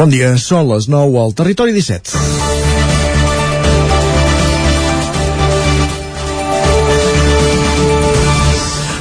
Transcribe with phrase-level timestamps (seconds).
[0.00, 2.14] Bon dia, són les 9 al Territori 17.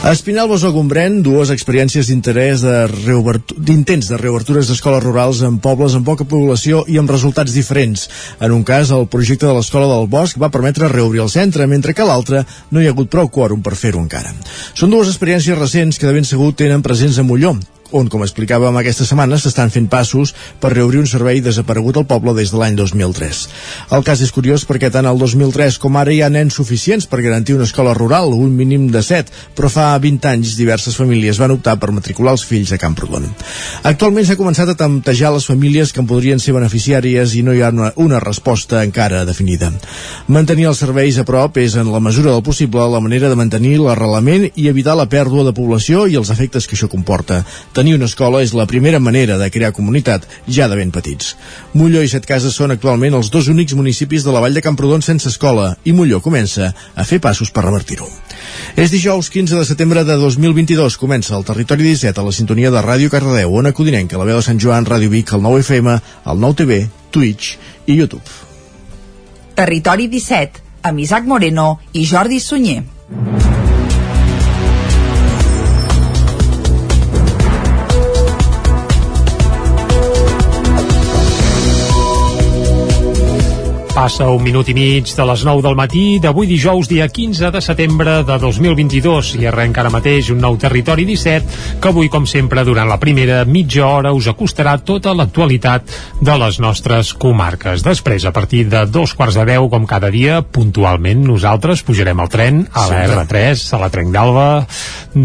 [0.04, 6.04] A Espinalbos o Gombrèn, dues experiències d'interès d'intents de reobertures d'escoles rurals en pobles amb
[6.04, 8.10] poca població i amb resultats diferents.
[8.44, 11.96] En un cas, el projecte de l'Escola del Bosc va permetre reobrir el centre, mentre
[11.96, 12.44] que l'altre
[12.76, 14.36] no hi ha hagut prou quòrum per fer-ho encara.
[14.76, 17.56] Són dues experiències recents que de ben segur tenen presents a Molló,
[17.92, 22.36] on, com explicàvem aquesta setmana, s'estan fent passos per reobrir un servei desaparegut al poble
[22.38, 23.42] des de l'any 2003.
[23.96, 27.22] El cas és curiós perquè tant el 2003 com ara hi ha nens suficients per
[27.26, 31.56] garantir una escola rural, un mínim de 7, però fa 20 anys diverses famílies van
[31.56, 33.28] optar per matricular els fills a Camprodon.
[33.84, 37.64] Actualment s'ha començat a temptejar les famílies que en podrien ser beneficiàries i no hi
[37.64, 39.72] ha una, una resposta encara definida.
[40.28, 43.78] Mantenir els serveis a prop és, en la mesura del possible, la manera de mantenir
[43.82, 47.44] l'arrelament i evitar la pèrdua de població i els efectes que això comporta
[47.80, 51.36] tenir una escola és la primera manera de crear comunitat ja de ben petits.
[51.72, 55.30] Molló i Setcases són actualment els dos únics municipis de la vall de Camprodon sense
[55.32, 58.10] escola i Molló comença a fer passos per revertir-ho.
[58.76, 61.00] És dijous 15 de setembre de 2022.
[61.00, 64.44] Comença el Territori 17 a la sintonia de Ràdio Cardedeu, Ona Codinenca, la veu de
[64.44, 65.98] Sant Joan, Ràdio Vic, el 9 FM,
[66.34, 66.82] el 9 TV,
[67.16, 67.56] Twitch
[67.88, 68.28] i YouTube.
[69.56, 72.84] Territori 17, amb Isaac Moreno i Jordi Sunyer.
[84.00, 87.60] Passa un minut i mig de les 9 del matí d'avui dijous, dia 15 de
[87.60, 92.64] setembre de 2022 i arrenca ara mateix un nou Territori 17 que avui, com sempre,
[92.64, 97.84] durant la primera mitja hora us acostarà tota l'actualitat de les nostres comarques.
[97.84, 102.32] Després, a partir de dos quarts de deu, com cada dia, puntualment, nosaltres pujarem al
[102.32, 104.46] tren a la R3, a la Trenc d'Alba.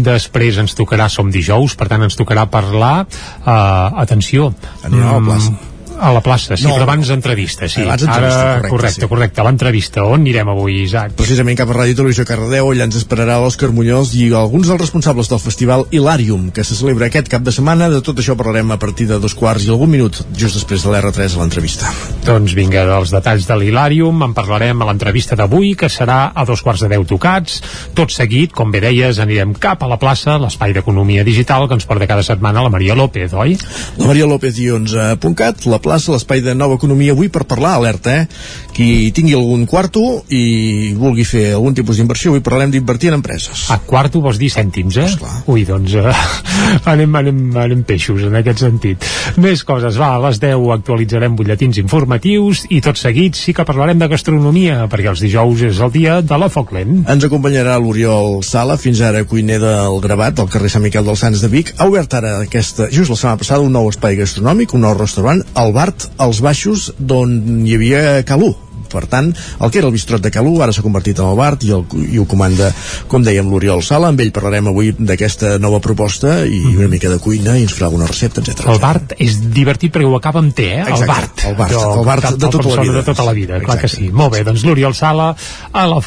[0.09, 4.51] Després ens tocarà, som dijous, per tant ens tocarà parlar, uh, atenció,
[4.83, 6.75] Anirem a la plaça a la plaça, sí, No.
[6.75, 7.81] però abans entrevista, sí.
[7.83, 9.07] Abans entrevista, Ara, correcte, correcte, sí.
[9.07, 9.43] correcte.
[9.43, 11.13] L'entrevista, on anirem avui, Isaac?
[11.15, 15.29] Precisament cap a Ràdio Televisió Cardedeu, allà ens esperarà l'Òscar Muñoz i alguns dels responsables
[15.29, 17.89] del festival Hilarium, que se celebra aquest cap de setmana.
[17.89, 20.89] De tot això parlarem a partir de dos quarts i algun minut, just després de
[20.91, 21.91] l'R3 a l'entrevista.
[22.25, 26.61] Doncs vinga, dels detalls de l'Hilàrium en parlarem a l'entrevista d'avui, que serà a dos
[26.61, 27.61] quarts de deu tocats.
[27.93, 31.85] Tot seguit, com bé deies, anirem cap a la plaça, l'espai d'economia digital que ens
[31.85, 33.57] porta cada setmana la Maria López, oi?
[33.97, 38.27] La Maria López Ions.cat, la plaça, l'espai de nova economia avui per parlar, alerta, eh?
[38.75, 40.01] Qui tingui algun quarto
[40.35, 43.69] i vulgui fer algun tipus d'inversió, avui parlarem d'invertir en empreses.
[43.71, 45.05] A quarto vols dir cèntims, eh?
[45.13, 45.35] Esclar.
[45.47, 46.11] Ui, doncs eh,
[46.91, 49.07] anem, anem, anem peixos en aquest sentit.
[49.39, 54.01] Més coses, va, a les 10 actualitzarem butlletins informatius i tot seguit sí que parlarem
[54.01, 57.05] de gastronomia, perquè els dijous és el dia de la foc lent.
[57.15, 61.45] Ens acompanyarà l'Oriol Sala, fins ara cuiner del Gravat, del carrer Sant Miquel dels Sants
[61.45, 61.71] de Vic.
[61.79, 65.39] Ha obert ara aquesta, just la setmana passada, un nou espai gastronòmic, un nou restaurant,
[65.63, 68.51] el Bart, als Baixos, d'on hi havia Calú.
[68.95, 71.65] Per tant, el que era el bistrot de Calú ara s'ha convertit en el Bart
[71.67, 72.71] i, el, i ho comanda,
[73.11, 74.11] com dèiem, l'Oriol Sala.
[74.13, 77.89] Amb ell parlarem avui d'aquesta nova proposta i una mica de cuina i ens farà
[77.89, 78.67] alguna recepta, etc.
[78.71, 80.85] El Bart és divertit perquè ho acaba amb T, eh?
[80.85, 81.45] Exacte, el Bart.
[81.49, 82.97] el Bart, el Bart de tota la vida.
[82.99, 84.07] De tota la vida, clar que Exacte.
[84.07, 84.11] sí.
[84.15, 85.33] Molt bé, doncs l'Oriol Sala
[85.71, 86.01] a la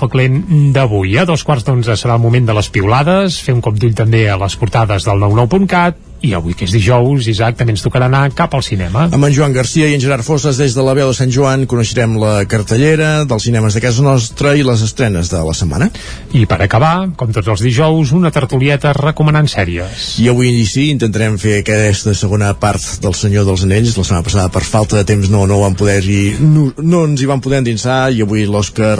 [0.72, 1.16] d'avui.
[1.18, 4.28] A dos quarts d'onze serà el moment de les piulades, fer un cop d'ull també
[4.30, 8.24] a les portades del 99.cat i avui que és dijous, Isaac, també ens tocarà anar
[8.36, 9.06] cap al cinema.
[9.14, 11.66] Amb en Joan Garcia i en Gerard Fosses des de la veu de Sant Joan
[11.70, 15.90] coneixerem la cartellera dels cinemes de casa nostra i les estrenes de la setmana.
[16.34, 20.08] I per acabar, com tots els dijous, una tertulieta recomanant sèries.
[20.22, 23.94] I avui sí, intentarem fer aquesta segona part del Senyor dels Anells.
[23.98, 27.22] La setmana passada, per falta de temps, no, no van poder i no, no ens
[27.22, 28.96] hi van poder endinsar i avui l'Òscar,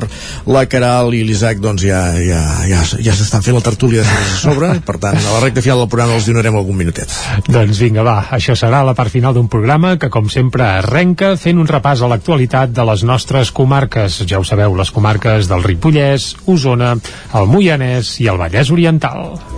[0.51, 4.39] la Caral i l'Isaac doncs ja, ja, ja, ja s'estan fent la tertúlia de a
[4.39, 4.73] sobre.
[4.87, 7.08] Per tant, a la recta final del programa els donarem algun minutet.
[7.49, 11.61] Doncs vinga, va, això serà la part final d'un programa que, com sempre, arrenca fent
[11.61, 14.23] un repàs a l'actualitat de les nostres comarques.
[14.29, 16.97] Ja ho sabeu, les comarques del Ripollès, Osona,
[17.39, 19.58] el Moianès i el Vallès Oriental.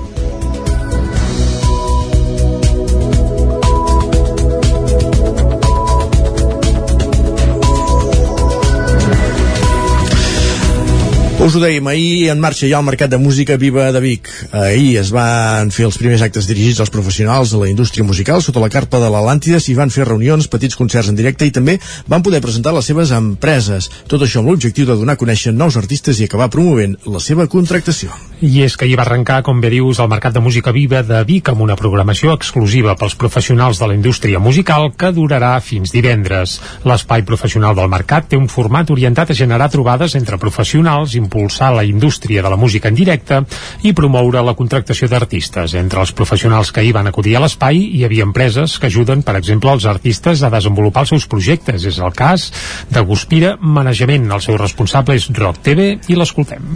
[11.41, 14.29] Us ho dèiem, ahir en marxa ja el Mercat de Música Viva de Vic.
[14.53, 18.61] Ahir es van fer els primers actes dirigits als professionals de la indústria musical sota
[18.61, 21.79] la carpa de l'Atlàntida s'hi van fer reunions, petits concerts en directe i també
[22.13, 23.89] van poder presentar les seves empreses.
[24.07, 27.49] Tot això amb l'objectiu de donar a conèixer nous artistes i acabar promovent la seva
[27.49, 28.13] contractació.
[28.45, 31.23] I és que ahir va arrencar, com bé dius, el Mercat de Música Viva de
[31.25, 36.59] Vic amb una programació exclusiva pels professionals de la indústria musical que durarà fins divendres.
[36.85, 41.85] L'espai professional del mercat té un format orientat a generar trobades entre professionals, impulsar la
[41.85, 43.45] indústria de la música en directe
[43.87, 45.77] i promoure la contractació d'artistes.
[45.79, 49.37] Entre els professionals que hi van acudir a l'espai hi havia empreses que ajuden, per
[49.39, 51.87] exemple, els artistes a desenvolupar els seus projectes.
[51.87, 52.51] És el cas
[52.91, 54.27] de Guspira Manejament.
[54.31, 56.67] El seu responsable és Rock TV i l'escoltem.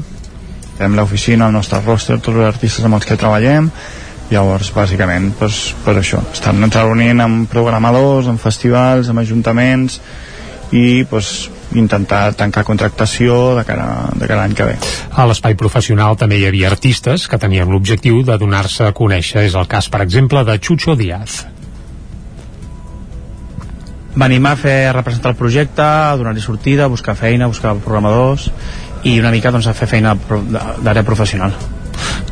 [0.78, 3.70] Tenim l'oficina, el nostre roster, tots els artistes amb els que treballem,
[4.30, 10.00] llavors bàsicament doncs, per això estan reunint amb programadors, amb festivals, amb ajuntaments
[10.74, 14.76] i doncs, intentar tancar contractació de cara, de cara a l'any que ve.
[15.12, 19.44] A l'espai professional també hi havia artistes que tenien l'objectiu de donar-se a conèixer.
[19.48, 21.44] És el cas, per exemple, de Chucho Díaz.
[24.14, 27.74] Venim a fer a representar el projecte, a donar-hi sortida, a buscar feina, a buscar
[27.82, 28.50] programadors
[29.02, 31.56] i una mica doncs, a fer feina d'àrea professional.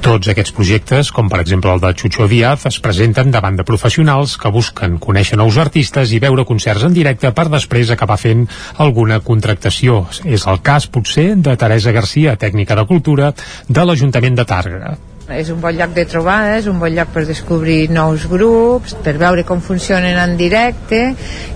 [0.03, 4.35] Tots aquests projectes, com per exemple el de Chucho Díaz, es presenten davant de professionals
[4.41, 8.49] que busquen conèixer nous artistes i veure concerts en directe per després acabar fent
[8.83, 10.03] alguna contractació.
[10.25, 13.33] És el cas, potser, de Teresa Garcia, tècnica de cultura
[13.69, 14.95] de l'Ajuntament de Tàrrega.
[15.31, 19.47] És un bon lloc de trobades, un bon lloc per descobrir nous grups, per veure
[19.47, 21.05] com funcionen en directe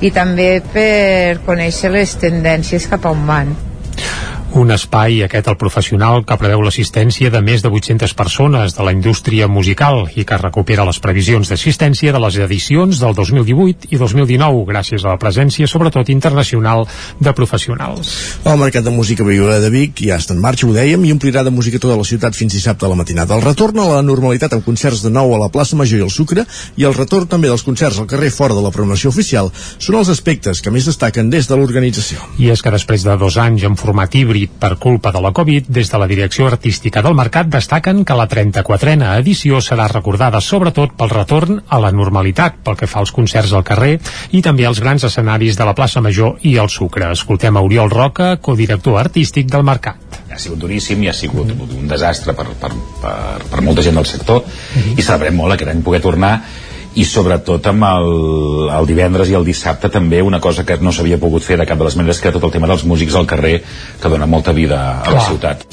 [0.00, 3.56] i també per conèixer les tendències cap a on van.
[4.54, 8.92] Un espai, aquest el professional, que preveu l'assistència de més de 800 persones de la
[8.94, 14.62] indústria musical i que recupera les previsions d'assistència de les edicions del 2018 i 2019,
[14.70, 16.86] gràcies a la presència, sobretot internacional,
[17.20, 18.12] de professionals.
[18.46, 21.42] El Mercat de Música Viure de Vic ja està en marxa, ho dèiem, i omplirà
[21.44, 23.36] de música tota la ciutat fins dissabte a la matinada.
[23.36, 26.14] El retorn a la normalitat amb concerts de nou a la plaça Major i el
[26.14, 26.46] Sucre
[26.76, 30.08] i el retorn també dels concerts al carrer fora de la programació oficial són els
[30.12, 32.22] aspectes que més destaquen des de l'organització.
[32.38, 35.68] I és que després de dos anys en format híbrid per culpa de la Covid,
[35.68, 40.96] des de la direcció artística del mercat destaquen que la 34a edició serà recordada sobretot
[40.98, 43.96] pel retorn a la normalitat, pel que fa als concerts al carrer
[44.32, 47.10] i també als grans escenaris de la plaça Major i el Sucre.
[47.12, 50.20] Escoltem a Oriol Roca, codirector artístic del mercat.
[50.30, 52.72] Ha sigut duríssim i ha sigut un desastre per, per,
[53.02, 53.16] per,
[53.50, 54.98] per molta gent del sector mm -hmm.
[54.98, 56.40] i celebrem molt aquest any poder tornar
[56.96, 58.10] i sobretot amb el,
[58.72, 61.78] el divendres i el dissabte també una cosa que no s'havia pogut fer de cap
[61.78, 63.58] de les maneres que era tot el tema dels músics al carrer
[64.00, 65.18] que dona molta vida a Clar.
[65.18, 65.66] la ciutat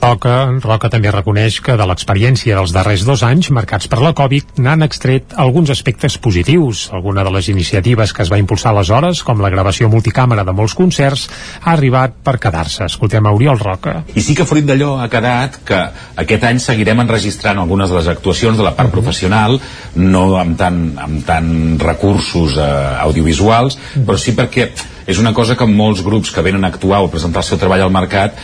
[0.00, 4.60] Roca, Roca també reconeix que de l'experiència dels darrers dos anys marcats per la Covid
[4.62, 6.86] n'han extret alguns aspectes positius.
[6.94, 10.76] Alguna de les iniciatives que es va impulsar aleshores, com la gravació multicàmera de molts
[10.78, 11.26] concerts,
[11.62, 12.86] ha arribat per quedar-se.
[12.86, 13.96] Escoltem a Oriol Roca.
[14.14, 15.80] I sí que fruit d'allò ha quedat que
[16.22, 19.00] aquest any seguirem enregistrant algunes de les actuacions de la part uh -huh.
[19.00, 19.60] professional,
[19.96, 22.62] no amb tant, amb tant recursos eh,
[23.00, 24.06] audiovisuals, uh -huh.
[24.06, 24.70] però sí perquè
[25.06, 27.58] és una cosa que molts grups que venen a actuar o a presentar el seu
[27.58, 28.34] treball al mercat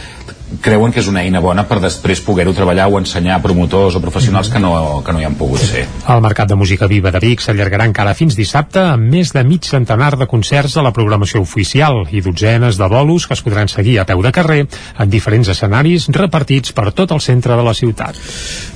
[0.60, 4.02] creuen que és una eina bona per després poder-ho treballar o ensenyar a promotors o
[4.04, 5.84] professionals que no, que no hi han pogut ser.
[6.12, 9.66] El Mercat de Música Viva de Vic s'allargarà encara fins dissabte amb més de mig
[9.69, 13.99] centenar de concerts a la programació oficial i dotzenes de bolos que es podran seguir
[14.00, 18.19] a peu de carrer en diferents escenaris repartits per tot el centre de la ciutat.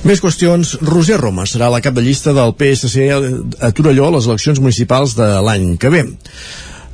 [0.07, 0.77] Més qüestions.
[0.87, 5.17] Roser Roma serà la cap de llista del PSC a Torelló a les eleccions municipals
[5.17, 6.05] de l'any que ve.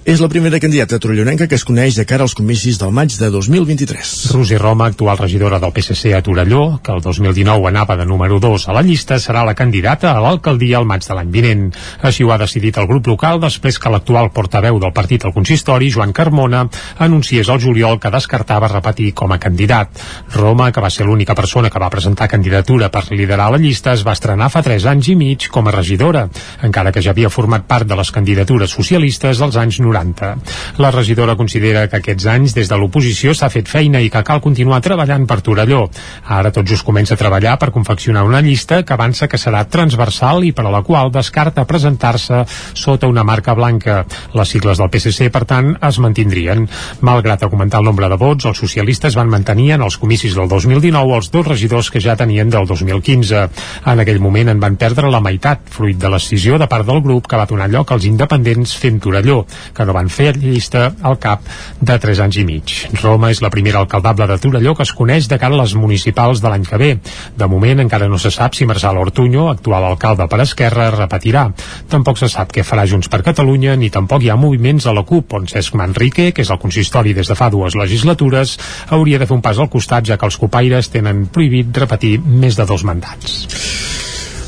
[0.03, 3.29] És la primera candidata torellonenca que es coneix de cara als comicis del maig de
[3.31, 4.09] 2023.
[4.33, 8.67] Rosi Roma, actual regidora del PSC a Torelló, que el 2019 anava de número 2
[8.67, 11.69] a la llista, serà la candidata a l'alcaldia al maig de l'any vinent.
[12.03, 15.87] Així ho ha decidit el grup local després que l'actual portaveu del partit al consistori,
[15.95, 16.65] Joan Carmona,
[16.99, 20.03] anunciés al juliol que descartava repetir com a candidat.
[20.35, 24.03] Roma, que va ser l'única persona que va presentar candidatura per liderar la llista, es
[24.03, 26.27] va estrenar fa 3 anys i mig com a regidora,
[26.61, 30.37] encara que ja havia format part de les candidatures socialistes dels anys 90 noranta.
[30.77, 34.41] La regidora considera que aquests anys des de l'oposició s'ha fet feina i que cal
[34.41, 35.85] continuar treballant per Torelló.
[36.25, 40.43] Ara tot just comença a treballar per confeccionar una llista que avança que serà transversal
[40.43, 44.03] i per a la qual descarta presentar-se sota una marca blanca.
[44.33, 46.67] Les sigles del PSC, per tant, es mantindrien.
[47.01, 51.17] Malgrat augmentar el nombre de vots, els socialistes van mantenir en els comicis del 2019
[51.19, 53.45] els dos regidors que ja tenien del 2015.
[53.93, 57.27] En aquell moment en van perdre la meitat, fruit de l'escissió de part del grup
[57.29, 59.43] que va donar lloc als independents fent Torelló,
[59.75, 61.43] que que no van fer llista al cap
[61.83, 62.73] de 3 anys i mig.
[63.01, 66.39] Roma és la primera alcaldable de Torelló que es coneix de cara a les municipals
[66.41, 66.91] de l'any que ve.
[67.37, 71.49] De moment encara no se sap si Marçal Ortuño, actual alcalde per Esquerra, repetirà.
[71.91, 75.03] Tampoc se sap què farà Junts per Catalunya ni tampoc hi ha moviments a la
[75.07, 78.57] CUP on Cesc Manrique, que és el consistori des de fa dues legislatures,
[78.89, 82.55] hauria de fer un pas al costat ja que els copaires tenen prohibit repetir més
[82.55, 83.43] de dos mandats.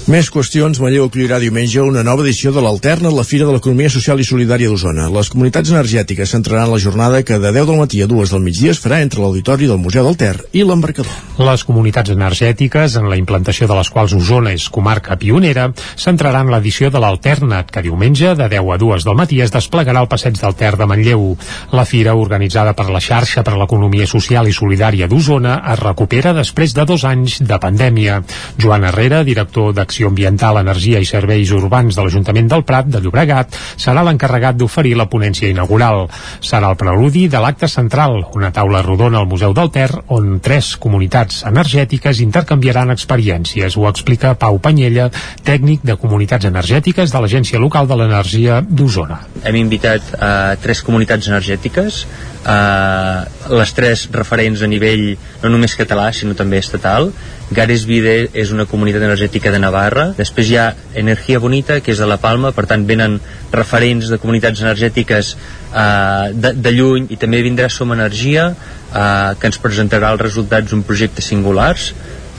[0.06, 0.78] Més qüestions.
[0.78, 4.70] Manlleu acollirà diumenge una nova edició de l'Alterna, la Fira de l'Economia Social i Solidària
[4.70, 5.08] d'Osona.
[5.10, 8.76] Les comunitats energètiques centraran la jornada que de 10 del matí a 2 del migdia
[8.76, 11.10] es farà entre l'Auditori del Museu del Ter i l'Embarcador.
[11.42, 16.92] Les comunitats energètiques, en la implantació de les quals Osona és comarca pionera, centraran l'edició
[16.94, 20.54] de l'Alterna, que diumenge de 10 a 2 del matí es desplegarà al passeig del
[20.54, 21.32] Ter de Manlleu.
[21.74, 26.78] La fira, organitzada per la xarxa per l'Economia Social i Solidària d'Osona, es recupera després
[26.78, 28.22] de dos anys de pandèmia.
[28.62, 33.00] Joan Herrera, director d'Acció Acció Ambiental, Energia i Serveis Urbans de l'Ajuntament del Prat de
[33.00, 36.10] Llobregat serà l'encarregat d'oferir la ponència inaugural.
[36.44, 40.74] Serà el preludi de l'acte central, una taula rodona al Museu del Ter, on tres
[40.76, 43.80] comunitats energètiques intercanviaran experiències.
[43.80, 45.08] Ho explica Pau Panyella,
[45.48, 49.22] tècnic de comunitats energètiques de l'Agència Local de l'Energia d'Osona.
[49.48, 52.04] Hem invitat a uh, tres comunitats energètiques
[52.46, 53.20] eh,
[53.58, 55.06] les tres referents a nivell
[55.44, 57.12] no només català sinó també estatal
[57.54, 62.02] Gares Vide és una comunitat energètica de Navarra després hi ha Energia Bonita que és
[62.02, 63.20] de La Palma, per tant venen
[63.54, 69.52] referents de comunitats energètiques eh, de, de lluny i també vindrà Som Energia eh, que
[69.52, 71.92] ens presentarà els resultats d'un projecte singulars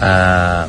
[0.03, 0.67] eh,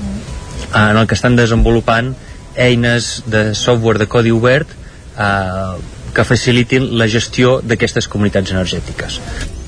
[0.67, 2.13] en el que estan desenvolupant
[2.57, 5.77] eines de software de codi obert eh,
[6.13, 9.21] que facilitin la gestió d'aquestes comunitats energètiques.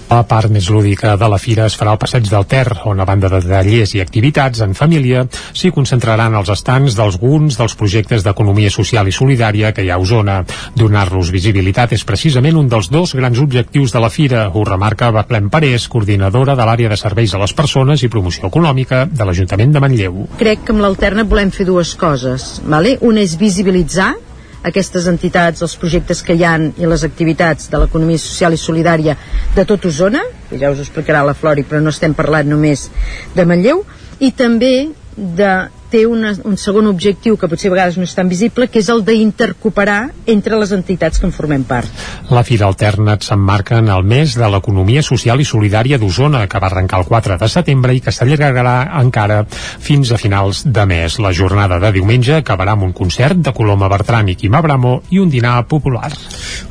[0.09, 3.05] La part més lúdica de la fira es farà al passeig del Ter, on a
[3.05, 8.71] banda de tallers i activitats en família s'hi concentraran els estants d'alguns dels projectes d'economia
[8.73, 10.39] social i solidària que hi ha a Osona.
[10.73, 15.51] Donar-los visibilitat és precisament un dels dos grans objectius de la fira, ho remarca Baclem
[15.53, 19.83] Parés, coordinadora de l'àrea de serveis a les persones i promoció econòmica de l'Ajuntament de
[19.85, 20.25] Manlleu.
[20.41, 22.55] Crec que amb l'Alterna volem fer dues coses.
[22.65, 22.97] Vale?
[23.05, 24.15] Una és visibilitzar
[24.63, 29.15] aquestes entitats, els projectes que hi han i les activitats de l'economia social i solidària
[29.55, 32.89] de tot Osona, que ja us explicarà la Flori, però no estem parlant només
[33.35, 33.83] de Manlleu,
[34.19, 35.53] i també de
[35.91, 38.89] té una, un segon objectiu que potser a vegades no és tan visible, que és
[38.93, 41.89] el d'intercooperar entre les entitats que en formem part.
[42.29, 46.69] La Fira Alternat s'emmarca en el mes de l'economia social i solidària d'Osona, que va
[46.69, 51.19] arrencar el 4 de setembre i que s'allargarà encara fins a finals de mes.
[51.19, 55.19] La jornada de diumenge acabarà amb un concert de Coloma Bertran i Quim Abramo i
[55.19, 56.11] un dinar popular.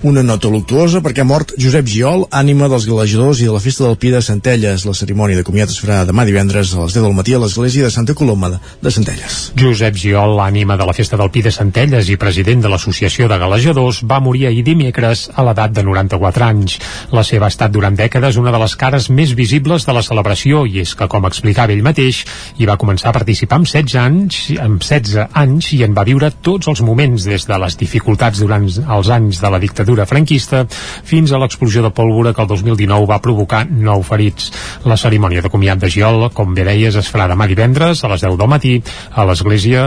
[0.07, 3.87] Una nota luctuosa perquè ha mort Josep Giol, ànima dels galejadors i de la festa
[3.87, 4.87] del Pi de Centelles.
[4.87, 7.89] La cerimònia de comiat es farà demà divendres a les 10 del matí a l'església
[7.89, 9.08] de Santa Coloma de Centelles.
[9.09, 9.53] Centelles.
[9.57, 13.39] Josep Giol, l'ànima de la Festa del Pi de Centelles i president de l'Associació de
[13.41, 16.77] Galejadors, va morir ahir dimecres a l'edat de 94 anys.
[17.17, 20.65] La seva ha estat durant dècades una de les cares més visibles de la celebració
[20.69, 22.21] i és que, com explicava ell mateix,
[22.59, 26.31] hi va començar a participar amb 16 anys, amb 16 anys i en va viure
[26.45, 31.33] tots els moments, des de les dificultats durant els anys de la dictadura franquista fins
[31.33, 34.53] a l'explosió de pólvora que el 2019 va provocar nou ferits.
[34.85, 38.27] La cerimònia de comiat de Giol, com bé deies, es farà demà divendres a les
[38.27, 38.77] 10 del matí
[39.15, 39.87] a l'església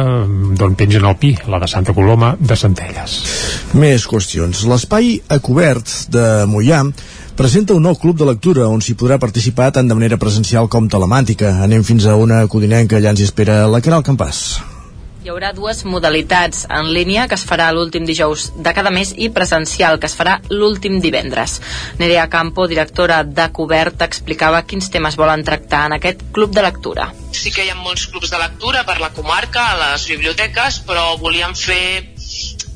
[0.58, 3.18] d'on pengen el pi, la de Santa Coloma de Centelles.
[3.74, 4.66] Més qüestions.
[4.70, 6.84] L'espai a cobert de Mollà
[7.38, 10.90] presenta un nou club de lectura on s'hi podrà participar tant de manera presencial com
[10.92, 11.58] telemàtica.
[11.66, 14.71] Anem fins a una codinenca, allà ens espera la Caral Campàs.
[15.22, 19.28] Hi haurà dues modalitats en línia que es farà l'últim dijous de cada mes i
[19.30, 21.60] presencial que es farà l'últim divendres.
[22.00, 27.12] Nerea Campo, directora de Cobert, explicava quins temes volen tractar en aquest club de lectura.
[27.38, 31.12] Sí que hi ha molts clubs de lectura per la comarca, a les biblioteques, però
[31.22, 32.18] volíem fer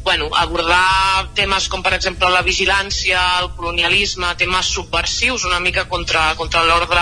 [0.05, 6.27] bueno, abordar temes com per exemple la vigilància, el colonialisme, temes subversius una mica contra,
[6.37, 7.01] contra l'ordre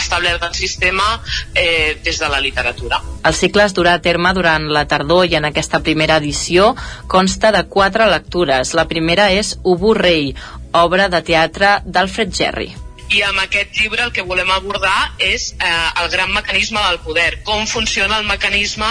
[0.00, 1.20] establert del sistema
[1.54, 3.02] eh, des de la literatura.
[3.22, 6.72] El cicle es durà a terme durant la tardor i en aquesta primera edició
[7.06, 8.72] consta de quatre lectures.
[8.74, 10.32] La primera és Ubu Rei,
[10.72, 12.72] obra de teatre d'Alfred Gerry
[13.10, 15.70] i amb aquest llibre el que volem abordar és eh,
[16.02, 18.88] el gran mecanisme del poder, com funciona el mecanisme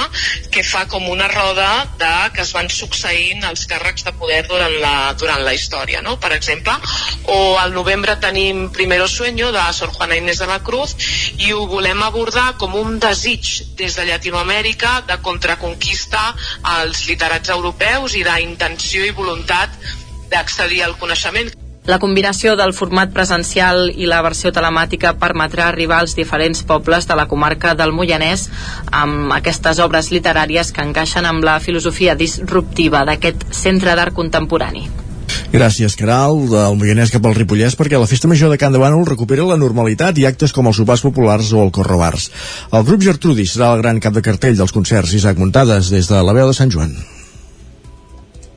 [0.51, 1.69] que fa com una roda
[2.01, 6.17] de que es van succeint els càrrecs de poder durant la, durant la història, no?
[6.19, 6.75] per exemple.
[7.31, 10.95] O al novembre tenim Primero Sueño de Sor Juana Inés de la Cruz
[11.37, 16.33] i ho volem abordar com un desig des de Llatinoamèrica de contraconquista
[16.75, 19.79] als literats europeus i d'intenció i voluntat
[20.29, 21.68] d'accedir al coneixement.
[21.87, 27.15] La combinació del format presencial i la versió telemàtica permetrà arribar als diferents pobles de
[27.17, 28.47] la comarca del Moianès
[28.91, 34.89] amb aquestes obres literàries que encaixen amb la filosofia disruptiva d'aquest centre d'art contemporani.
[35.49, 39.07] Gràcies, Caral, del Moianès cap al Ripollès, perquè la Festa Major de Can de Bànol
[39.09, 42.29] recupera la normalitat i actes com els sopars populars o el corrobars.
[42.69, 46.21] El grup Gertrudis serà el gran cap de cartell dels concerts Isaac Muntades des de
[46.21, 46.93] la veu de Sant Joan.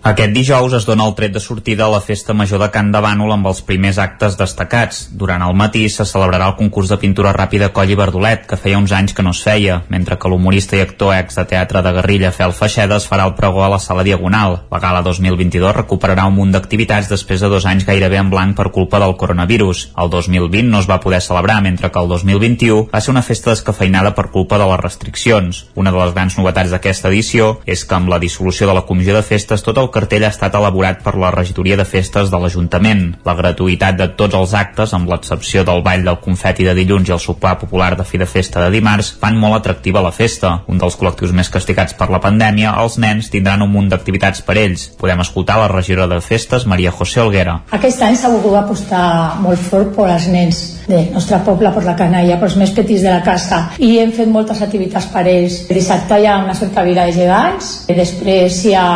[0.02, 2.98] Aquest dijous es dona el tret de sortida a la Festa Major de Can de
[2.98, 5.04] Bànol amb els primers actes destacats.
[5.14, 8.80] Durant el matí se celebrarà el concurs de pintura ràpida Coll i Verdolet, que feia
[8.80, 11.92] uns anys que no es feia, mentre que l'humorista i actor ex de teatre de
[11.94, 14.56] guerrilla Fel Feixeda es farà el pregó a la Sala Diagonal.
[14.72, 18.72] La gala 2022 recuperarà un munt d'activitats després de dos anys gairebé en blanc per
[18.74, 19.84] culpa del coronavirus.
[19.94, 23.54] El 2020 no es va poder celebrar, mentre que el 2021 va ser una festa
[23.54, 25.62] descafeinada per culpa de les restriccions.
[25.76, 29.14] Una de les grans novetats d'aquesta edició és que amb la dissolució de la comissió
[29.14, 33.04] de festes tot el cartell ha estat elaborat per la regidoria de festes de l'Ajuntament.
[33.28, 37.16] La gratuïtat de tots els actes, amb l'excepció del ball del confeti de dilluns i
[37.16, 40.54] el sopar popular de fi de festa de dimarts, fan molt atractiva la festa.
[40.72, 44.58] Un dels col·lectius més castigats per la pandèmia, els nens tindran un munt d'activitats per
[44.58, 44.88] ells.
[44.98, 47.60] Podem escoltar la regidora de festes, Maria José Olguera.
[47.70, 51.96] Aquest any s'ha volgut apostar molt fort per als nens del nostre poble, per la
[51.98, 55.62] canalla, pels més petits de la casa i hem fet moltes activitats per ells.
[55.70, 58.88] Dissabte hi ha una cercavila de gegants, després hi ha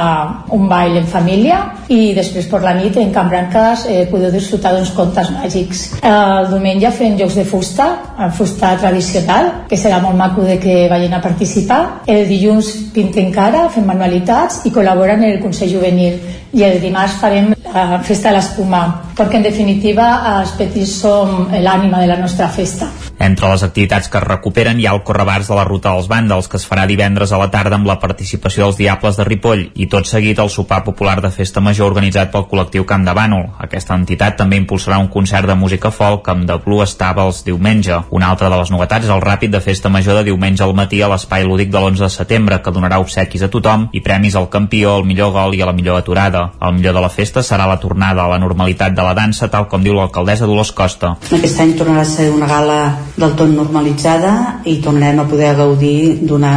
[0.56, 1.60] un ball en família
[1.92, 5.84] i després per la nit en Can Branques eh, podeu disfrutar d'uns contes màgics.
[6.02, 7.88] El diumenge fem jocs de fusta,
[8.26, 11.82] el fusta tradicional, que serà molt maco de que vagin a participar.
[12.06, 16.18] El dilluns pintem cara, fem manualitats i col·laboren en el Consell Juvenil.
[16.56, 18.86] I el dimarts farem la festa de l'espuma,
[19.16, 20.06] perquè en definitiva
[20.36, 22.90] els petits som l'ànima de la nostra festa.
[23.18, 26.50] Entre les activitats que es recuperen hi ha el correbars de la Ruta dels Vàndals,
[26.52, 29.86] que es farà divendres a la tarda amb la participació dels Diables de Ripoll, i
[29.92, 33.46] tot seguit el sopar popular de festa major organitzat pel col·lectiu Camp de Bànol.
[33.64, 38.02] Aquesta entitat també impulsarà un concert de música folk amb The Blue Stables diumenge.
[38.10, 41.00] Una altra de les novetats és el ràpid de festa major de diumenge al matí
[41.00, 44.50] a l'espai lúdic de l'11 de setembre, que donarà obsequis a tothom i premis al
[44.52, 46.50] campió, al millor gol i a la millor aturada.
[46.60, 49.70] El millor de la festa serà la tornada a la normalitat de la dansa, tal
[49.72, 51.16] com diu l'alcaldessa Dolors Costa.
[51.32, 52.80] Aquest any tornarà a ser una gala
[53.16, 54.32] del tot normalitzada
[54.68, 56.52] i tornarem a poder gaudir d'una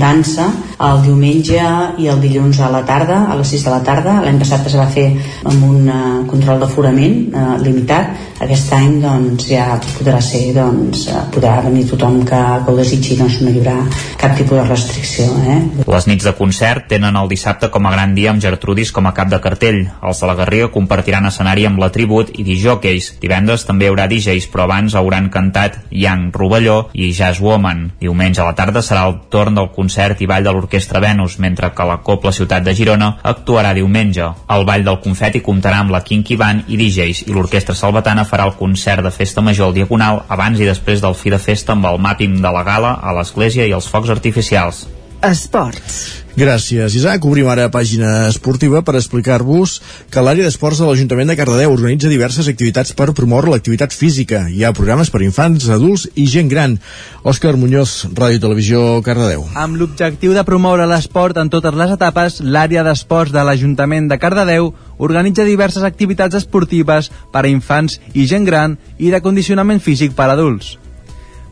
[0.00, 1.60] dansa el diumenge
[2.00, 4.18] i el dilluns a la tarda, a les 6 de la tarda.
[4.24, 5.06] L'any passat es va fer
[5.44, 8.26] amb un uh, control d'aforament uh, limitat.
[8.44, 13.16] Aquest any doncs, ja podrà ser, doncs, uh, podrà venir tothom que, que ho desitgi,
[13.16, 13.76] doncs no hi haurà
[14.20, 15.30] cap tipus de restricció.
[15.48, 15.56] Eh?
[15.88, 19.14] Les nits de concert tenen el dissabte com a gran dia amb Gertrudis com a
[19.16, 19.80] cap de cartell.
[20.04, 23.14] Els de la Garriga compartiran escenari amb la Tribut i dijòqueis.
[23.22, 27.86] Divendres també hi haurà DJs, però abans hauran cantat Young Rovelló i Jazz Woman.
[28.02, 31.72] Diumenge a la tarda serà el torn del concert i ball de l'Orquestra Venus, mentre
[31.72, 34.28] que la Copla Ciutat de Girona actuarà diumenge.
[34.52, 38.48] El ball del confeti comptarà amb la Kinky Band i DJs i l'Orquestra Salvatana farà
[38.50, 41.88] el concert de festa major al Diagonal abans i després del fi de festa amb
[41.88, 44.86] el màpim de la gala a l'església i els focs artificials.
[45.24, 46.25] Esports.
[46.36, 47.24] Gràcies, Isaac.
[47.24, 49.78] Obrim ara pàgina esportiva per explicar-vos
[50.12, 54.42] que l'àrea d'esports de l'Ajuntament de Cardedeu organitza diverses activitats per promoure l'activitat física.
[54.52, 56.76] Hi ha programes per infants, adults i gent gran.
[57.24, 59.48] Òscar Muñoz, Ràdio Televisió, Cardedeu.
[59.56, 64.74] Amb l'objectiu de promoure l'esport en totes les etapes, l'àrea d'esports de l'Ajuntament de Cardedeu
[64.98, 70.28] organitza diverses activitats esportives per a infants i gent gran i de condicionament físic per
[70.28, 70.76] a adults.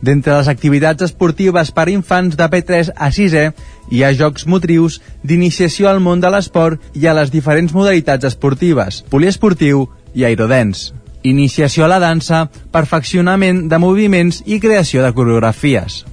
[0.01, 3.45] D'entre les activitats esportives per infants de P3 a 6è
[3.91, 9.03] hi ha jocs motrius d'iniciació al món de l'esport i a les diferents modalitats esportives,
[9.09, 10.91] poliesportiu i aerodens.
[11.25, 16.03] Iniciació a la dansa, perfeccionament de moviments i creació de coreografies.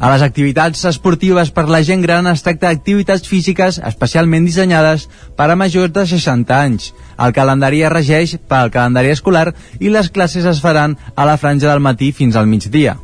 [0.00, 5.04] A les activitats esportives per la gent gran es tracta d'activitats físiques especialment dissenyades
[5.36, 6.86] per a majors de 60 anys.
[7.20, 11.68] El calendari es regeix pel calendari escolar i les classes es faran a la franja
[11.68, 12.96] del matí fins al migdia.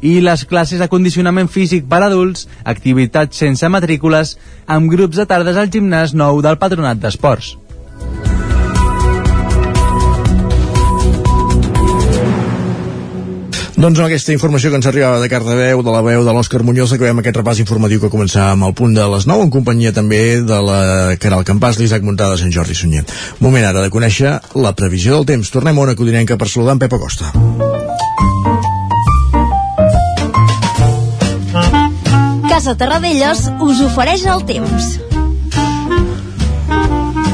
[0.00, 5.60] I les classes de condicionament físic per adults, activitats sense matrícules, amb grups de tardes
[5.60, 7.58] al gimnàs nou del Patronat d'Esports.
[13.78, 16.90] Doncs amb aquesta informació que ens arribava de Cardedeu, de la veu de l'Òscar Muñoz,
[16.96, 20.58] acabem aquest repàs informatiu que començava al punt de les 9, en companyia també de
[20.66, 20.80] la
[21.22, 23.04] Caral Campàs, l'Isaac Muntada de Sant Jordi Sunyer.
[23.38, 25.52] Moment ara de conèixer la previsió del temps.
[25.54, 27.30] Tornem a una codinenca per saludar en Pep Acosta.
[32.50, 34.96] Casa Terradellos us ofereix el temps.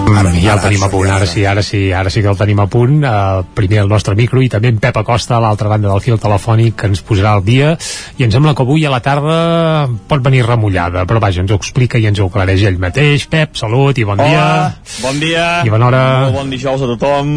[0.04, 2.60] Ara, ja el tenim a punt, ara sí, ara sí, ara sí que el tenim
[2.62, 3.00] a punt.
[3.02, 6.18] Uh, primer el nostre micro i també en Pep Acosta a l'altra banda del fil
[6.22, 7.72] telefònic que ens posarà al dia
[8.18, 11.58] i em sembla que avui a la tarda pot venir remullada, però vaja, ens ho
[11.58, 13.26] explica i ens ho aclareix ell mateix.
[13.32, 15.00] Pep, salut i bon Hola, dia.
[15.02, 15.48] bon dia.
[15.66, 16.04] I bona hora.
[16.28, 17.34] Molt bon dijous a tothom.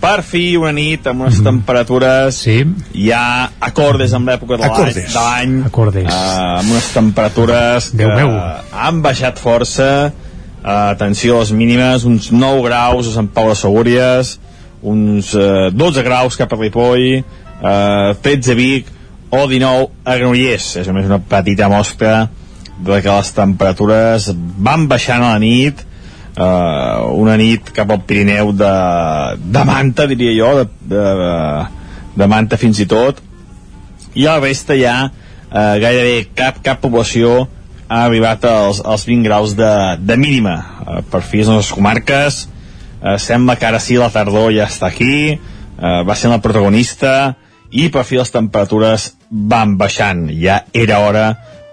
[0.00, 2.62] Per fi una nit amb unes temperatures sí.
[3.04, 4.72] ja acordes amb l'època de l'any.
[4.72, 4.96] Acordes.
[5.12, 6.08] de l'any, Acordes.
[6.08, 8.32] eh, amb unes temperatures que Déu meu.
[8.72, 9.90] han baixat força.
[10.62, 14.34] Atenció a les mínimes, uns 9 graus a Sant Pau de Segúries,
[14.82, 17.22] uns uh, 12 graus cap a Ripoll,
[17.60, 18.90] uh, 13 a Vic
[19.30, 20.74] o 19 a Granollers.
[20.82, 22.28] És només una petita mostra
[22.80, 24.28] de que les temperatures
[24.60, 25.80] van baixant a la nit,
[26.36, 28.74] uh, una nit cap al Pirineu de,
[29.40, 31.06] de manta, diria jo, de, de,
[32.20, 33.20] de manta fins i tot,
[34.12, 37.46] i a la resta ja uh, gairebé cap, cap població
[37.90, 40.56] ha arribat als, als 20 graus de, de mínima.
[40.86, 42.44] Uh, per fi les nostres comarques,
[43.02, 47.34] uh, sembla que ara sí la tardor ja està aquí, uh, va ser el protagonista,
[47.70, 50.26] i per fi les temperatures van baixant.
[50.34, 51.26] Ja era hora,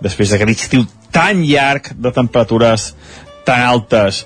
[0.04, 2.92] després d'aquest estiu tan llarg de temperatures
[3.48, 4.26] tan altes.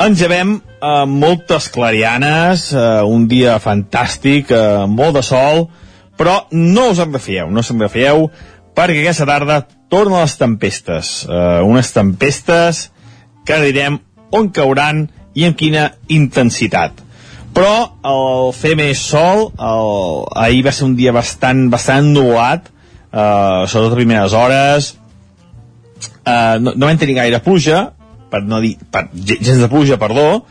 [0.00, 5.66] Engevem eh, moltes clarianes, eh, un dia fantàstic, eh, molt de sol,
[6.16, 8.30] però no us en refieu, no us en refieu,
[8.76, 11.12] perquè aquesta tarda tornen les tempestes.
[11.28, 12.88] Eh, unes tempestes
[13.46, 13.98] que direm
[14.30, 17.06] on cauran i amb quina intensitat
[17.54, 17.72] però
[18.06, 19.90] el fer més sol el,
[20.38, 24.92] ahir va ser un dia bastant bastant ennubulat eh, sobretot a primeres hores
[26.24, 27.88] eh, no, no vam tenir gaire pluja
[28.30, 30.44] per no dir per, gens de pluja, perdó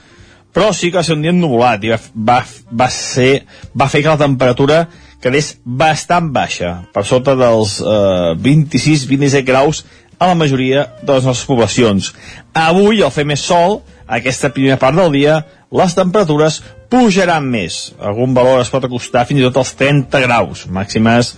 [0.54, 2.39] però sí que va ser un dia ennubulat i va, va,
[2.82, 3.45] va, ser,
[3.78, 4.82] va fer que la temperatura
[5.23, 9.84] quedés bastant baixa per sota dels eh, 26-27 graus
[10.19, 12.12] a la majoria de les nostres poblacions
[12.55, 17.91] avui al fer més sol aquesta primera part del dia les temperatures pujaran més.
[18.01, 21.36] Algun valor es pot acostar fins i tot als 30 graus, màximes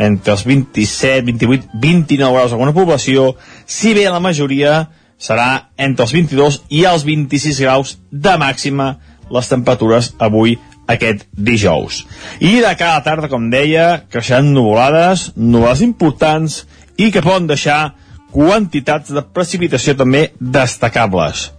[0.00, 3.34] entre els 27, 28, 29 graus alguna població,
[3.68, 4.88] si bé la majoria
[5.20, 8.94] serà entre els 22 i els 26 graus de màxima
[9.30, 10.56] les temperatures avui
[10.90, 12.04] aquest dijous.
[12.40, 16.64] I de cada tarda, com deia, creixeran nuvolades, nuvolades importants
[16.98, 17.94] i que poden deixar
[18.30, 21.50] quantitats de precipitació també destacables.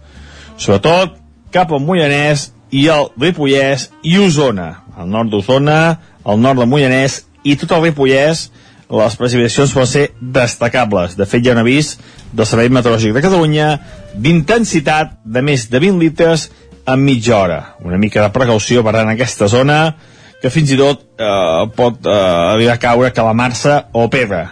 [0.56, 1.18] Sobretot
[1.52, 4.70] cap al Moianès i el Ripollès i Osona.
[4.96, 5.80] Al nord d'Osona,
[6.24, 8.48] al nord del Moianès i tot el Ripollès
[8.92, 11.16] les precipitacions poden ser destacables.
[11.16, 11.94] De fet, hi ha un avís
[12.32, 13.68] del Servei Meteorològic de Catalunya
[14.12, 16.50] d'intensitat de més de 20 litres
[16.86, 17.60] en mitja hora.
[17.84, 19.78] Una mica de precaució per en aquesta zona
[20.42, 22.18] que fins i tot eh, pot eh,
[22.52, 24.42] arribar a caure calamar-se o pebre.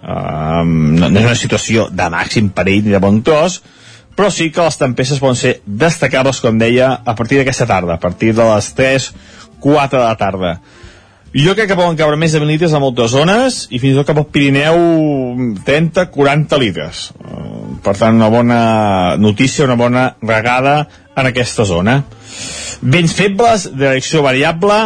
[0.00, 3.60] Eh, no, no és una situació de màxim perill ni de bon tros,
[4.16, 8.00] però sí que les tempestes poden ser destacables, com deia, a partir d'aquesta tarda, a
[8.00, 9.10] partir de les 3,
[9.64, 10.54] 4 de la tarda.
[11.34, 13.98] Jo crec que poden caure més de 20 litres a moltes zones i fins i
[13.98, 14.76] tot cap al Pirineu
[15.66, 17.08] 30, 40 litres.
[17.18, 18.58] Eh, per tant, una bona
[19.18, 20.76] notícia, una bona regada
[21.16, 22.04] en aquesta zona.
[22.86, 24.76] Vents febles, direcció variable,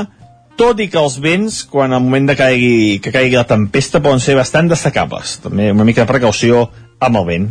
[0.56, 4.24] tot i que els vents, quan al moment de caigui, que caigui la tempesta, poden
[4.24, 5.36] ser bastant destacables.
[5.44, 6.64] També una mica de precaució
[6.98, 7.50] amb el vent.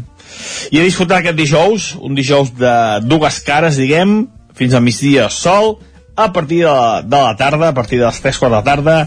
[0.73, 2.73] I a disfrutar aquest dijous, un dijous de
[3.05, 4.23] dues cares, diguem,
[4.57, 5.77] fins al migdia sol,
[6.17, 8.65] a partir de la, de la tarda, a partir de les 3 quarts de la
[8.65, 8.97] tarda,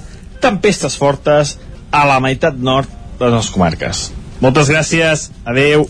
[0.41, 1.59] tempestes fortes
[1.91, 4.09] a la meitat nord de les comarques.
[4.41, 5.83] Moltes gràcies, adeu.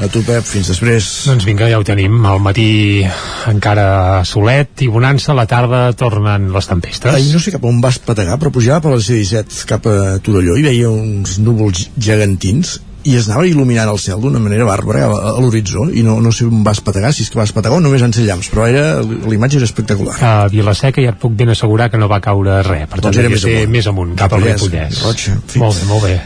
[0.00, 1.04] A tu, Pep, fins després.
[1.28, 2.14] Doncs vinga, ja ho tenim.
[2.24, 3.04] Al matí
[3.50, 7.12] encara solet i bonança, a la tarda tornen les tempestes.
[7.12, 10.56] Ai, no sé cap on vas pategar, però pujava per la C-17 cap a Torelló
[10.56, 15.32] i veia uns núvols gegantins i es anava il·luminant el cel d'una manera bàrbara a,
[15.32, 17.84] a l'horitzó i no, no sé on vas pategar, si és que vas pategar o
[17.84, 20.16] només en ser llamps, però era, l'imatge era espectacular.
[20.24, 23.22] A Vilaseca ja et puc ben assegurar que no va caure res, per tant doncs
[23.22, 23.74] era més amunt.
[23.76, 25.02] més amunt, cap al Ripollès.
[25.06, 25.28] Roig,
[25.62, 26.16] molt bé, molt bé.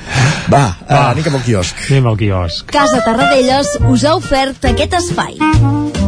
[0.52, 0.64] Va, va.
[0.87, 1.85] Uh, anem cap al quiosc.
[1.90, 2.64] Anem al quiosc.
[2.72, 6.01] Casa Tarradellas us ha ofert aquest espai.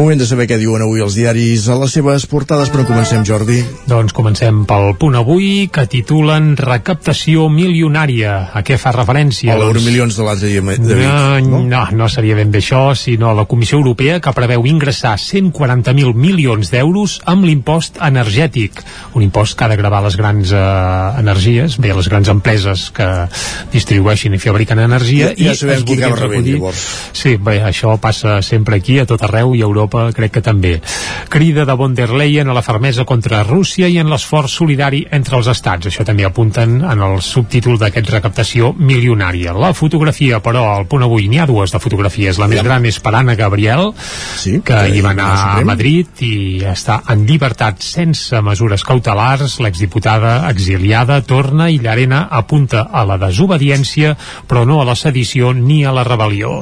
[0.00, 3.58] Moment de saber què diuen avui els diaris a les seves portades, però comencem, Jordi.
[3.84, 8.38] Doncs comencem pel punt avui, que titulen Recaptació milionària.
[8.56, 9.52] A què fa referència?
[9.52, 11.44] A l'euro milions de l'altre dia de nit.
[11.44, 16.16] No, no, no seria ben bé això, sinó la Comissió Europea que preveu ingressar 140.000
[16.16, 18.80] milions d'euros amb l'impost energètic.
[19.20, 20.64] Un impost que ha de gravar les grans eh,
[21.20, 23.10] energies, bé, les grans empreses que
[23.76, 25.34] distribueixen i fabriquen energia.
[25.36, 26.88] Ja, ja sabem qui acaba rebent, llavors.
[27.12, 30.76] Sí, bé, això passa sempre aquí, a tot arreu, i a Europa crec que també.
[31.30, 35.38] Crida de von der Leyen a la fermesa contra Rússia i en l'esforç solidari entre
[35.38, 35.90] els estats.
[35.90, 39.54] Això també apunten en el subtítol d'aquest recaptació milionària.
[39.54, 42.38] La fotografia, però, al punt avui n'hi ha dues de fotografies.
[42.40, 43.92] La més gran és per Anna Gabriel,
[44.40, 49.58] sí, que hi va anar a Madrid i està en llibertat sense mesures cautelars.
[49.64, 54.16] L'exdiputada exiliada torna i Llarena apunta a la desobediència,
[54.48, 56.60] però no a la sedició ni a la rebel·lió.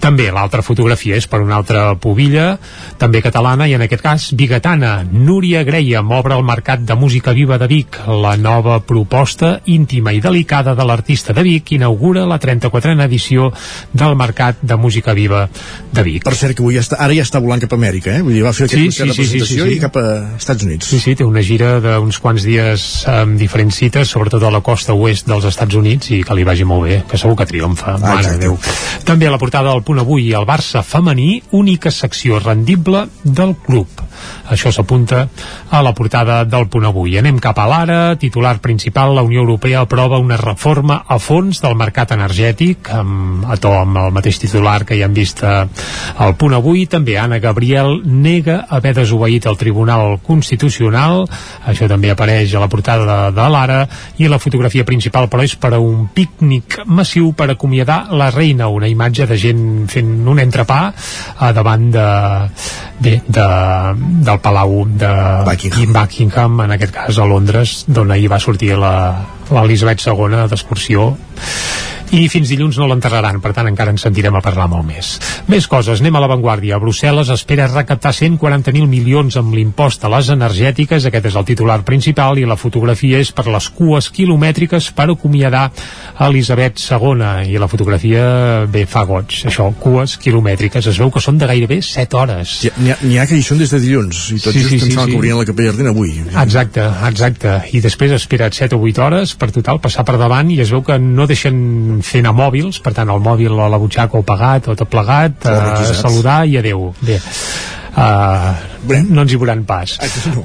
[0.00, 2.58] També l'altra fotografia és per una altra pubilla,
[3.00, 5.00] també catalana i en aquest cas bigatana.
[5.10, 7.98] Núria Greia m'obre el Mercat de Música Viva de Vic.
[8.06, 13.50] La nova proposta íntima i delicada de l'artista de Vic inaugura la 34a edició
[13.92, 15.46] del Mercat de Música Viva
[15.92, 16.24] de Vic.
[16.24, 18.22] Per cert, que avui ja està, ara ja està volant cap a Amèrica, eh?
[18.24, 19.76] Vull dir, va fer aquest Sí, sí, de sí, sí, presentació sí, sí.
[19.76, 20.06] i cap a
[20.36, 20.90] Estats Units.
[20.92, 24.94] Sí, sí, té una gira d'uns quants dies amb diferents cites, sobretot a la costa
[24.94, 27.96] oest dels Estats Units, i que li vagi molt bé, que segur que triomfa.
[28.02, 28.44] Mare de exacte.
[28.46, 28.58] Déu.
[29.08, 34.05] També a la portada del punt avui el Barça femení, única secció rendible del club.
[34.52, 35.26] Això s'apunta
[35.70, 37.16] a la portada del punt avui.
[37.18, 41.76] Anem cap a l'ara, titular principal, la Unió Europea aprova una reforma a fons del
[41.78, 45.66] mercat energètic, amb, a to amb el mateix titular que ja hem vist eh,
[46.22, 46.86] al punt avui.
[46.90, 51.24] També Anna Gabriel nega haver desobeït el Tribunal Constitucional,
[51.66, 53.82] això també apareix a la portada de, l'ara,
[54.18, 58.68] i la fotografia principal, però, és per a un pícnic massiu per acomiadar la reina,
[58.68, 60.80] una imatge de gent fent un entrepà
[61.38, 62.06] a davant de,
[63.02, 63.46] bé, de,
[64.26, 65.12] del Palau de
[65.46, 65.92] Buckingham.
[65.96, 71.12] Buckingham, en aquest cas a Londres, d'on ahir va sortir l'Elisabet II d'excursió
[72.14, 75.16] i fins dilluns no l'enterraran, per tant encara ens sentirem a parlar molt més.
[75.50, 76.78] Més coses, anem a l'avantguàrdia.
[76.82, 82.38] Brussel·les espera recaptar 140.000 milions amb l'impost a les energètiques, aquest és el titular principal,
[82.38, 85.68] i la fotografia és per les cues quilomètriques per acomiadar
[86.26, 88.26] Elisabet II, i la fotografia
[88.70, 92.56] bé fa goig, això, cues quilomètriques, es veu que són de gairebé 7 hores.
[92.78, 95.10] N'hi ha, ha que hi són des de dilluns, i tot sí, just sí, pensaven
[95.10, 96.14] sí, que obrien la capella ardent avui.
[96.30, 100.60] Exacte, exacte, i després espera't 7 o 8 hores per total passar per davant i
[100.62, 104.18] es veu que no deixen fent a mòbils, per tant el mòbil a la butxaca
[104.18, 106.92] o pagat o tot plegat, eh, saludar i adeu.
[107.00, 107.20] Bé,
[108.86, 109.96] no ens hi veuran pas.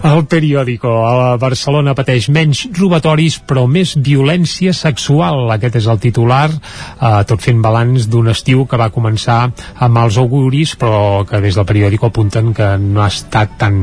[0.08, 5.46] El periòdico a Barcelona pateix menys robatoris però més violència sexual.
[5.56, 10.18] Aquest és el titular, uh, tot fent balanç d'un estiu que va començar amb mals
[10.22, 13.80] auguris però que des del periòdico apunten que no ha estat tan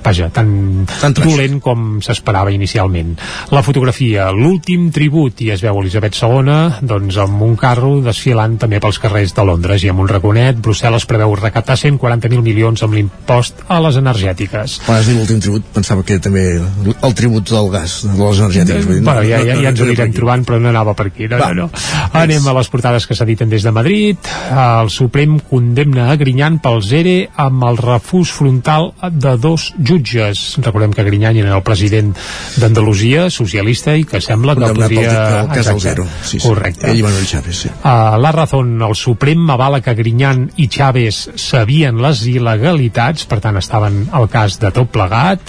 [0.00, 3.14] vaja, tan, tan dolent com s'esperava inicialment.
[3.52, 8.80] La fotografia, l'últim tribut, i es veu Elisabet II doncs amb un carro desfilant també
[8.80, 13.64] pels carrers de Londres i amb un raconet, Brussel·les preveu recaptar 140.000 milions amb l'impost
[13.68, 14.80] a les energètiques.
[14.86, 18.88] Quan has dit l'últim tribut, pensava que també el tribut del gas, de les energètiques.
[18.88, 21.28] Eh, bueno, ja, ja, ja ens ho anirem trobant, però no anava per aquí.
[21.30, 21.84] No, Va, no, no.
[22.20, 24.30] Anem a les portades que s'editen des de Madrid.
[24.50, 30.44] El Suprem condemna a Grinyan pel ZERE amb el refús frontal de dos jutges.
[30.64, 32.12] Recordem que Grinyan era el president
[32.60, 35.16] d'Andalusia, socialista, i que sembla que Condemnat podria...
[35.40, 36.06] El cas del zero.
[36.22, 36.46] Sí, sí.
[36.46, 36.90] Correcte.
[36.90, 37.72] Ell i Manuel Chávez, sí.
[37.80, 43.58] Uh, la Razón, el Suprem avala que Grinyan i Chávez sabien les il·legalitats, per tant
[43.60, 45.42] estaven al cas de tot plegat.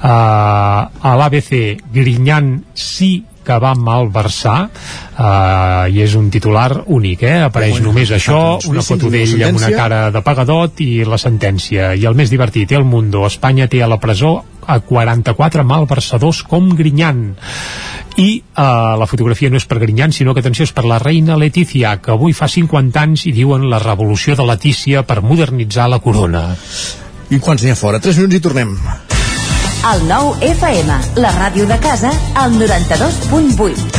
[0.00, 3.12] Uh, a l'ABC, Grinyan sí
[3.44, 7.38] que va malversar uh, i és un titular únic eh?
[7.46, 11.94] apareix bueno, només això, una foto d'ell amb una cara de pagadot i la sentència.
[11.96, 13.24] I el més divertit, El Mundo.
[13.26, 14.36] Espanya té a la presó
[14.70, 17.24] a 44 malversadors com Grinyan
[18.20, 21.38] i uh, la fotografia no és per Grinyan sinó que atenció és per la reina
[21.40, 26.00] Letícia que avui fa 50 anys i diuen la revolució de Letícia per modernitzar la
[26.04, 26.44] corona
[27.30, 28.02] i quants n'hi ha fora?
[28.02, 28.76] 3 minuts i tornem
[29.80, 33.96] el nou FM, la ràdio de casa, al 92.8.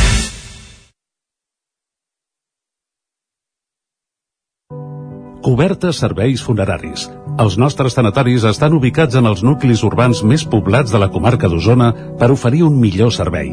[5.42, 7.08] Cobertes serveis funeraris.
[7.42, 11.90] Els nostres tanatoris estan ubicats en els nuclis urbans més poblats de la comarca d'Osona
[12.20, 13.50] per oferir un millor servei.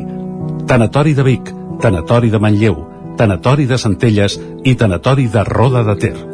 [0.70, 1.50] Tanatori de Vic,
[1.82, 2.84] Tanatori de Manlleu,
[3.18, 6.29] Tanatori de Centelles i Tanatori de Roda de Ter.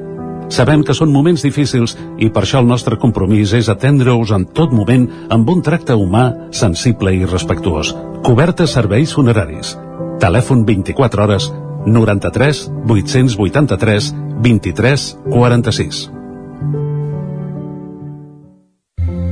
[0.49, 4.73] Sabem que són moments difícils i per això el nostre compromís és atendre-us en tot
[4.73, 7.95] moment amb un tracte humà, sensible i respectuós.
[8.25, 9.75] Cobertes serveis funeraris.
[10.21, 11.49] Telèfon 24 hores
[11.85, 16.09] 93 883 23 46.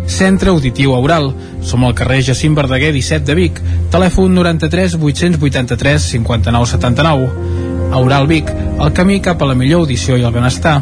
[0.05, 1.31] Centre Auditiu Aural.
[1.61, 3.61] Som al carrer Jacint Verdaguer 17 de Vic.
[3.93, 7.29] Telèfon 93 883 59 79.
[7.93, 8.49] Aural Vic,
[8.81, 10.81] el camí cap a la millor audició i el benestar.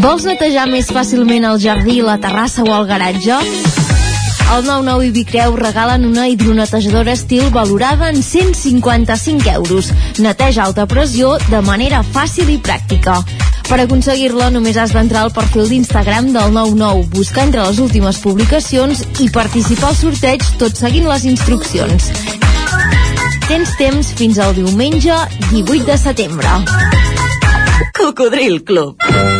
[0.00, 3.36] Vols netejar més fàcilment el jardí, la terrassa o el garatge?
[4.50, 9.90] El 99 i Bicreu regalen una hidronetejadora estil valorada en 155 euros.
[10.18, 13.18] Neteja alta pressió de manera fàcil i pràctica.
[13.68, 19.04] Per aconseguir-la només has d'entrar al perfil d'Instagram del 99, buscar entre les últimes publicacions
[19.20, 22.08] i participar al sorteig tot seguint les instruccions.
[23.50, 26.56] Tens temps fins al diumenge 18 de setembre.
[28.00, 29.39] Cocodril Club.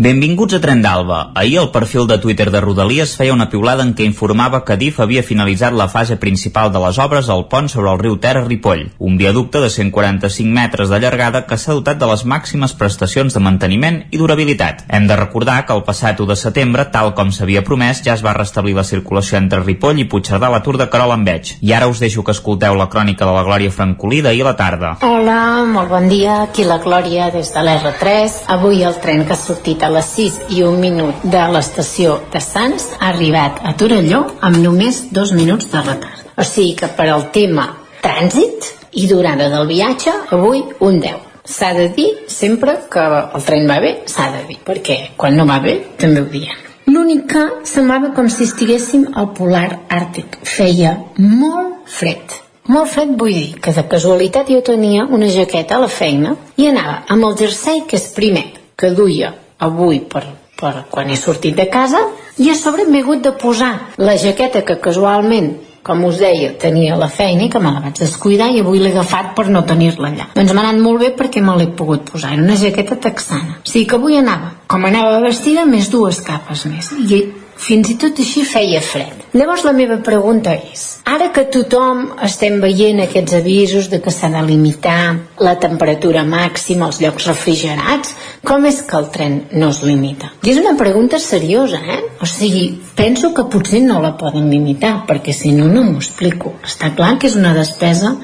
[0.00, 1.32] Benvinguts a Tren d'Alba.
[1.36, 5.02] Ahir el perfil de Twitter de Rodalies feia una piulada en què informava que DIF
[5.04, 8.44] havia finalitzat la fase principal de les obres al pont sobre el riu Ter a
[8.46, 13.36] Ripoll, un viaducte de 145 metres de llargada que s'ha dotat de les màximes prestacions
[13.36, 14.86] de manteniment i durabilitat.
[14.88, 18.24] Hem de recordar que el passat 1 de setembre, tal com s'havia promès, ja es
[18.24, 21.52] va restablir la circulació entre Ripoll i Puigcerdà a la Tour de Carol en Veig.
[21.60, 24.56] I ara us deixo que escolteu la crònica de la Glòria Francolí d'ahir a la
[24.64, 24.96] tarda.
[25.04, 28.42] Hola, molt bon dia, aquí la Glòria des de l'R3.
[28.56, 32.40] Avui el tren que ha sortit a les 6 i un minut de l'estació de
[32.42, 36.26] Sants ha arribat a Torelló amb només dos minuts de retard.
[36.36, 37.66] O sigui que per al tema
[38.00, 38.70] trànsit
[39.02, 41.26] i durada del viatge, avui un 10.
[41.44, 45.46] S'ha de dir sempre que el tren va bé, s'ha de dir, perquè quan no
[45.48, 46.66] va bé també ho diem.
[46.90, 50.40] L'únic que semblava com si estiguéssim al polar àrtic.
[50.46, 52.38] Feia molt fred.
[52.70, 56.68] Molt fred vull dir que de casualitat jo tenia una jaqueta a la feina i
[56.70, 58.46] anava amb el jersei que és primer,
[58.78, 59.32] que duia
[59.66, 60.24] avui per,
[60.60, 62.04] per quan he sortit de casa
[62.40, 66.96] i a sobre m'he hagut de posar la jaqueta que casualment com us deia, tenia
[67.00, 70.10] la feina i que me la vaig descuidar i avui l'he agafat per no tenir-la
[70.10, 70.26] allà.
[70.34, 72.34] Doncs m'ha anat molt bé perquè me l'he pogut posar.
[72.34, 73.60] Era una jaqueta texana.
[73.62, 76.92] O sigui que avui anava, com anava vestida, més dues capes més.
[77.00, 77.22] I
[77.60, 79.26] fins i tot així feia fred.
[79.36, 84.30] Llavors la meva pregunta és, ara que tothom estem veient aquests avisos de que s'ha
[84.32, 85.00] de limitar
[85.44, 88.14] la temperatura màxima als llocs refrigerats,
[88.46, 90.32] com és que el tren no es limita?
[90.42, 92.00] I és una pregunta seriosa, eh?
[92.24, 96.56] O sigui, penso que potser no la poden limitar, perquè si no, no m'ho explico.
[96.64, 98.16] Està clar que és una despesa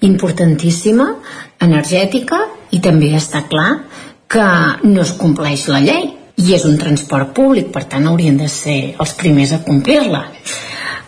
[0.00, 1.12] importantíssima,
[1.60, 2.40] energètica,
[2.72, 3.82] i també està clar
[4.30, 4.46] que
[4.86, 6.08] no es compleix la llei
[6.40, 10.24] i és un transport públic, per tant haurien de ser els primers a complir-la.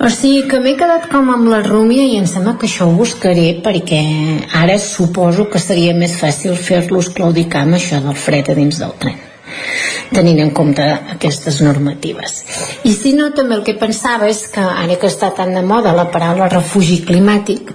[0.02, 2.94] O sigui que m'he quedat com amb la rúmia i em sembla que això ho
[2.96, 4.00] buscaré perquè
[4.60, 8.96] ara suposo que seria més fàcil fer-los claudicar amb això del fred a dins del
[9.04, 9.20] tren
[10.12, 12.42] tenint en compte aquestes normatives.
[12.84, 15.94] I si no, també el que pensava és que ara que està tan de moda
[15.96, 17.72] la paraula refugi climàtic,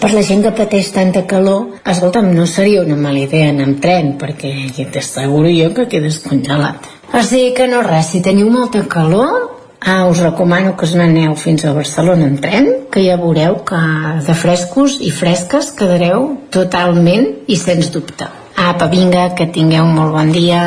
[0.00, 3.80] per la gent que pateix tanta calor, escolta'm, no seria una mala idea anar amb
[3.82, 4.52] tren, perquè
[4.92, 6.95] t'asseguro jo que quedes congelat.
[7.12, 11.36] O sigui que no res, si teniu molta calor, ah, us recomano que us n'aneu
[11.38, 13.80] fins a Barcelona en tren, que ja veureu que
[14.26, 18.26] de frescos i fresques quedareu totalment i sens dubte.
[18.56, 20.62] Apa, vinga, que tingueu un molt bon dia.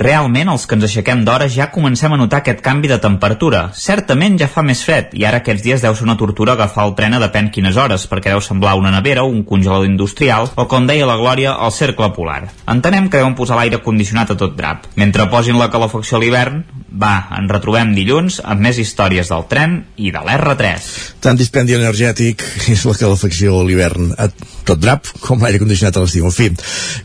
[0.00, 3.66] Realment, els que ens aixequem d'hora ja comencem a notar aquest canvi de temperatura.
[3.76, 6.94] Certament ja fa més fred, i ara aquests dies deu ser una tortura agafar el
[6.96, 10.88] tren a depèn quines hores, perquè deu semblar una nevera, un congelador industrial, o com
[10.88, 12.46] deia la Glòria, el cercle polar.
[12.72, 14.88] Entenem que deuen posar l'aire condicionat a tot drap.
[14.96, 19.78] Mentre posin la calefacció a l'hivern, va, ens retrobem dilluns amb més històries del tren
[19.96, 20.88] i de l'R3.
[21.24, 24.30] Tant dispendi energètic és la calefacció a l'hivern a
[24.64, 26.28] tot drap com l'aire condicionat a l'estiu.
[26.28, 26.50] En fi,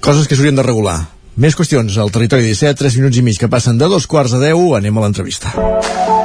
[0.04, 1.17] coses que s'haurien de regular.
[1.38, 4.40] Més qüestions al Territori 17, 3 minuts i mig que passen de dos quarts a
[4.42, 5.52] 10, anem a l'entrevista.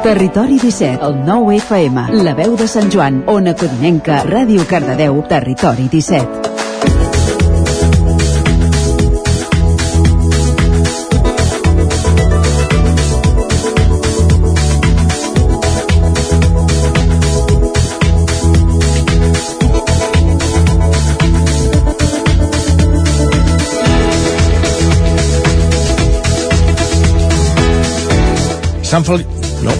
[0.07, 5.91] Territori 17, el 9 FM, la veu de Sant Joan, Ona Codinenca, Ràdio Cardedeu, Territori
[5.93, 6.52] 17.
[28.93, 29.25] Sant Feliu...
[29.65, 29.73] No.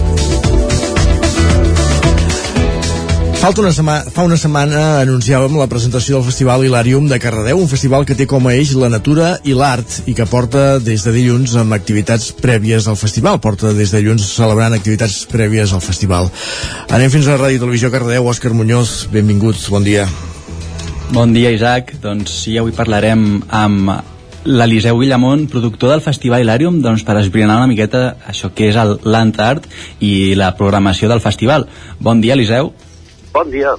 [3.43, 7.67] Falta una setmana, fa una setmana anunciàvem la presentació del Festival Hilarium de Cardedeu, un
[7.69, 11.13] festival que té com a eix la natura i l'art i que porta des de
[11.13, 13.37] dilluns amb activitats prèvies al festival.
[13.43, 16.31] Porta des de dilluns celebrant activitats prèvies al festival.
[16.89, 18.31] Anem fins a la Ràdio Televisió Cardedeu.
[18.31, 20.07] Òscar Muñoz, benvinguts, bon dia.
[21.11, 21.99] Bon dia, Isaac.
[22.01, 24.12] Doncs sí, avui parlarem amb
[24.45, 28.97] l'Eliseu Guillamont, productor del Festival Hilarium, doncs, per esbrinar una miqueta això que és el
[29.03, 29.67] Land Art
[30.03, 31.67] i la programació del festival.
[31.99, 32.73] Bon dia, Eliseu.
[33.33, 33.73] Bon dia.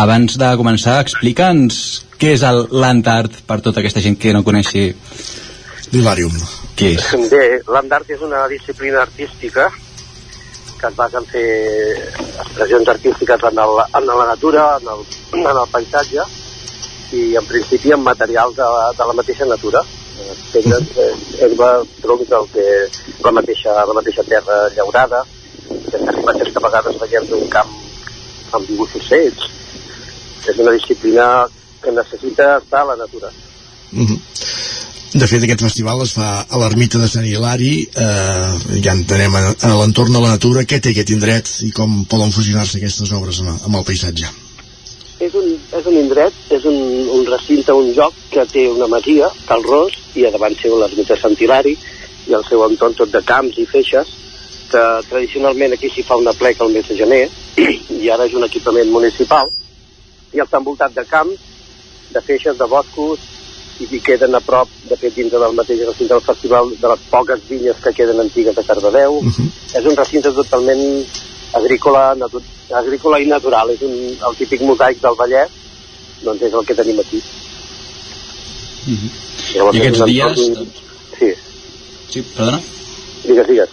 [0.00, 1.80] Abans de començar, explica'ns
[2.20, 4.90] què és el Land Art per tota aquesta gent que no coneixi
[5.92, 6.36] l'Hilarium.
[6.76, 7.08] Què és?
[7.32, 9.70] Bé, Land Art és una disciplina artística
[10.80, 11.48] que es basa en fer
[12.40, 15.02] expressions artístiques en, el, en la natura, en el,
[15.36, 16.24] en el paisatge
[17.12, 19.82] i en principi en materials de, de la mateixa natura
[20.52, 22.66] pedres, eh, herba, troncs, el que,
[23.24, 25.22] la, mateixa, la mateixa terra llaurada,
[25.70, 27.70] aquestes imatges que a vegades veiem d'un camp
[28.56, 29.46] amb dibuixos fets.
[30.50, 31.46] És una disciplina
[31.82, 33.30] que necessita estar a la natura.
[33.92, 34.18] Mm -hmm.
[35.12, 39.54] De fet, aquest festival es fa a l'ermita de Sant Hilari, eh, ja entenem a,
[39.60, 43.40] a l'entorn de la natura, què té aquest indret i com poden fusionar-se aquestes obres
[43.40, 44.49] amb, amb el paisatge?
[45.20, 46.78] És un, és un indret, és un,
[47.18, 51.18] un recinte, un lloc que té una masia, Cal Ros, i a davant seu l'ermita
[51.20, 51.76] Sant Hilari,
[52.28, 54.16] i el seu entorn tot de camps i feixes,
[54.70, 57.24] que tradicionalment aquí s'hi fa una pleca el mes de gener
[58.00, 59.50] i ara és un equipament municipal
[60.30, 61.48] i està envoltat de camps,
[62.14, 63.24] de feixes, de boscos
[63.80, 67.04] i hi queden a prop, de fet, dintre del mateix recinte del festival, de les
[67.10, 69.16] poques vinyes que queden antigues de Cardedeu.
[69.18, 69.48] Uh -huh.
[69.78, 70.84] És un recinte totalment
[71.52, 72.16] agrícola,
[72.82, 73.72] agrícola i natural.
[73.74, 73.96] És un,
[74.28, 75.56] el típic mosaic del Vallès,
[76.24, 77.22] doncs és el que tenim aquí.
[78.86, 79.10] Uh -huh.
[79.54, 80.38] Llavors, I aquests dies...
[80.48, 80.68] Entorn...
[81.18, 81.30] Sí.
[82.10, 82.60] Sí, perdona?
[83.24, 83.68] Digues, digues.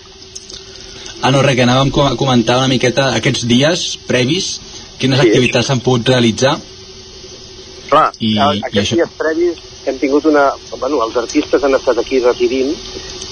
[1.22, 4.60] Ah, no, res, que anàvem a comentar una miqueta aquests dies previs,
[5.00, 5.28] quines sí.
[5.28, 6.60] activitats s'han pogut realitzar.
[7.90, 8.96] Clar, I, aquests i això...
[8.96, 9.58] dies previs
[9.88, 10.50] hem tingut una...
[10.78, 12.74] Bueno, els artistes han estat aquí residint,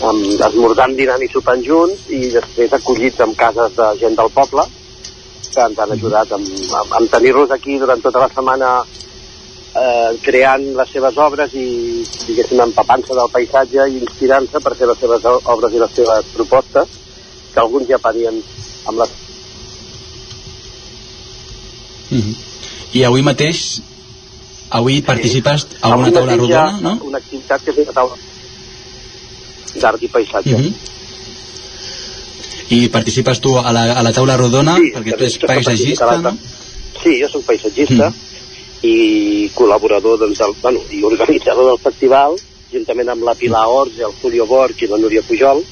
[0.08, 4.66] amb, esmorzant, dinant i sopant junts, i després acollits en cases de gent del poble,
[5.56, 6.52] que ens han ajudat amb,
[6.82, 11.68] amb, amb tenir-los aquí durant tota la setmana eh, creant les seves obres i,
[12.26, 17.00] diguéssim, empapant-se del paisatge i inspirant-se per fer les seves obres i les seves propostes
[17.54, 18.42] que alguns ja parien
[18.86, 19.14] amb les...
[22.12, 22.36] Mm -hmm.
[22.94, 23.82] I avui mateix
[24.80, 25.06] avui sí.
[25.08, 26.98] participes a una taula rodona, no?
[27.10, 28.18] Una activitat que és una taula
[29.82, 30.56] d'art i paisatge.
[30.56, 30.74] Mm -hmm.
[32.76, 36.38] I participes tu a la, a la taula rodona sí, perquè tu ets paisatgista, no?
[37.04, 38.16] Sí, jo soc paisatgista mm.
[38.82, 42.36] i col·laborador doncs, del, bueno, i organitzador del festival
[42.72, 45.64] juntament amb la Pilar Ors, el Julio Borg i la Núria Pujol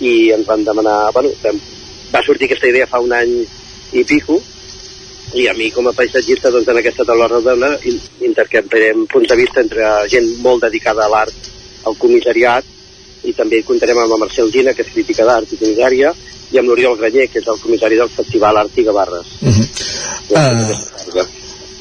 [0.00, 1.60] i ens van demanar, bueno, vam,
[2.14, 3.46] va sortir aquesta idea fa un any
[3.92, 4.40] i pico
[5.34, 9.60] i a mi com a paisatgista doncs, en aquesta taula redona intercanviarem punts de vista
[9.64, 11.50] entre gent molt dedicada a l'art
[11.90, 12.64] al comissariat
[13.24, 16.12] i també comptarem amb la Marcel Gina, que és crítica d'art i comissària,
[16.52, 19.38] i amb l'Oriol Granyer, que és el comissari del Festival Art i Gavarres.
[19.40, 19.66] Uh -huh.
[20.36, 21.24] uh,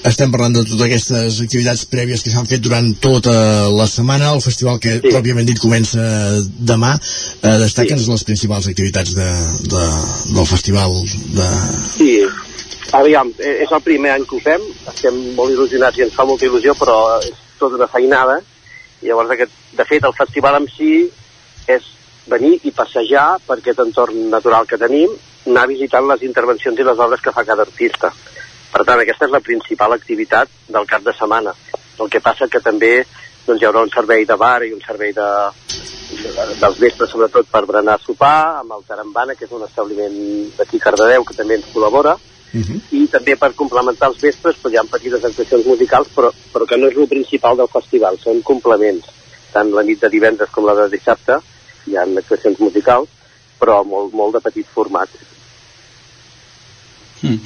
[0.04, 4.42] estem parlant de totes aquestes activitats prèvies que s'han fet durant tota la setmana, el
[4.42, 5.12] festival que sí.
[5.14, 6.04] pròpiament dit comença
[6.72, 6.92] demà,
[7.42, 8.10] eh, destaquen sí.
[8.12, 9.30] les principals activitats de,
[9.74, 9.86] de,
[10.36, 10.92] del festival
[11.38, 11.48] de...
[11.98, 12.20] Sí,
[12.94, 16.26] aviam, eh, és el primer any que ho fem, estem molt il·lusionats i ens fa
[16.30, 18.40] molta il·lusió, però és tota una feinada,
[19.02, 20.94] i llavors aquest, de fet el festival en si
[21.68, 21.90] és
[22.30, 25.12] venir i passejar per aquest entorn natural que tenim,
[25.50, 28.14] anar visitant les intervencions i les obres que fa cada artista.
[28.74, 31.54] Per tant, aquesta és la principal activitat del cap de setmana.
[32.00, 33.04] El que passa que també
[33.46, 35.30] doncs, hi haurà un servei de bar i un servei de,
[36.14, 40.16] de, dels vespres, sobretot per berenar a sopar, amb el Tarambana, que és un establiment
[40.58, 42.16] d'aquí Cardedeu, que també ens col·labora,
[42.54, 42.80] uh -huh.
[42.92, 46.78] i també per complementar els vespres doncs, hi ha petites actuacions musicals, però, però que
[46.78, 49.06] no és el principal del festival, són complements.
[49.52, 51.40] Tant la nit de divendres com la de dissabte
[51.88, 53.10] hi ha actuacions musicals,
[53.60, 55.10] però molt, molt de petit format.
[57.22, 57.40] Mm.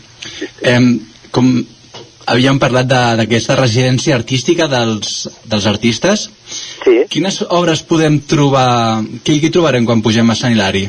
[0.62, 1.00] Eh,
[1.32, 1.66] com
[2.28, 6.30] havíem parlat d'aquesta residència artística dels, dels artistes.
[6.84, 7.06] Sí.
[7.10, 10.88] Quines obres podem trobar, què hi trobarem quan pugem a Sant Hilari?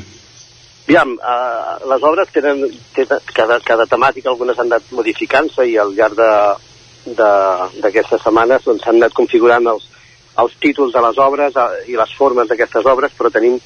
[0.89, 2.65] Aviam, uh, les obres tenen,
[2.97, 8.97] tenen cada, cada temàtica, algunes han anat modificant-se i al llarg d'aquestes setmanes doncs, s'han
[8.97, 9.85] doncs, anat configurant els,
[10.41, 13.61] els títols de les obres uh, i les formes d'aquestes obres, però tenim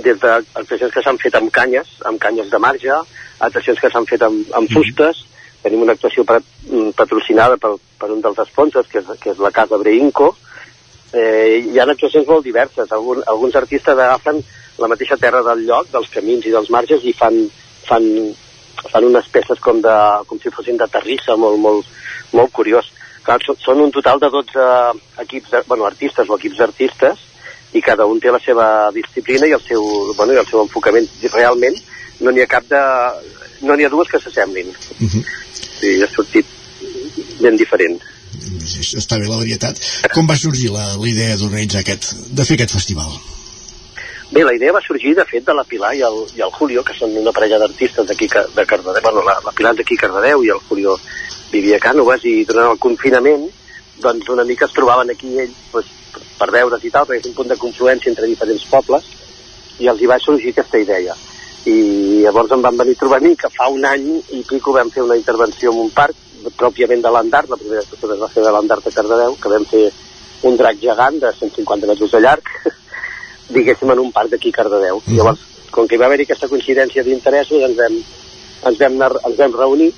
[0.00, 2.96] des d'actuacions que s'han fet amb canyes, amb canyes de marge,
[3.38, 4.74] actuacions que s'han fet amb, amb mhm.
[4.74, 5.34] fustes, mm
[5.66, 9.52] tenim una actuació mm, patrocinada per, per un dels sponsors, que és, que és la
[9.54, 10.32] Casa Breinco.
[11.16, 12.92] Eh, hi ha actuacions molt diverses.
[12.94, 14.42] Algun, alguns artistes agafen
[14.78, 17.38] la mateixa terra del lloc, dels camins i dels marges, i fan,
[17.88, 18.04] fan,
[18.92, 19.96] fan unes peces com, de,
[20.26, 21.86] com si fossin de terrissa, molt, molt,
[22.32, 22.90] molt curiós.
[23.26, 24.66] Clar, són un total de 12
[25.24, 27.24] equips, de, bueno, artistes o equips d'artistes,
[27.74, 29.82] i cada un té la seva disciplina i el seu,
[30.16, 31.08] bueno, i el seu enfocament.
[31.22, 31.74] I realment
[32.20, 32.82] no n'hi ha cap de...
[33.66, 34.68] no n'hi ha dues que s'assemblin.
[34.68, 35.08] Uh Mhm.
[35.08, 35.24] -huh.
[35.80, 36.46] Sí, ha sortit
[37.40, 38.00] ben diferent.
[38.96, 39.78] Està bé la varietat.
[40.14, 43.10] Com va sorgir la, la idea d'organitzar aquest, de fer aquest festival?
[44.36, 46.82] Bé, la idea va sorgir, de fet, de la Pilar i el, i el Julio,
[46.84, 49.00] que són una parella d'artistes d'aquí de Cardedeu.
[49.06, 50.98] Bueno, la, la Pilar d'aquí a Cardedeu i el Julio
[51.48, 53.46] vivia a Cànoves i durant el confinament
[54.04, 55.88] doncs una mica es trobaven aquí ells doncs,
[56.36, 59.08] per veure's i tal, perquè és un punt de confluència entre diferents pobles
[59.80, 61.16] i els hi va sorgir aquesta idea.
[61.72, 61.80] I
[62.28, 64.92] llavors em van venir a trobar a mi, que fa un any i pico vam
[64.92, 66.24] fer una intervenció en un parc,
[66.60, 69.64] pròpiament de l'Andart, la primera actuació es va fer de l'Andart de Cardedeu, que vam
[69.72, 69.86] fer
[70.44, 72.58] un drac gegant de 150 metres de llarg,
[73.48, 74.96] diguéssim, en un parc d'aquí a Cardedeu.
[74.96, 75.16] Mm -hmm.
[75.16, 75.40] Llavors,
[75.70, 77.94] com que hi va haver aquesta coincidència d'interessos, ens vam,
[78.64, 79.92] ens, vam anar, ens vam reunir.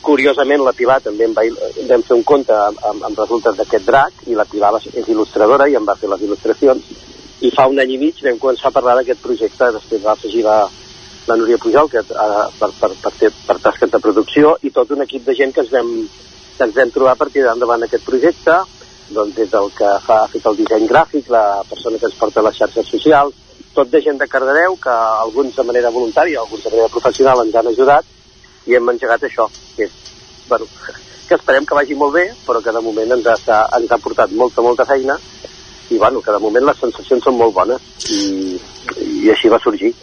[0.00, 1.42] Curiosament, la Pilar també em va,
[1.88, 5.68] vam fer un conte amb, amb, amb resultes d'aquest drac, i la Pilar és il·lustradora
[5.68, 6.82] i em va fer les il·lustracions.
[7.40, 10.42] I fa un any i mig vam començar a parlar d'aquest projecte, després va afegir
[10.44, 10.68] la,
[11.28, 14.90] la Núria Pujol que, uh, per, per, per, fer, per tasques de producció i tot
[14.90, 16.08] un equip de gent que ens vam,
[16.56, 18.62] que ens vam trobar per tirar endavant aquest projecte
[19.10, 22.44] doncs des del que fa, ha fet el disseny gràfic, la persona que ens porta
[22.44, 23.34] les xarxes socials,
[23.74, 24.94] tot de gent de Cardedeu, que
[25.24, 28.06] alguns de manera voluntària, alguns de manera professional ens han ajudat
[28.66, 29.46] i hem engegat això,
[29.76, 29.98] que és,
[30.48, 30.66] bueno,
[31.28, 34.32] que esperem que vagi molt bé, però que de moment ens ha, ens ha portat
[34.32, 35.18] molta, molta feina
[35.90, 38.58] i bueno, que de moment les sensacions són molt bones i,
[39.24, 39.94] i així va sorgir.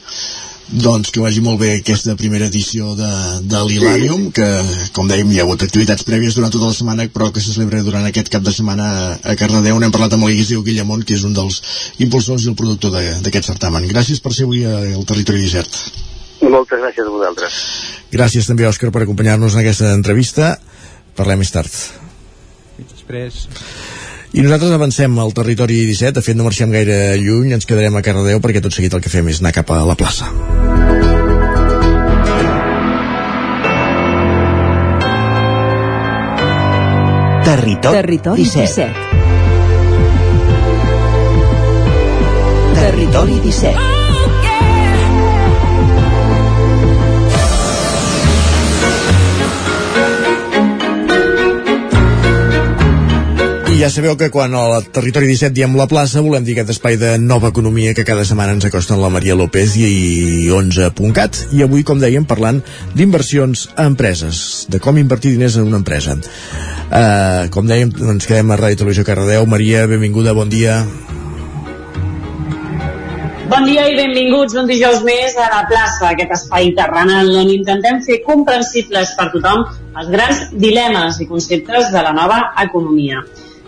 [0.65, 3.09] Doncs que vagi molt bé aquesta primera edició de,
[3.45, 4.47] de l'Hilarium, que
[4.95, 7.83] com dèiem hi ha hagut activitats prèvies durant tota la setmana, però que se celebra
[7.85, 8.87] durant aquest cap de setmana
[9.21, 9.77] a Cardedeu.
[9.77, 11.61] N'hem parlat amb l'Eliseu Guillamont, que és un dels
[12.01, 13.85] impulsors i el productor d'aquest certamen.
[13.93, 16.49] Gràcies per ser avui al Territori 17.
[16.49, 17.59] Moltes gràcies a vosaltres.
[18.15, 20.55] Gràcies també, Òscar, per acompanyar-nos en aquesta entrevista.
[21.15, 21.77] Parlem més tard.
[22.81, 23.45] Després...
[24.35, 28.01] I nosaltres avancem al territori 17, de fet no marxem gaire lluny, ens quedarem a
[28.03, 30.27] Cardedeu perquè tot seguit el que fem és anar cap a la plaça.
[37.47, 38.91] Territori, Territori 17.
[38.91, 39.15] 17.
[42.75, 43.94] Territori 17.
[53.75, 56.95] I ja sabeu que quan al Territori 17 diem la plaça volem dir aquest espai
[56.95, 61.59] de nova economia que cada setmana ens acosten la Maria López i, i 11.cat i
[61.65, 62.61] avui, com dèiem, parlant
[62.95, 64.37] d'inversions a empreses,
[64.71, 66.15] de com invertir diners en una empresa.
[66.15, 69.43] Uh, com dèiem, ens quedem a Ràdio Televisió Cardedeu.
[69.43, 70.77] Maria, benvinguda, bon dia.
[73.51, 77.99] Bon dia i benvinguts un dijous més a la plaça, aquest espai terrenal on intentem
[78.07, 79.67] fer comprensibles per tothom
[79.99, 83.25] els grans dilemes i conceptes de la nova economia.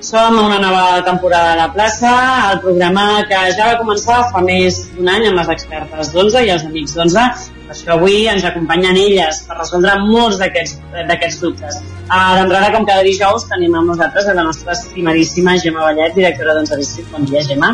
[0.07, 2.09] Som a una nova temporada de la plaça,
[2.53, 6.51] el programa que ja va començar fa més d'un any amb les expertes d'11 i
[6.53, 7.25] els amics d'11.
[7.65, 11.81] Per això avui ens acompanyen elles per resoldre molts d'aquests dubtes.
[12.05, 16.55] Uh, D'entrada, com cada dijous, tenim amb nosaltres a la nostra estimadíssima Gemma Vallet, directora
[16.55, 17.11] d'11 District.
[17.11, 17.73] Bon dia, Gemma.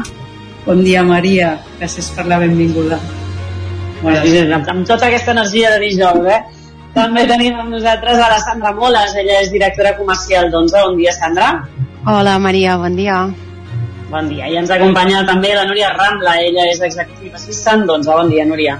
[0.65, 1.53] Bon dia, Maria.
[1.77, 2.97] Gràcies per la benvinguda.
[4.01, 6.41] Bueno, amb tota aquesta energia de dijous, eh?
[6.93, 10.83] També tenim amb nosaltres a la Sandra Moles, ella és directora comercial d'11.
[10.85, 11.47] Bon dia, Sandra.
[12.05, 13.17] Hola, Maria, bon dia.
[14.11, 14.45] Bon dia.
[14.45, 18.09] I ens acompanya també la Núria Rambla, ella és executive assistant d'11.
[18.11, 18.75] Bon dia, Núria.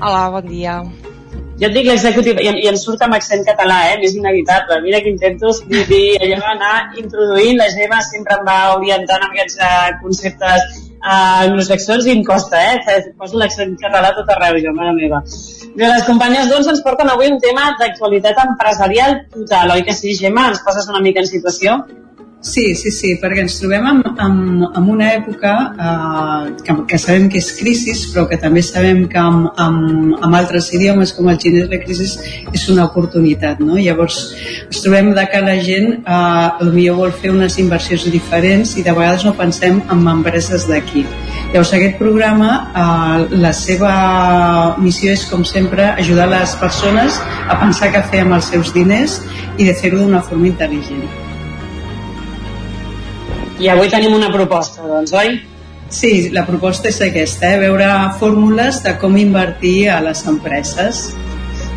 [0.00, 0.80] Hola, bon dia.
[1.60, 3.94] Jo et dic l'executive, i, i ens surt amb accent català, eh?
[4.02, 4.80] Més inevitable.
[4.82, 9.62] Mira que intento dir, allò anar introduint, la Gemma sempre em va orientant amb aquests
[9.62, 13.04] uh, conceptes uh, anglosaxons i em costa, eh?
[13.18, 15.22] Poso l'accent català tot arreu, jo, mare meva.
[15.76, 20.16] Bé, les companyes doncs ens porten avui un tema d'actualitat empresarial total, oi que sí,
[20.18, 20.48] Gemma?
[20.52, 21.80] Ens poses una mica en situació?
[22.46, 24.36] Sí, sí, sí, perquè ens trobem en, en,
[24.68, 29.18] en una època eh, que, que sabem que és crisi, però que també sabem que
[29.18, 33.80] amb, amb, amb altres idiomes com el xinès la crisi és una oportunitat, no?
[33.80, 34.20] Llavors
[34.68, 38.94] ens trobem de que la gent eh, potser vol fer unes inversions diferents i de
[38.94, 41.02] vegades no pensem en empreses d'aquí.
[41.50, 43.92] Llavors aquest programa, eh, la seva
[44.78, 47.18] missió és com sempre ajudar les persones
[47.50, 49.18] a pensar què fer amb els seus diners
[49.58, 51.25] i de fer-ho d'una forma intel·ligent.
[53.58, 55.38] I avui tenim una proposta, doncs, oi?
[55.88, 57.60] Sí, la proposta és aquesta, eh?
[57.62, 57.86] veure
[58.20, 61.06] fórmules de com invertir a les empreses.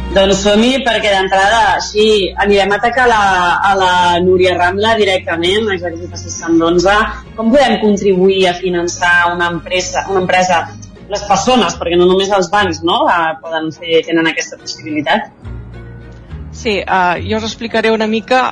[0.10, 3.22] Doncs som-hi perquè d'entrada així anirem a atacar la,
[3.62, 3.94] a la
[4.26, 6.96] Núria Rambla directament, executiva assistant d'11.
[7.38, 10.64] Com podem contribuir a finançar una empresa, una empresa
[11.10, 15.30] les persones, perquè no només els bancs no, uh, poden fer, tenen aquesta possibilitat.
[16.52, 18.50] Sí, uh, jo us explicaré una mica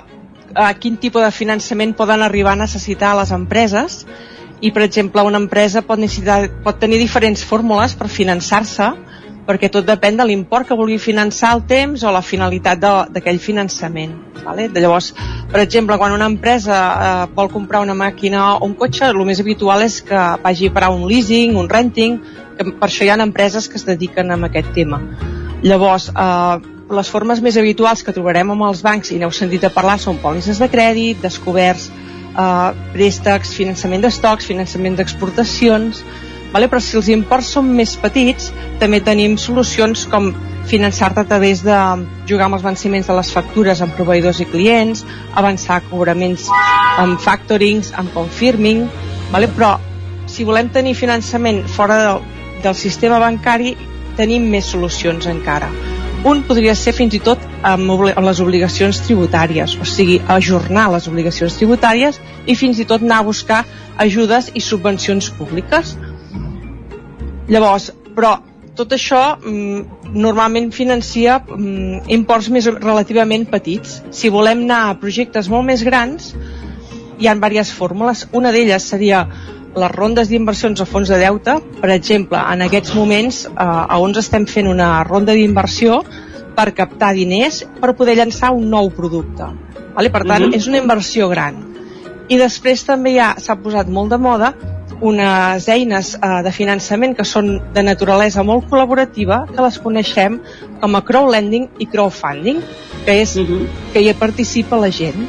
[0.57, 4.01] uh, quin tipus de finançament poden arribar a necessitar les empreses
[4.59, 8.89] i, per exemple, una empresa pot, necessitar, pot tenir diferents fórmules per finançar-se
[9.47, 12.81] perquè tot depèn de l'import que vulgui finançar el temps o la finalitat
[13.15, 14.17] d'aquell finançament.
[14.43, 14.67] Vale?
[14.71, 15.13] De llavors,
[15.51, 19.39] per exemple, quan una empresa eh, vol comprar una màquina o un cotxe, el més
[19.43, 22.19] habitual és que vagi a un leasing, un renting,
[22.57, 24.99] que per això hi ha empreses que es dediquen a aquest tema.
[25.63, 29.71] Llavors, eh, les formes més habituals que trobarem amb els bancs, i n'heu sentit a
[29.73, 36.03] parlar, són pòlisses de crèdit, descoberts, eh, préstecs, finançament d'estocs, finançament d'exportacions,
[36.53, 36.69] vale?
[36.71, 40.31] però si els imports són més petits també tenim solucions com
[40.67, 41.75] finançar-te a través de
[42.27, 45.03] jugar amb els venciments de les factures amb proveïdors i clients,
[45.35, 46.47] avançar cobraments
[46.99, 48.87] amb factorings, amb confirming,
[49.31, 49.51] vale?
[49.51, 49.75] però
[50.27, 52.25] si volem tenir finançament fora del,
[52.63, 53.77] del sistema bancari
[54.17, 55.71] tenim més solucions encara.
[56.25, 57.91] Un podria ser fins i tot amb,
[58.25, 63.27] les obligacions tributàries, o sigui, ajornar les obligacions tributàries i fins i tot anar a
[63.27, 63.63] buscar
[64.01, 65.95] ajudes i subvencions públiques
[67.47, 68.35] Llavors, però
[68.77, 74.01] tot això mm, normalment financia mm, imports més relativament petits.
[74.11, 76.33] Si volem anar a projectes molt més grans,
[77.17, 78.25] hi ha diverses fórmules.
[78.35, 79.23] Una d'elles seria
[79.77, 81.57] les rondes d'inversions o fons de deute.
[81.81, 86.01] Per exemple, en aquests moments eh, a on estem fent una ronda d'inversió
[86.57, 89.51] per captar diners per poder llançar un nou producte.
[89.95, 90.09] Vale?
[90.13, 90.53] Per tant, uh mhm.
[90.53, 90.57] -huh.
[90.57, 91.63] és una inversió gran.
[92.27, 94.53] I després també ja s'ha posat molt de moda
[94.99, 100.39] unes eines eh, de finançament que són de naturalesa molt col·laborativa que les coneixem
[100.81, 102.61] com a crowdlending i crowdfunding
[103.05, 103.47] que és uh mhm.
[103.47, 103.67] -huh.
[103.93, 105.27] que hi participa la gent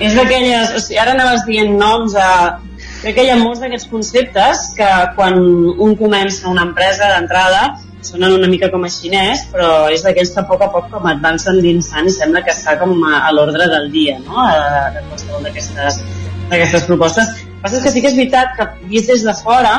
[0.00, 2.58] és d'aquelles, o sigui, ara anaves dient noms a,
[3.04, 7.64] crec que hi ha molts d'aquests conceptes que quan un comença una empresa d'entrada
[8.04, 11.08] sonen una mica com a xinès, però és d'aquells que a poc a poc com
[11.10, 14.88] et van s'endinsant i sembla que està com a, a l'ordre del dia, no?, a,
[14.88, 17.32] a qualsevol d'aquestes propostes
[17.62, 19.74] passa és que sí que és veritat que vist des de fora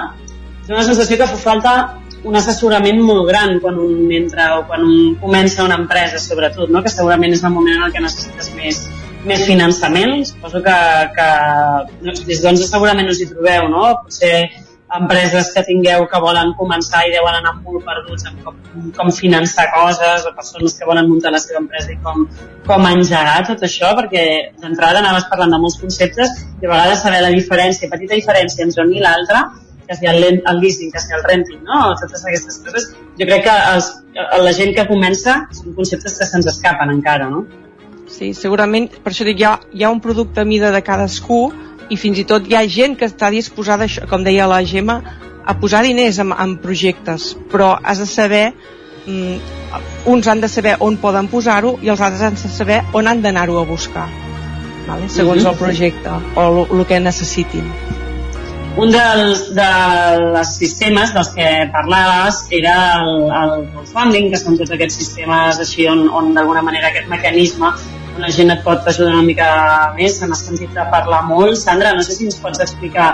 [0.64, 1.74] és una sensació que fa falta
[2.26, 6.82] un assessorament molt gran quan un entra o quan un comença una empresa sobretot, no?
[6.82, 8.82] que segurament és el moment en el que necessites més,
[9.30, 10.78] més finançament suposo que,
[11.18, 11.28] que
[12.30, 13.88] des d'on segurament us hi trobeu no?
[14.04, 14.38] potser
[14.96, 18.58] empreses que tingueu que volen començar i deuen anar molt perduts en com,
[18.96, 22.28] com finançar coses o persones que volen muntar la seva empresa i com,
[22.68, 24.26] com engegar tot això perquè
[24.62, 28.86] d'entrada anaves parlant de molts conceptes i a vegades saber la diferència, petita diferència entre
[28.86, 29.44] un i l'altre
[29.88, 31.92] que si el, el leasing, que si el renting, no?
[32.00, 32.88] totes aquestes coses,
[33.20, 33.92] jo crec que els,
[34.42, 37.44] la gent que comença són conceptes que se'ns escapen encara, no?
[38.16, 41.50] Sí, segurament, per això dic, hi ha, hi ha un producte a mida de cadascú
[41.92, 45.02] i fins i tot hi ha gent que està disposada, com deia la Gemma,
[45.46, 48.46] a posar diners en, en projectes, però has de saber
[49.06, 49.36] mm,
[50.14, 53.22] uns han de saber on poden posar-ho i els altres han de saber on han
[53.22, 54.08] d'anar-ho a buscar
[54.88, 55.10] vale?
[55.10, 55.52] segons mm -hmm.
[55.52, 57.70] el projecte o el que necessitin
[58.78, 64.98] un dels, dels sistemes dels que parlaves era el, el crowdfunding, que són tots aquests
[65.00, 67.72] sistemes així on, on d'alguna manera aquest mecanisme
[68.22, 69.48] la gent et pot ajudar una mica
[69.98, 71.58] més, se n'ha sentit a parlar molt.
[71.60, 73.10] Sandra, no sé si ens pots explicar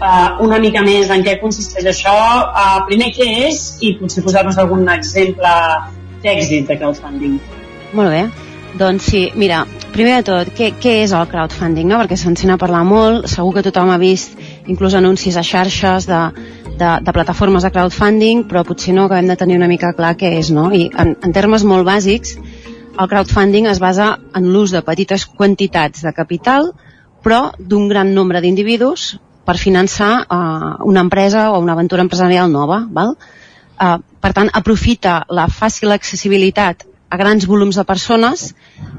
[0.00, 2.16] uh, una mica més en què consisteix això,
[2.46, 5.54] uh, primer què és i potser posar-nos algun exemple
[6.24, 7.38] d'èxit de crowdfunding.
[7.96, 8.26] Molt bé.
[8.76, 9.62] Doncs sí, mira,
[9.94, 11.88] primer de tot, què, què és el crowdfunding?
[11.88, 12.02] No?
[12.02, 14.36] Perquè se'n sent a parlar molt, segur que tothom ha vist
[14.68, 16.18] inclús anuncis a xarxes de,
[16.76, 20.34] de, de plataformes de crowdfunding, però potser no acabem de tenir una mica clar què
[20.42, 20.68] és, no?
[20.76, 22.36] I en, en termes molt bàsics,
[22.96, 26.70] el crowdfunding es basa en l'ús de petites quantitats de capital,
[27.22, 29.16] però d'un gran nombre d'individus
[29.46, 32.80] per finançar uh, una empresa o una aventura empresarial nova.
[32.90, 33.14] Val?
[33.76, 38.48] Uh, per tant, aprofita la fàcil accessibilitat a grans volums de persones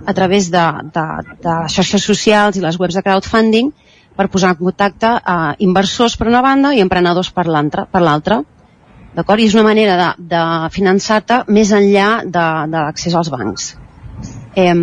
[0.06, 1.08] a través de, de,
[1.44, 3.74] de xarxes socials i les webs de crowdfunding
[4.18, 8.44] per posar en contacte a inversors per una banda i emprenedors per l'altra.
[9.18, 9.42] D'acord?
[9.42, 13.74] I és una manera de, de finançar-te més enllà de, de l'accés als bancs.
[14.58, 14.74] Eh,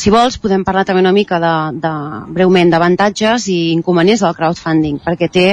[0.00, 1.92] si vols, podem parlar també una mica de, de
[2.32, 5.46] breument d'avantatges i inconvenients del crowdfunding, perquè té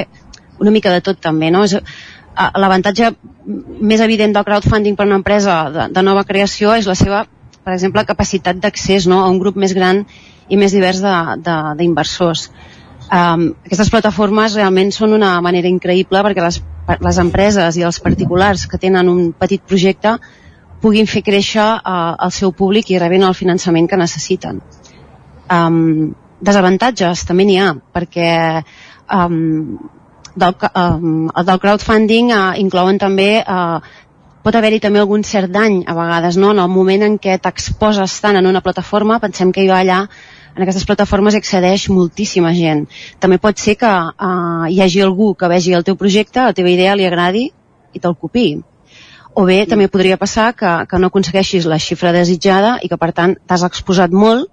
[0.60, 1.66] una mica de tot també, no?
[1.68, 1.76] És,
[2.56, 3.10] l'avantatge
[3.44, 7.24] més evident del crowdfunding per una empresa de, de nova creació és la seva,
[7.64, 9.20] per exemple, capacitat d'accés no?
[9.24, 10.04] a un grup més gran
[10.48, 12.48] i més divers d'inversors.
[13.10, 16.60] Um, aquestes plataformes realment són una manera increïble perquè les,
[17.02, 20.16] les empreses i els particulars que tenen un petit projecte
[20.80, 24.60] puguin fer créixer uh, el seu públic i rebin el finançament que necessiten.
[25.50, 28.30] Um, desavantatges també n'hi ha, perquè
[29.12, 29.78] um,
[30.36, 33.80] del, uh, del crowdfunding uh, inclouen també uh,
[34.40, 36.54] pot haver-hi també algun cert dany a vegades, no?
[36.54, 40.04] En el moment en què t'exposes tant en una plataforma, pensem que va allà
[40.56, 42.86] en aquestes plataformes accedeix moltíssima gent.
[43.20, 46.72] També pot ser que uh, hi hagi algú que vegi el teu projecte, la teva
[46.72, 47.50] idea li agradi
[47.92, 48.48] i te'l copi.
[49.34, 53.12] O bé també podria passar que, que no aconsegueixis la xifra desitjada i que per
[53.14, 54.50] tant t'has exposat molt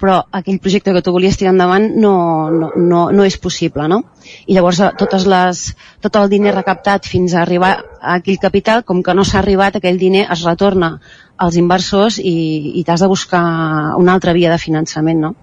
[0.00, 2.12] però aquell projecte que tu volies tirar endavant no,
[2.52, 4.02] no, no, no és possible, no?
[4.46, 5.62] I llavors eh, totes les,
[6.04, 9.78] tot el diner recaptat fins a arribar a aquell capital, com que no s'ha arribat,
[9.78, 10.96] aquell diner es retorna
[11.40, 12.36] als inversors i,
[12.76, 13.42] i t'has de buscar
[13.96, 15.34] una altra via de finançament, no?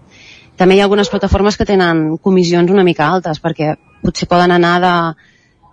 [0.58, 3.74] També hi ha algunes plataformes que tenen comissions una mica altes, perquè
[4.06, 4.76] potser poden anar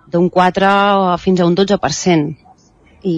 [0.09, 2.50] d'un 4 fins a un 12%.
[3.07, 3.17] I,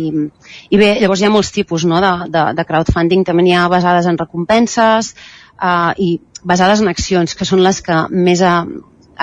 [0.71, 3.67] i bé, llavors hi ha molts tipus no, de, de, de crowdfunding, també n'hi ha
[3.73, 5.13] basades en recompenses,
[5.59, 8.63] uh, i basades en accions, que són les que més a,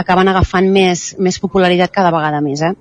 [0.04, 2.76] acaben agafant més, més popularitat cada vegada més, eh?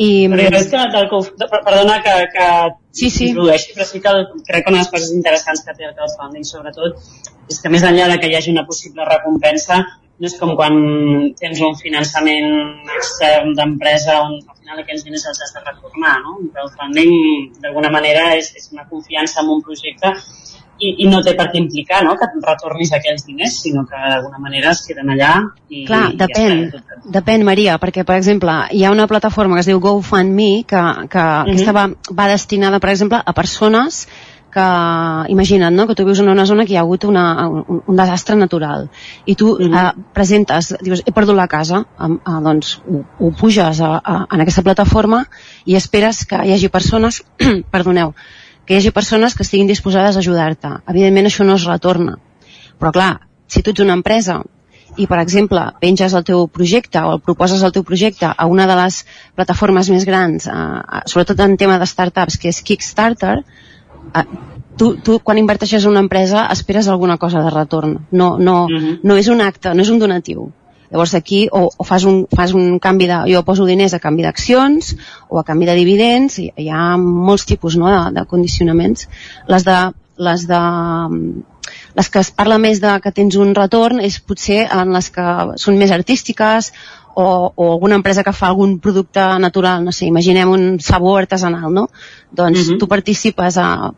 [0.00, 0.28] I...
[0.32, 1.08] Però és que, del,
[1.52, 2.46] perdona que, que
[2.96, 3.32] sí, sí.
[3.36, 6.46] però sí que el, crec que una de les coses interessants que té el crowdfunding,
[6.48, 6.96] sobretot,
[7.50, 9.82] és que més enllà de que hi hagi una possible recompensa,
[10.20, 10.76] no és com quan
[11.38, 12.50] tens un finançament
[12.96, 16.38] extern d'empresa on al final aquells diners els has de retornar, no?
[16.40, 17.14] El crowdfunding,
[17.64, 20.14] d'alguna manera, és, és una confiança en un projecte
[20.82, 22.14] i, i no té per què implicar no?
[22.18, 25.32] que retornis aquells diners, sinó que d'alguna manera es queden allà
[25.68, 29.64] i, Clar, i depèn, ja depèn Maria, perquè per exemple hi ha una plataforma que
[29.64, 30.82] es diu GoFundMe que,
[31.12, 31.42] que uh -huh.
[31.46, 31.88] aquesta va,
[32.18, 34.06] va destinada per exemple a persones
[34.52, 34.64] que
[35.32, 35.86] imagina't no?
[35.88, 38.88] que tu vius en una zona que hi ha hagut una, un, un desastre natural
[39.24, 39.80] i tu uh -huh.
[39.80, 44.26] eh, presentes, dius, he perdut la casa eh, eh, doncs ho, ho puges a, a,
[44.30, 45.24] en aquesta plataforma
[45.64, 47.22] i esperes que hi hagi persones
[47.74, 48.14] perdoneu,
[48.66, 50.68] que hi hagi persones que estiguin disposades a ajudar-te.
[50.86, 52.18] Evidentment això no es retorna.
[52.78, 54.42] Però clar, si tu ets una empresa
[54.96, 58.66] i, per exemple, penges el teu projecte o el proposes el teu projecte a una
[58.66, 63.71] de les plataformes més grans, eh, sobretot en tema de startups, que és Kickstarter, eh,
[64.76, 68.06] tu, tu quan inverteixes en una empresa esperes alguna cosa de retorn.
[68.10, 68.84] No, no, uh mhm.
[68.84, 69.00] -huh.
[69.02, 70.50] no és un acte, no és un donatiu.
[70.90, 73.32] Llavors aquí o, o fas, un, fas un canvi de...
[73.32, 74.96] Jo poso diners a canvi d'accions
[75.28, 79.08] o a canvi de dividends, hi, hi ha molts tipus no, de, de condicionaments.
[79.48, 79.78] Les de,
[80.18, 80.60] les de
[81.94, 85.26] les que es parla més de que tens un retorn és potser en les que
[85.56, 86.72] són més artístiques
[87.14, 91.72] o, o alguna empresa que fa algun producte natural, no sé, imaginem un sabor artesanal,
[91.72, 91.88] no?
[92.30, 92.72] Doncs uh mhm.
[92.74, 92.78] -huh.
[92.78, 93.92] tu participes a,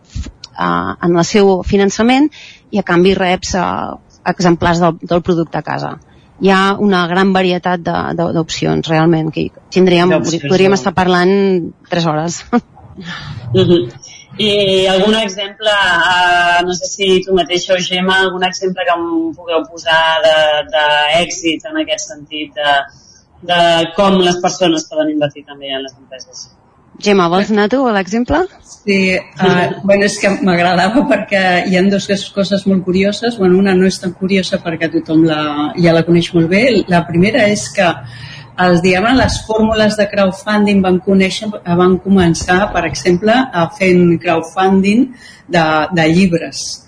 [0.56, 2.30] a, en el seu finançament
[2.70, 5.98] i a canvi reps a, exemplars del, del producte a casa
[6.40, 7.82] hi ha una gran varietat
[8.18, 10.16] d'opcions realment que tindríem,
[10.48, 12.58] podríem estar parlant 3 hores uh
[13.54, 13.82] -huh.
[14.38, 19.06] i algun exemple uh, no sé si tu mateixa o Gemma algun exemple que em
[19.36, 20.02] pugueu posar
[20.72, 22.70] d'èxit en aquest sentit de,
[23.48, 23.62] de
[23.96, 26.46] com les persones poden invertir també en les empreses
[27.02, 28.44] Gemma, vols anar tu a l'exemple?
[28.62, 33.38] Sí, uh, bueno, és que m'agradava perquè hi ha dues coses molt curioses.
[33.40, 35.40] Bueno, una no és tan curiosa perquè tothom la,
[35.74, 36.62] ja la coneix molt bé.
[36.92, 42.84] La primera és que els, diguem, les fórmules de crowdfunding van, conèixer, van començar, per
[42.86, 45.08] exemple, a fent crowdfunding
[45.50, 45.66] de,
[45.98, 46.83] de llibres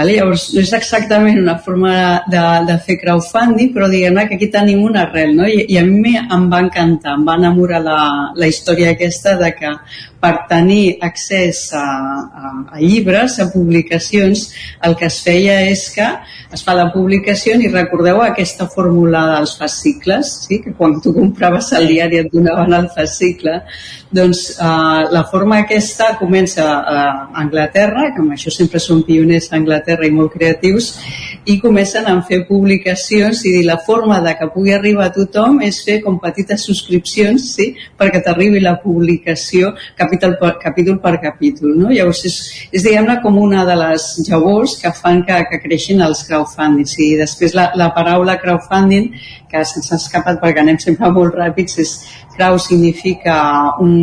[0.00, 0.14] Vale?
[0.16, 1.92] Llavors, no és exactament una forma
[2.32, 5.44] de, de fer crowdfunding, però diguem que aquí tenim una arrel, no?
[5.44, 7.98] I, i a mi em va encantar, em va enamorar la,
[8.32, 9.74] la història aquesta de que
[10.20, 14.46] per tenir accés a, a, a llibres, a publicacions,
[14.88, 16.08] el que es feia és que
[16.52, 20.62] es fa la publicació i recordeu aquesta fórmula dels fascicles, sí?
[20.64, 23.60] que quan tu compraves el diari et donaven el fascicle,
[24.10, 27.02] doncs eh, la forma aquesta comença a
[27.42, 30.92] Anglaterra, que amb això sempre són pioners a Anglaterra i molt creatius,
[31.44, 35.80] i comencen a fer publicacions i la forma de que pugui arribar a tothom és
[35.86, 37.70] fer com petites subscripcions sí?
[37.98, 41.88] perquè t'arribi la publicació capítol per capítol, per capítol no?
[41.88, 42.38] Llavors és,
[42.72, 47.12] és diguem-ne com una de les llavors que fan que, que creixin els crowdfunding i
[47.20, 49.10] després la, la paraula crowdfunding
[49.50, 51.94] que se'ns ha escapat perquè anem sempre molt ràpids és
[52.36, 53.36] crowd significa
[53.80, 53.94] un,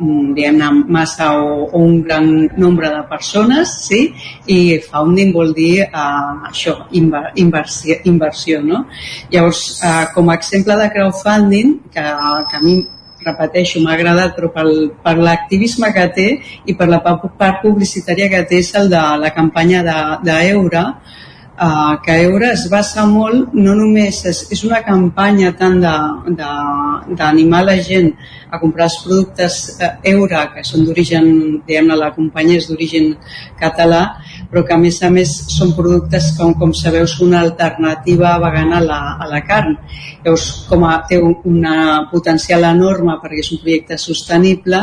[0.00, 4.00] un diguem-ne massa o, o un gran nombre de persones sí?
[4.46, 8.84] i founding vol dir uh, això, inversió, inversió no?
[9.30, 12.04] llavors uh, com a exemple de crowdfunding que,
[12.50, 12.76] que a mi
[13.24, 14.72] repeteixo, m'ha agradat, però pel,
[15.02, 16.28] per l'activisme que té
[16.68, 19.82] i per la part publicitària que té és el de la campanya
[20.24, 21.20] d'Eura, de,
[21.64, 27.78] uh, que Eura es basa molt, no només és, és una campanya tant d'animar la
[27.88, 28.12] gent
[28.54, 31.26] a comprar els productes eh, Eura, que són d'origen,
[31.66, 33.12] diguem-ne, la companyia és d'origen
[33.60, 34.02] català,
[34.50, 38.78] però que a més a més són productes que, com sabeu, són una alternativa vegana
[38.78, 39.76] a la, a la carn.
[40.24, 41.74] Llavors, com a, té una
[42.10, 44.80] potencial enorme perquè és un projecte sostenible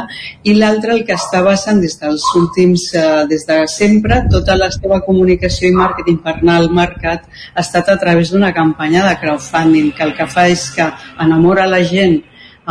[0.48, 4.70] i l'altre el que està basant des dels últims, eh, des de sempre, tota la
[4.74, 9.16] seva comunicació i màrqueting per anar al mercat ha estat a través d'una campanya de
[9.22, 12.22] crowdfunding que el que fa és que enamora la gent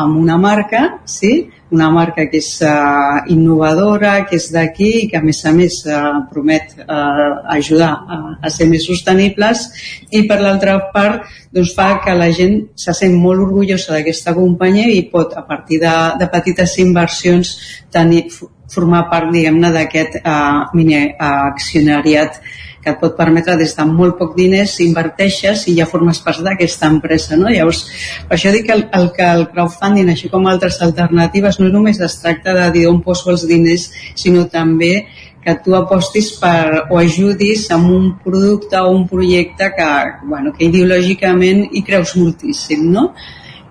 [0.03, 1.51] amb una marca, sí?
[1.71, 5.77] una marca que és uh, innovadora, que és d'aquí i que a més a més
[5.87, 9.69] uh, promet uh, ajudar a, a ser més sostenibles
[10.11, 14.91] i per l'altra part doncs, fa que la gent se sent molt orgullosa d'aquesta companyia
[14.91, 17.55] i pot a partir de, de petites inversions
[17.95, 18.27] tenir,
[18.71, 22.43] formar part diguem-ne d'aquest uh, mini uh, accionariat
[22.81, 26.89] que et pot permetre des de molt poc diners inverteixes i ja formes part d'aquesta
[26.89, 27.37] empresa.
[27.37, 27.51] No?
[27.53, 27.85] Llavors,
[28.29, 32.01] per això dic que el, el, que el crowdfunding, així com altres alternatives, no només
[32.01, 35.07] es tracta de dir on poso els diners, sinó també
[35.45, 39.91] que tu apostis per, o ajudis amb un producte o un projecte que,
[40.29, 43.11] bueno, que ideològicament hi creus moltíssim, no?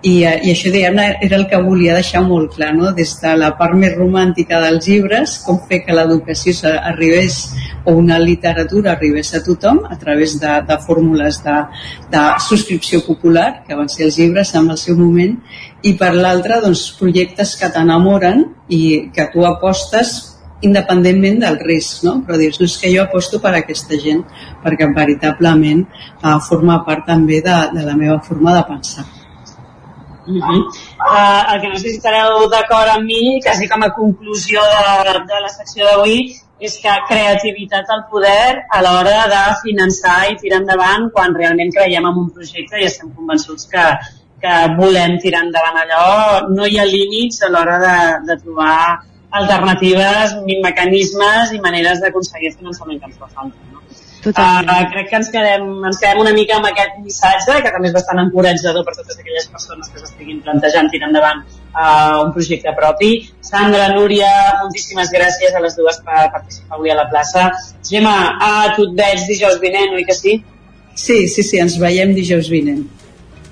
[0.02, 2.92] I, eh, i això diguem era el que volia deixar molt clar no?
[2.96, 7.40] des de la part més romàntica dels llibres com fer que l'educació arribés
[7.84, 11.58] o una literatura arribés a tothom a través de, de fórmules de,
[12.12, 15.36] de subscripció popular que van ser els llibres en el seu moment
[15.82, 20.16] i per l'altra doncs, projectes que t'enamoren i que tu apostes
[20.60, 22.18] independentment del risc, no?
[22.24, 24.20] però dius, no és que jo aposto per aquesta gent
[24.64, 29.06] perquè veritablement uh, forma part també de, de la meva forma de pensar.
[30.30, 30.60] Uh -huh.
[31.00, 35.12] uh, el que no sé si estareu d'acord amb mi, quasi com a conclusió de,
[35.30, 36.18] de la secció d'avui,
[36.60, 42.06] és que creativitat al poder a l'hora de finançar i tirar endavant quan realment creiem
[42.06, 43.84] en un projecte i estem convençuts que,
[44.42, 46.48] que volem tirar endavant allò.
[46.56, 47.96] No hi ha límits a l'hora de,
[48.28, 48.80] de trobar
[49.30, 53.70] alternatives, mecanismes i maneres d'aconseguir el finançament que ens fa falta.
[53.72, 53.80] No?
[54.20, 57.94] Uh, crec que ens quedem, ens quedem una mica amb aquest missatge, que també és
[57.94, 63.14] bastant encoratjador per totes aquelles persones que s'estiguin plantejant tirar endavant uh, un projecte propi.
[63.40, 64.28] Sandra, Núria,
[64.60, 67.48] moltíssimes gràcies a les dues per participar avui a la plaça.
[67.88, 70.36] Gemma, uh, tu et veig dijous vinent, oi que sí?
[70.94, 72.84] Sí, sí, sí, ens veiem dijous vinent.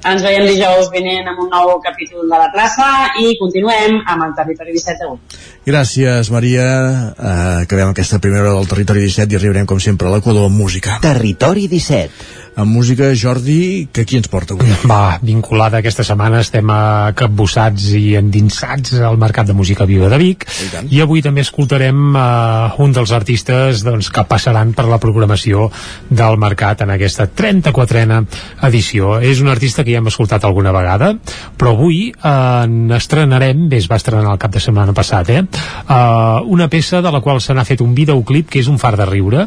[0.07, 2.87] Ens veiem dijous vinent amb un nou capítol de la plaça
[3.18, 5.41] i continuem amb el Territori 17 d'avui.
[5.69, 6.66] Gràcies, Maria.
[7.12, 10.57] Uh, acabem aquesta primera hora del Territori 17 i arribarem, com sempre, a l'Equador amb
[10.57, 10.97] música.
[11.05, 14.71] Territori 17 amb música, Jordi, que qui ens porta avui?
[14.91, 20.19] Va, vinculada aquesta setmana estem a capbussats i endinsats al Mercat de Música Viva de
[20.19, 24.99] Vic I, i avui també escoltarem uh, un dels artistes doncs, que passaran per la
[24.99, 25.69] programació
[26.11, 28.19] del Mercat en aquesta 34a
[28.66, 29.19] edició.
[29.23, 31.12] És un artista que ja hem escoltat alguna vegada,
[31.59, 35.45] però avui uh, n'estrenarem, bé, es va estrenar el cap de setmana passat, eh?
[35.89, 38.95] Uh, una peça de la qual se n'ha fet un videoclip que és un far
[38.99, 39.47] de riure.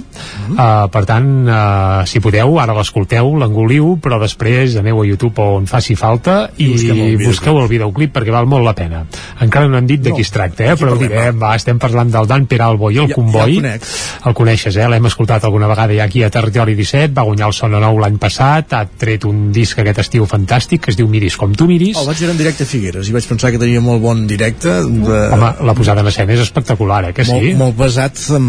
[0.51, 5.67] Uh, per tant, uh, si podeu, ara l'escolteu, l'engoliu, però després aneu a YouTube on
[5.69, 9.03] faci falta i, I busqueu, el busqueu el videoclip perquè val molt la pena.
[9.41, 10.77] Encara no hem dit de qui es tracta, eh?
[10.79, 13.59] però direm, va, estem parlant del Dan Peralbo i el ja, Comboi.
[13.61, 13.87] Ja el,
[14.31, 14.89] el coneixes, eh?
[14.89, 18.17] l'hem escoltat alguna vegada ja aquí a Territori 17, va guanyar el Sona Nou l'any
[18.21, 21.97] passat, ha tret un disc aquest estiu fantàstic que es diu Miris com tu miris.
[22.01, 24.79] El vaig veure en directe a Figueres i vaig pensar que tenia molt bon directe.
[24.81, 25.19] De...
[25.35, 27.13] Home, la posada en escena és espectacular, eh?
[27.15, 27.33] que sí?
[27.33, 28.47] Molt, molt basat en,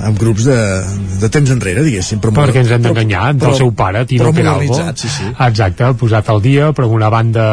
[0.00, 0.58] en grups de,
[1.22, 2.20] de temps enrere, diguéssim.
[2.22, 4.78] Però Perquè ens hem d'enganyar, del seu pare Tino Peralbo.
[4.94, 5.28] Sí, sí.
[5.46, 7.44] Exacte, posat al dia, però una banda,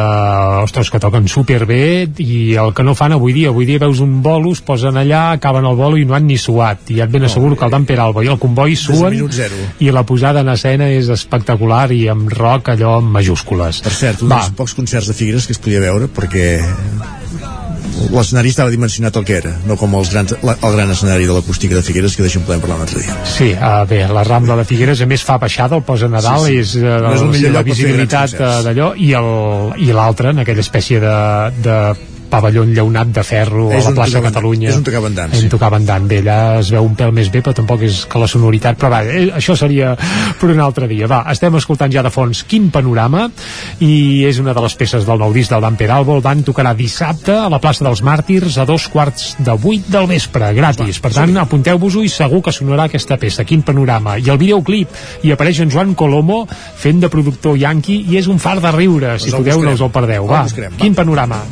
[0.62, 4.18] ostres, que toquen superbé, i el que no fan avui dia, avui dia veus un
[4.24, 7.26] bolo, es posen allà, acaben el bolo i no han ni suat, i et ben
[7.28, 9.18] asseguro oh, que el Dan Peralbo i el comboi suen,
[9.80, 13.82] i la posada en escena és espectacular i amb rock allò amb majúscules.
[13.86, 14.42] Per cert, un Va.
[14.42, 16.48] dels pocs concerts de Figueres que es podia veure, perquè
[18.12, 21.36] l'escenari estava dimensionat el que era, no com els grans, la, el gran escenari de
[21.36, 23.16] l'acústica de Figueres, que d'això en podem parlar un altre dia.
[23.28, 26.58] Sí, uh, bé, la Rambla de Figueres a més fa baixada, el posa Nadal, sí,
[26.58, 26.60] sí.
[26.62, 31.16] és, uh, no és millor la visibilitat uh, d'allò, i l'altre, en aquella espècie de,
[31.64, 31.78] de
[32.30, 34.70] pavelló enllaunat de ferro és a la plaça de Catalunya.
[34.70, 35.48] és un tocavendant, sí.
[35.48, 38.78] tocavendant bé, allà es veu un pèl més bé però tampoc és que la sonoritat
[38.78, 39.94] però va, eh, això seria
[40.40, 41.08] per un altre dia.
[41.10, 43.26] Va, estem escoltant ja de fons Quin Panorama
[43.84, 46.18] i és una de les peces del nou disc del Dan Peralbo.
[46.18, 50.08] El Dan tocarà dissabte a la plaça dels Màrtirs a dos quarts de vuit del
[50.10, 50.52] vespre.
[50.56, 54.18] Gratis, per tant apunteu-vos-ho i segur que sonarà aquesta peça, Quin Panorama.
[54.18, 58.38] I el videoclip, i apareix en Joan Colomo fent de productor yanqui i és un
[58.42, 60.28] far de riure, si podeu no us el perdeu.
[60.28, 60.44] Va,
[60.78, 61.42] Quin Panorama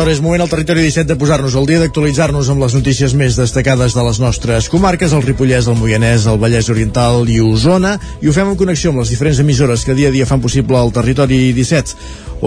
[0.00, 3.36] hora és moment al territori 17 de posar-nos al dia d'actualitzar-nos amb les notícies més
[3.36, 8.30] destacades de les nostres comarques, el Ripollès, el Moianès, el Vallès Oriental i Osona, i
[8.30, 10.92] ho fem en connexió amb les diferents emissores que dia a dia fan possible el
[10.96, 11.96] territori 17.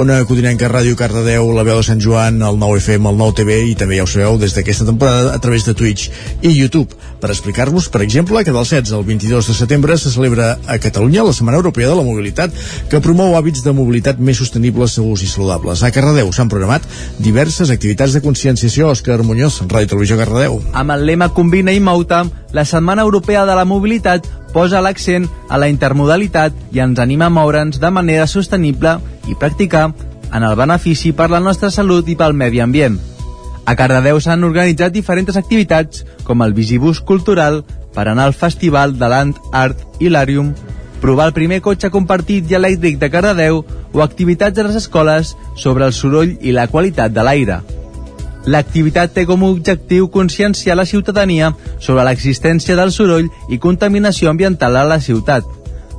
[0.01, 3.59] Ona Codinenca, Ràdio Cardedeu, la veu de Sant Joan, el 9 FM, el 9 TV
[3.69, 6.09] i també ja ho sabeu des d'aquesta temporada a través de Twitch
[6.41, 10.57] i YouTube per explicar-vos, per exemple, que del 16 al 22 de setembre se celebra
[10.67, 12.51] a Catalunya la Setmana Europea de la Mobilitat
[12.91, 15.85] que promou hàbits de mobilitat més sostenibles, segurs i saludables.
[15.87, 16.83] A Cardedeu s'han programat
[17.23, 18.89] diverses activitats de conscienciació.
[18.91, 20.59] Òscar Muñoz, Ràdio Televisió Cardedeu.
[20.75, 25.57] Amb el lema Combina i Mouta, la Setmana Europea de la Mobilitat posa l'accent a
[25.57, 28.97] la intermodalitat i ens anima a moure'ns de manera sostenible
[29.31, 29.93] i practicar
[30.33, 32.99] en el benefici per la nostra salut i pel medi ambient.
[33.65, 37.61] A Cardedeu s'han organitzat diferents activitats com el Visibus Cultural
[37.95, 40.51] per anar al Festival de Land Art Hilarium,
[40.99, 43.61] provar el primer cotxe compartit i elèctric de Cardedeu
[43.93, 47.61] o activitats a les escoles sobre el soroll i la qualitat de l'aire.
[48.43, 54.75] L'activitat té com a objectiu conscienciar la ciutadania sobre l'existència del soroll i contaminació ambiental
[54.75, 55.47] a la ciutat,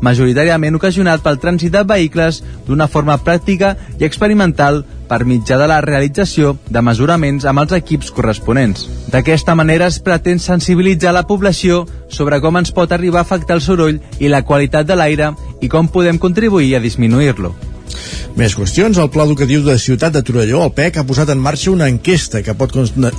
[0.05, 5.81] majoritàriament ocasionat pel trànsit de vehicles d'una forma pràctica i experimental per mitjà de la
[5.85, 8.89] realització de mesuraments amb els equips corresponents.
[9.13, 13.65] D'aquesta manera es pretén sensibilitzar la població sobre com ens pot arribar a afectar el
[13.65, 17.55] soroll i la qualitat de l'aire i com podem contribuir a disminuir-lo.
[18.38, 18.99] Més qüestions.
[18.99, 22.42] El Pla Educatiu de Ciutat de Torelló, el PEC, ha posat en marxa una enquesta
[22.42, 22.72] que pot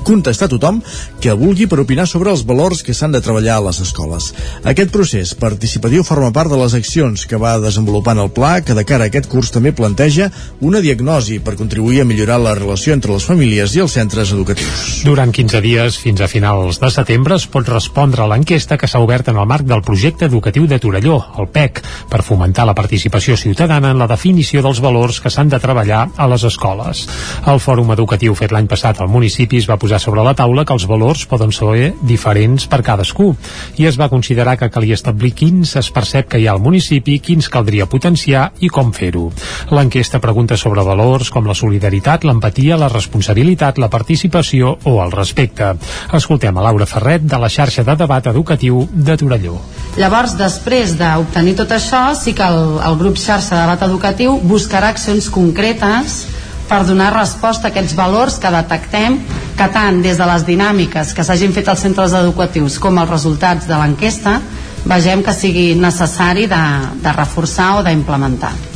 [0.04, 0.82] contestar tothom
[1.24, 4.32] que vulgui per opinar sobre els valors que s'han de treballar a les escoles.
[4.64, 8.86] Aquest procés participatiu forma part de les accions que va desenvolupant el Pla, que de
[8.88, 13.14] cara a aquest curs també planteja una diagnosi per contribuir a millorar la relació entre
[13.16, 15.06] les famílies i els centres educatius.
[15.08, 19.04] Durant 15 dies, fins a finals de setembre, es pot respondre a l'enquesta que s'ha
[19.04, 23.38] obert en el marc del projecte educatiu de Torelló, el PEC, per fomentar la participació
[23.40, 27.06] ciutadana en la definició dels valors que s'han de treballar a les escoles.
[27.46, 30.74] El fòrum educatiu fet l'any passat al municipi es va posar sobre la taula que
[30.74, 33.32] els valors poden ser diferents per cadascú
[33.78, 37.20] i es va considerar que calia establir quins es percep que hi ha al municipi,
[37.20, 39.28] quins caldria potenciar i com fer-ho.
[39.76, 45.74] L'enquesta pregunta sobre valors com la solidaritat, l'empatia, la responsabilitat, la participació o el respecte.
[46.14, 49.60] Escoltem a Laura Ferret de la xarxa de debat educatiu de Torelló.
[50.00, 54.94] Llavors, després d'obtenir tot això, sí que el, el grup xarxa de debat educatiu buscarà
[54.94, 56.22] accions concretes
[56.70, 59.20] per donar resposta a aquests valors que detectem
[59.58, 63.68] que tant des de les dinàmiques que s'hagin fet als centres educatius com els resultats
[63.70, 64.40] de l'enquesta
[64.86, 66.64] vegem que sigui necessari de,
[67.04, 68.75] de reforçar o d'implementar.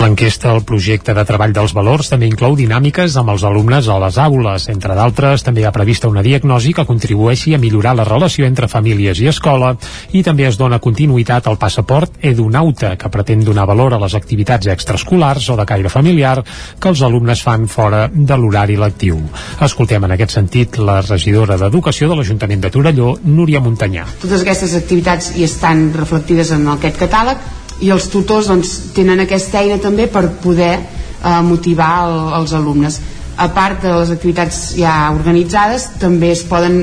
[0.00, 4.16] L'enquesta al projecte de treball dels valors també inclou dinàmiques amb els alumnes a les
[4.22, 4.64] aules.
[4.72, 9.20] Entre d'altres, també ha prevista una diagnosi que contribueixi a millorar la relació entre famílies
[9.20, 9.74] i escola
[10.16, 14.72] i també es dona continuïtat al passaport Edunauta, que pretén donar valor a les activitats
[14.72, 16.38] extraescolars o de caire familiar
[16.80, 19.20] que els alumnes fan fora de l'horari lectiu.
[19.60, 24.08] Escoltem en aquest sentit la regidora d'Educació de l'Ajuntament de Torelló, Núria Montanyà.
[24.24, 29.62] Totes aquestes activitats hi estan reflectides en aquest catàleg i els tutors doncs, tenen aquesta
[29.62, 33.00] eina també per poder eh, motivar el, els alumnes
[33.40, 36.82] a part de les activitats ja organitzades també es poden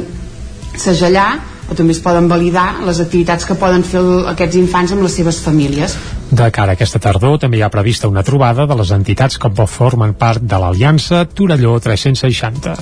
[0.77, 1.29] segellar
[1.67, 5.17] o també es poden validar les activitats que poden fer el, aquests infants amb les
[5.19, 5.97] seves famílies.
[6.31, 9.51] De cara a aquesta tardor també hi ha prevista una trobada de les entitats que
[9.67, 12.75] formen part de l'Aliança Torelló 360.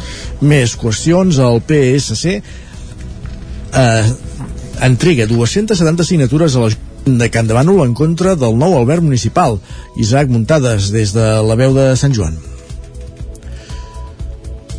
[0.45, 4.03] Més qüestions, el PSC eh,
[4.85, 6.71] entrega 270 signatures a la
[7.05, 9.59] de Can Bànol en contra del nou albert municipal.
[10.01, 12.54] Isaac Muntades, des de la veu de Sant Joan.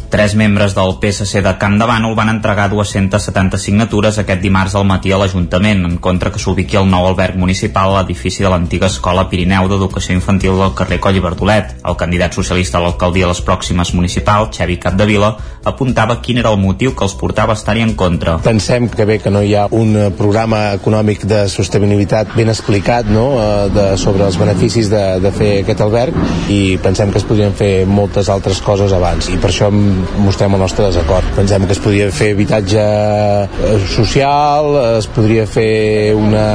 [0.08, 4.84] Tres membres del PSC de Camp de Bànol van entregar 270 signatures aquest dimarts al
[4.86, 8.86] matí a l'Ajuntament en contra que s'ubiqui el nou alberg municipal a l'edifici de l'antiga
[8.86, 11.74] Escola Pirineu d'Educació Infantil del carrer Coll i Bertolet.
[11.82, 15.32] El candidat socialista a l'alcaldia a les pròximes municipals, Xevi Capdevila,
[15.66, 18.36] apuntava quin era el motiu que els portava a estar-hi en contra.
[18.46, 23.26] Pensem que bé que no hi ha un programa econòmic de sostenibilitat ben explicat no?
[23.74, 26.14] de, sobre els beneficis de, de fer aquest alberg
[26.52, 30.54] i pensem que es podrien fer moltes altres coses abans i per això hem mostrem
[30.54, 31.26] el nostre desacord.
[31.36, 36.46] Pensem que es podria fer habitatge eh, social, es podria fer una,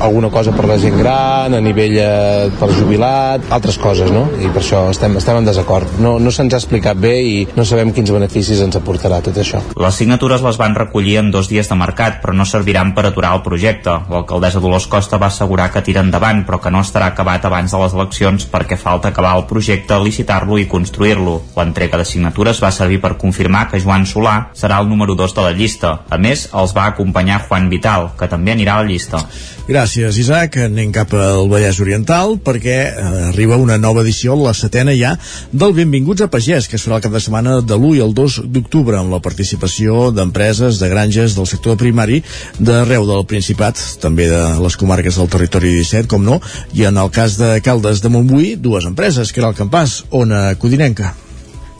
[0.00, 4.26] alguna cosa per la gent gran, a nivell eh, per jubilat, altres coses, no?
[4.38, 5.98] I per això estem, estem en desacord.
[6.02, 9.62] No, no se'ns ha explicat bé i no sabem quins beneficis ens aportarà tot això.
[9.78, 13.34] Les signatures les van recollir en dos dies de mercat, però no serviran per aturar
[13.36, 13.94] el projecte.
[14.10, 17.82] L'alcaldessa Dolors Costa va assegurar que tira endavant, però que no estarà acabat abans de
[17.82, 21.38] les eleccions perquè falta acabar el projecte, licitar-lo i construir-lo.
[21.58, 25.44] L'entrega de signatures va servir per confirmar que Joan Solà serà el número 2 de
[25.44, 25.92] la llista.
[26.08, 29.20] A més, els va acompanyar Juan Vital, que també anirà a la llista.
[29.68, 30.56] Gràcies, Isaac.
[30.64, 35.12] Anem cap al Vallès Oriental perquè eh, arriba una nova edició, la setena ja,
[35.52, 38.16] del Benvinguts a Pagès, que es farà el cap de setmana de l'1 i el
[38.16, 42.22] 2 d'octubre amb la participació d'empreses, de granges del sector primari
[42.56, 46.40] d'arreu del Principat, també de les comarques del territori 17, com no,
[46.72, 50.54] i en el cas de Caldes de Montbui, dues empreses, que era el Campàs, Ona
[50.56, 51.12] Codinenca.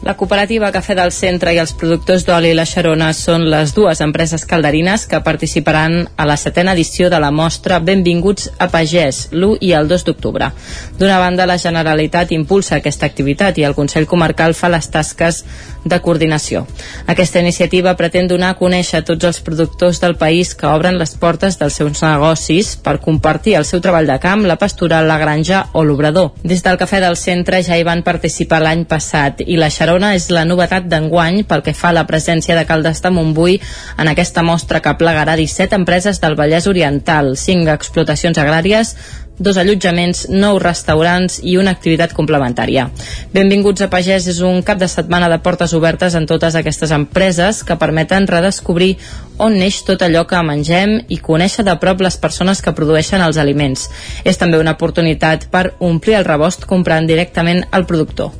[0.09, 4.47] La cooperativa Cafè del Centre i els productors d'oli La Xarona són les dues empreses
[4.49, 9.75] calderines que participaran a la setena edició de la mostra Benvinguts a Pagès, l'1 i
[9.77, 10.49] el 2 d'octubre.
[10.97, 15.43] D'una banda, la Generalitat impulsa aquesta activitat i el Consell Comarcal fa les tasques
[15.85, 16.65] de coordinació.
[17.07, 21.61] Aquesta iniciativa pretén donar a conèixer tots els productors del país que obren les portes
[21.61, 25.85] dels seus negocis per compartir el seu treball de camp, la pastura, la granja o
[25.85, 26.33] l'obrador.
[26.43, 30.14] Des del Cafè del Centre ja hi van participar l'any passat i la Xarona Xarona
[30.14, 33.57] és la novetat d'enguany pel que fa a la presència de Caldes de Montbui
[33.99, 38.94] en aquesta mostra que plegarà 17 empreses del Vallès Oriental, 5 explotacions agràries,
[39.38, 42.88] dos allotjaments, nou restaurants i una activitat complementària.
[43.34, 47.64] Benvinguts a Pagès és un cap de setmana de portes obertes en totes aquestes empreses
[47.66, 48.96] que permeten redescobrir
[49.39, 53.39] on neix tot allò que mengem i conèixer de prop les persones que produeixen els
[53.39, 53.89] aliments.
[54.24, 58.32] És també una oportunitat per omplir el rebost comprant directament al productor.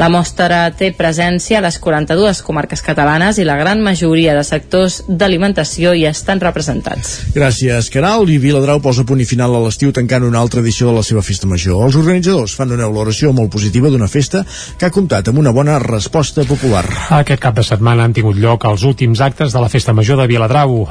[0.00, 5.02] La mostra té presència a les 42 comarques catalanes i la gran majoria de sectors
[5.08, 7.18] d'alimentació hi estan representats.
[7.36, 8.24] Gràcies, Caral.
[8.32, 11.24] I Viladrau posa punt i final a l'estiu tancant una altra edició de la seva
[11.26, 11.82] festa major.
[11.84, 14.44] Els organitzadors fan una valoració molt positiva d'una festa
[14.78, 16.84] que ha comptat amb una bona resposta popular.
[17.20, 20.26] Aquest cap de setmana han tingut lloc els últims actes de la festa major de
[20.26, 20.41] Viladrau.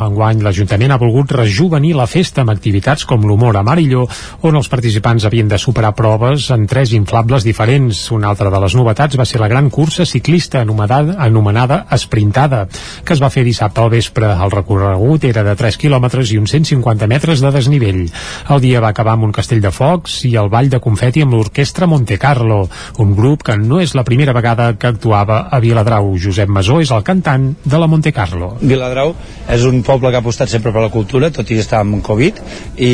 [0.01, 4.05] Enguany, l'Ajuntament ha volgut rejuvenir la festa amb activitats com l'humor a Marilló,
[4.47, 7.99] on els participants havien de superar proves en tres inflables diferents.
[8.15, 12.67] Una altra de les novetats va ser la gran cursa ciclista anomenada, anomenada Esprintada,
[13.03, 14.29] que es va fer dissabte al vespre.
[14.31, 18.05] El recorregut era de 3 quilòmetres i uns 150 metres de desnivell.
[18.49, 21.35] El dia va acabar amb un castell de focs i el ball de confeti amb
[21.35, 22.63] l'orquestra Monte Carlo,
[23.03, 26.13] un grup que no és la primera vegada que actuava a Viladrau.
[26.21, 28.55] Josep Masó és el cantant de la Monte Carlo.
[28.61, 29.15] Viladrau
[29.49, 32.41] és un poble que ha apostat sempre per la cultura, tot i estar amb Covid,
[32.77, 32.91] i,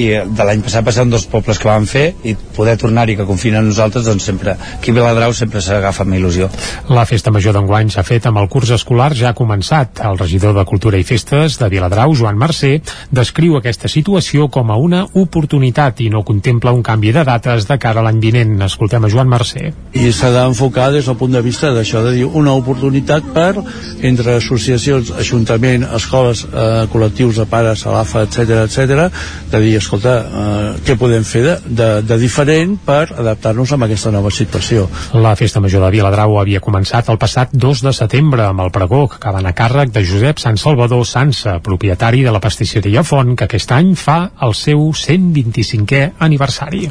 [0.00, 3.16] i de l'any passat va ser un dels pobles que vam fer, i poder tornar-hi
[3.18, 6.48] que confien en nosaltres, doncs sempre, aquí a Viladrau sempre s'agafa amb il·lusió.
[6.94, 10.02] La festa major d'enguany s'ha fet amb el curs escolar ja ha començat.
[10.04, 12.76] El regidor de Cultura i Festes de Viladrau, Joan Mercè,
[13.14, 17.78] descriu aquesta situació com a una oportunitat i no contempla un canvi de dates de
[17.80, 18.56] cara a l'any vinent.
[18.66, 19.70] Escoltem a Joan Mercè.
[19.94, 23.52] I s'ha d'enfocar des del punt de vista d'això, de dir una oportunitat per,
[24.02, 25.12] entre associacions,
[25.74, 29.10] ajuntament, escoles, eh, col·lectius de pares, a l'AFA, etc etc,
[29.50, 34.10] de dir, escolta, eh, què podem fer de, de, de diferent per adaptar-nos a aquesta
[34.10, 34.88] nova situació.
[35.14, 39.08] La festa major de Viladrau havia començat el passat 2 de setembre amb el pregó
[39.08, 43.44] que acaba a càrrec de Josep Sant Salvador Sansa, propietari de la pastisseria Font, que
[43.44, 46.90] aquest any fa el seu 125 25è aniversari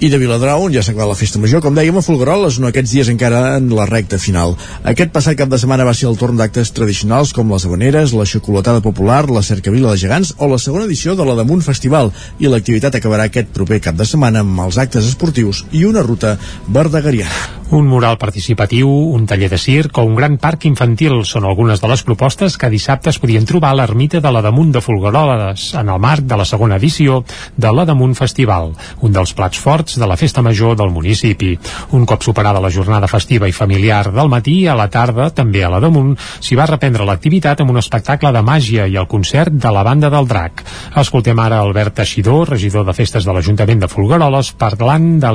[0.00, 2.94] i de Viladrau, on ja s'ha la festa major, com dèiem, a Folgueroles, no aquests
[2.94, 4.54] dies encara en la recta final.
[4.88, 8.24] Aquest passat cap de setmana va ser el torn d'actes tradicionals com les habaneres, la
[8.24, 12.48] xocolatada popular, la cercavila de gegants o la segona edició de la Damunt Festival, i
[12.48, 17.60] l'activitat acabarà aquest proper cap de setmana amb els actes esportius i una ruta verdegariana.
[17.70, 21.86] Un mural participatiu, un taller de circ o un gran parc infantil són algunes de
[21.92, 25.92] les propostes que dissabte es podien trobar a l'ermita de la Damunt de Folgueroles, en
[25.92, 27.20] el marc de la segona edició
[27.54, 28.72] de la Damunt Festival,
[29.06, 31.56] un dels plats forts de la festa major del municipi.
[31.96, 35.70] Un cop superada la jornada festiva i familiar del matí, a la tarda, també a
[35.72, 39.72] la Damunt, s'hi va reprendre l'activitat amb un espectacle de màgia i el concert de
[39.74, 40.64] la banda del Drac.
[41.00, 45.32] Escoltem ara Albert Teixidor, regidor de festes de l'Ajuntament de Folgueroles, parlant de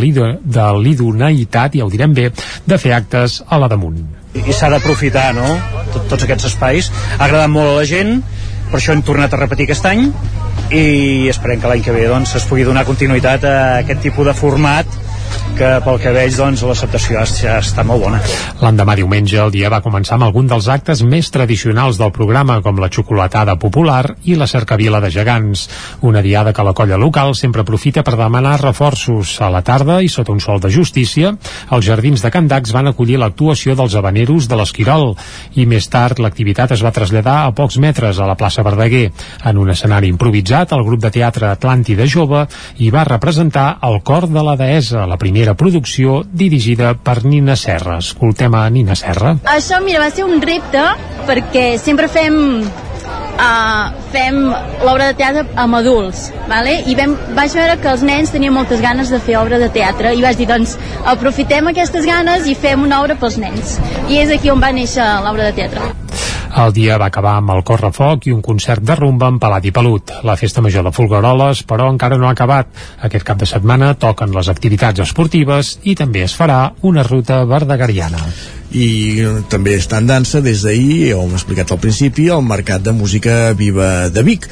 [0.82, 2.30] l'idoneïtat, ja ho direm bé,
[2.66, 4.04] de fer actes a la damunt.
[4.36, 5.48] I s'ha d'aprofitar, no?,
[5.94, 6.90] Tot, tots aquests espais.
[7.16, 8.18] Ha agradat molt a la gent,
[8.70, 10.08] per això hem tornat a repetir aquest any
[10.74, 14.34] i esperem que l'any que ve doncs, es pugui donar continuïtat a aquest tipus de
[14.38, 14.98] format
[15.56, 18.20] que pel que veig doncs, l'acceptació ja està molt bona.
[18.60, 22.80] L'endemà diumenge el dia va començar amb algun dels actes més tradicionals del programa, com
[22.82, 25.68] la xocolatada popular i la cercavila de gegants.
[26.02, 29.38] Una diada que la colla local sempre aprofita per demanar reforços.
[29.42, 31.34] A la tarda i sota un sol de justícia,
[31.72, 35.14] els jardins de Candacs van acollir l'actuació dels habaneros de l'Esquirol
[35.56, 39.10] i més tard l'activitat es va traslladar a pocs metres a la plaça Verdaguer.
[39.46, 42.46] En un escenari improvisat, el grup de teatre Atlàntida Jove
[42.82, 47.98] hi va representar el cor de la deessa, la primera producció dirigida per Nina Serra.
[48.04, 49.34] Escoltem a Nina Serra.
[49.56, 50.84] Això, mira, va ser un repte
[51.26, 52.36] perquè sempre fem
[53.06, 54.40] uh, fem
[54.84, 56.78] l'obra de teatre amb adults vale?
[56.88, 60.16] i vam, vaig veure que els nens tenien moltes ganes de fer obra de teatre
[60.16, 63.78] i vaig dir, doncs, aprofitem aquestes ganes i fem una obra pels nens
[64.10, 65.94] i és aquí on va néixer l'obra de teatre
[66.56, 69.74] el dia va acabar amb el correfoc i un concert de rumba amb Palat i
[69.76, 70.14] Pelut.
[70.24, 72.70] La festa major de Folgueroles, però, encara no ha acabat.
[73.04, 78.24] Aquest cap de setmana toquen les activitats esportives i també es farà una ruta verdegariana
[78.74, 78.88] i
[79.52, 83.54] també està en dansa des d'ahir, ho hem explicat al principi, el Mercat de Música
[83.54, 84.50] Viva de Vic.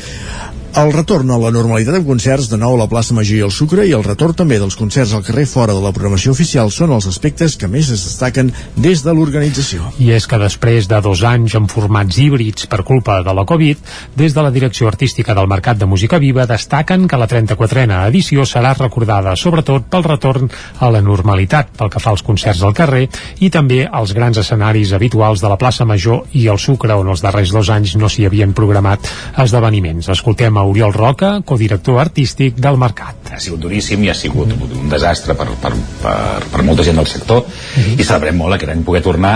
[0.73, 3.51] El retorn a la normalitat amb concerts de nou a la plaça Major i el
[3.53, 6.95] Sucre i el retorn també dels concerts al carrer fora de la programació oficial són
[6.95, 8.49] els aspectes que més es destaquen
[8.81, 9.91] des de l'organització.
[10.01, 13.83] I és que després de dos anys en formats híbrids per culpa de la Covid,
[14.17, 18.47] des de la direcció artística del Mercat de Música Viva destaquen que la 34a edició
[18.49, 23.03] serà recordada sobretot pel retorn a la normalitat pel que fa als concerts al carrer
[23.45, 27.21] i també als grans escenaris habituals de la plaça Major i el Sucre on els
[27.21, 30.09] darrers dos anys no s'hi havien programat esdeveniments.
[30.17, 33.33] Escoltem Oriol Roca, codirector artístic del Mercat.
[33.33, 36.17] Ha sigut duríssim i ha sigut un desastre per, per, per,
[36.51, 37.99] per molta gent del sector -hmm.
[37.99, 39.35] i celebrem molt aquest any poder tornar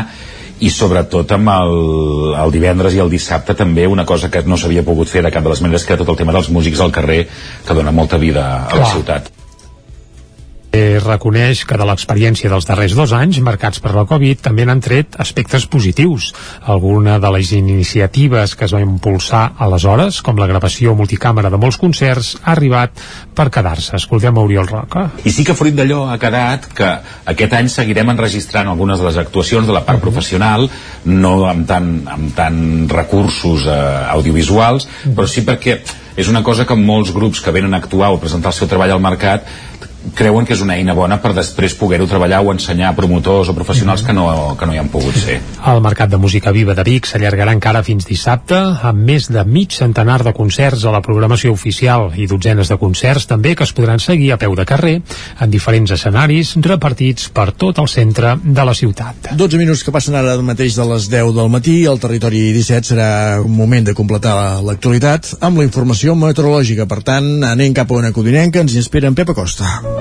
[0.59, 1.73] i sobretot amb el,
[2.41, 5.43] el divendres i el dissabte també una cosa que no s'havia pogut fer de cap
[5.43, 7.27] de les maneres que era tot el tema dels músics al carrer
[7.67, 8.81] que dona molta vida a Clar.
[8.81, 9.36] la ciutat
[10.77, 14.81] Eh, reconeix que de l'experiència dels darrers dos anys, marcats per la Covid, també n'han
[14.83, 16.27] tret aspectes positius.
[16.69, 21.79] Alguna de les iniciatives que es va impulsar aleshores, com la gravació multicàmera de molts
[21.81, 23.01] concerts, ha arribat
[23.33, 23.95] per quedar-se.
[23.97, 25.07] Escoltem a Oriol Roca.
[25.25, 26.91] I sí que fruit d'allò ha quedat que
[27.33, 30.11] aquest any seguirem enregistrant algunes de les actuacions de la part uh -huh.
[30.11, 30.69] professional,
[31.05, 35.15] no amb tant, amb tant recursos eh, audiovisuals, uh -huh.
[35.15, 35.79] però sí perquè
[36.15, 38.91] és una cosa que molts grups que venen a actuar o presentar el seu treball
[38.91, 39.43] al mercat
[40.15, 43.55] creuen que és una eina bona per després poder-ho treballar o ensenyar a promotors o
[43.57, 45.39] professionals que no, que no hi han pogut ser.
[45.67, 49.75] El Mercat de Música Viva de Vic s'allargarà encara fins dissabte amb més de mig
[49.75, 53.99] centenar de concerts a la programació oficial i dotzenes de concerts també que es podran
[54.03, 54.95] seguir a peu de carrer
[55.41, 59.33] en diferents escenaris repartits per tot el centre de la ciutat.
[59.37, 63.09] 12 minuts que passen ara mateix de les 10 del matí al territori 17 serà
[63.43, 66.87] un moment de completar l'actualitat amb la informació meteorològica.
[66.87, 69.96] Per tant, anem cap a una codinenca, ens hi espera en Pep Acosta.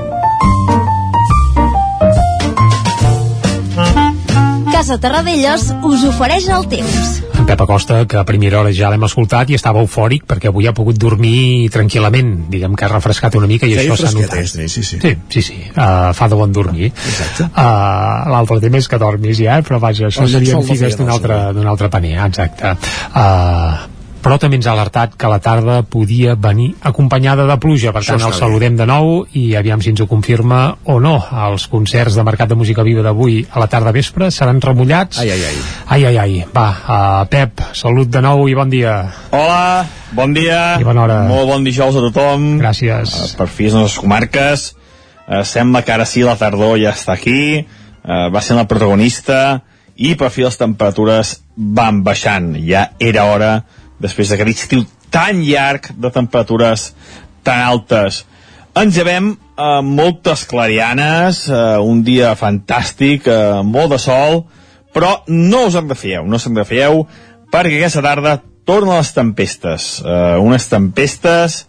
[4.72, 7.22] Casa Terradellos us ofereix el temps.
[7.36, 10.68] En Pep Acosta, que a primera hora ja l'hem escoltat i estava eufòric perquè avui
[10.68, 12.30] ha pogut dormir tranquil·lament.
[12.52, 14.46] Diguem que ha refrescat una mica i Feia això s'ha notat.
[14.52, 15.00] sí, sí, sí.
[15.00, 15.58] Sí, sí, sí.
[15.72, 16.92] Uh, fa de bon dormir.
[16.92, 17.48] Exacte.
[17.48, 21.40] Uh, L'altre tema és que dormis ja, però vaja, això El serien figues d'un altre,
[21.56, 22.76] d'un altre paner, exacte.
[23.14, 23.95] Uh,
[24.26, 28.24] però també ens ha alertat que la tarda podia venir acompanyada de pluja, per tant
[28.26, 31.14] el saludem de nou i aviam si ens ho confirma o no.
[31.46, 35.20] Els concerts de Mercat de Música Viva d'avui a la tarda vespre seran remullats.
[35.22, 35.60] Ai, ai, ai.
[35.94, 36.40] Ai, ai, ai.
[36.56, 38.96] Va, uh, Pep, salut de nou i bon dia.
[39.30, 39.86] Hola,
[40.18, 40.58] bon dia.
[40.82, 41.20] I bona hora.
[41.30, 42.56] Molt bon dijous a tothom.
[42.64, 43.14] Gràcies.
[43.14, 44.68] Uh, per fi les nostres comarques.
[45.28, 47.62] Uh, sembla que ara sí la tardor ja està aquí.
[48.02, 49.60] Uh, va ser la protagonista
[49.94, 52.56] i per fi les temperatures van baixant.
[52.66, 53.52] Ja era hora
[54.02, 56.90] després d'aquest estiu tan llarg de temperatures
[57.46, 58.24] tan altes.
[58.76, 64.42] Ens llevem eh, moltes clarianes, eh, un dia fantàstic, eh, molt de sol,
[64.92, 67.06] però no us en refieu, no se'n refieu,
[67.52, 68.36] perquè aquesta tarda
[68.68, 69.88] tornen les tempestes.
[70.04, 71.64] Eh, unes tempestes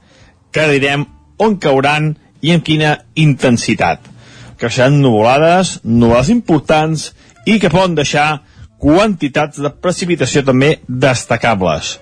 [0.52, 1.06] que direm
[1.40, 4.02] on cauran i amb quina intensitat.
[4.58, 7.12] Que seran nuvolades, nuvolades importants
[7.46, 8.42] i que poden deixar
[8.82, 11.98] quantitats de precipitació també destacables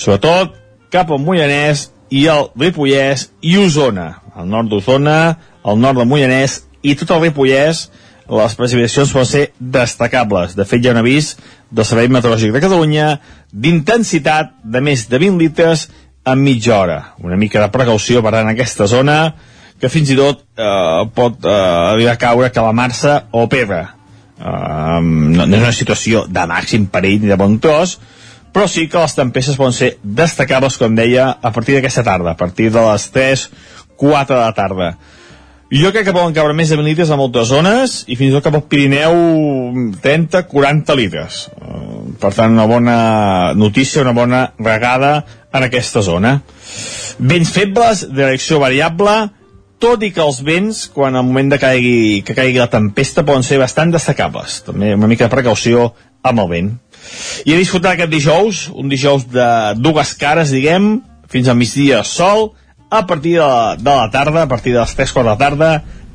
[0.00, 0.56] sobretot
[0.90, 4.08] cap al Moianès i el Ripollès i Osona.
[4.34, 5.18] Al nord d'Osona,
[5.62, 7.88] al nord del Moianès i tot el Ripollès,
[8.30, 10.54] les precipitacions poden ser destacables.
[10.56, 11.34] De fet, hi ha un avís
[11.70, 13.08] del Servei Meteorològic de Catalunya
[13.50, 15.88] d'intensitat de més de 20 litres
[16.26, 17.00] en mitja hora.
[17.26, 19.34] Una mica de precaució, per en aquesta zona,
[19.80, 21.56] que fins i tot eh, pot eh,
[21.94, 23.82] arribar a caure calamar-se o pedra.
[24.38, 27.98] Eh, no, no és una situació de màxim perill ni de bon tros,
[28.52, 32.40] però sí que les tempestes poden ser destacables, com deia, a partir d'aquesta tarda, a
[32.40, 33.48] partir de les 3,
[33.96, 34.92] 4 de la tarda.
[35.70, 38.34] Jo crec que poden cabre més de 20 litres a moltes zones i fins i
[38.34, 39.14] tot cap al Pirineu
[40.02, 41.44] 30-40 litres.
[41.54, 41.90] Eh,
[42.20, 46.34] Per tant, una bona notícia, una bona regada en aquesta zona.
[47.18, 49.14] Vents febles, direcció variable,
[49.80, 53.46] tot i que els vents, quan al moment de caigui, que caigui la tempesta, poden
[53.46, 54.60] ser bastant destacables.
[54.66, 56.70] També una mica de precaució amb el vent.
[57.44, 59.48] I a disfrutar aquest dijous, un dijous de
[59.78, 60.98] dues cares, diguem,
[61.30, 62.50] fins al migdia sol,
[62.90, 65.38] a partir de la, de la tarda, a partir de les 3 quarts de la
[65.38, 65.70] tarda,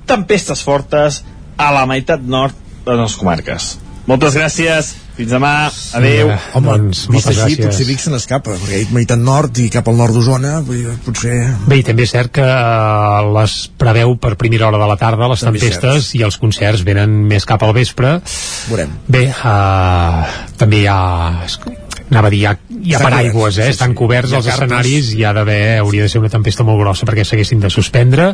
[0.06, 1.24] tempestes fortes
[1.58, 2.56] a la meitat nord
[2.86, 3.76] de les comarques.
[4.06, 5.52] Moltes gràcies, fins demà,
[5.98, 6.30] adeu.
[6.30, 7.66] Eh, Home, Doncs, vist així, gràcies.
[7.66, 10.60] potser Vic se n'escapa, perquè ha dit meitat nord i cap al nord d'Osona,
[11.08, 11.38] potser...
[11.66, 15.32] Bé, i també és cert que eh, les preveu per primera hora de la tarda,
[15.32, 18.20] les També tempestes, i els concerts venen més cap al vespre.
[18.70, 18.94] Veurem.
[19.10, 20.22] Bé, uh,
[20.62, 21.00] també hi ha...
[22.06, 22.54] Anava a dir, hi ha,
[22.86, 23.70] hi ha paraigües, eh?
[23.74, 27.26] Estan coberts els escenaris, hi ha d'haver, hauria de ser una tempesta molt grossa perquè
[27.28, 28.32] s'haguessin de suspendre,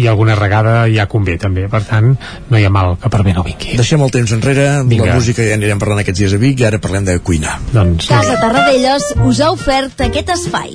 [0.00, 1.68] i alguna regada ja convé, també.
[1.70, 2.12] Per tant,
[2.50, 3.76] no hi ha mal que per bé no vingui.
[3.80, 5.10] Deixem el temps enrere, Vinga.
[5.10, 7.58] la música ja anirem parlant aquests dies a Vic i ara parlem de cuina.
[7.74, 10.74] Doncs, Casa Tarradellas us ha ofert aquest espai.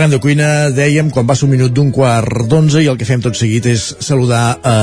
[0.00, 3.20] Parlem de cuina, dèiem, quan passa un minut d'un quart d'onze i el que fem
[3.20, 4.76] tot seguit és saludar a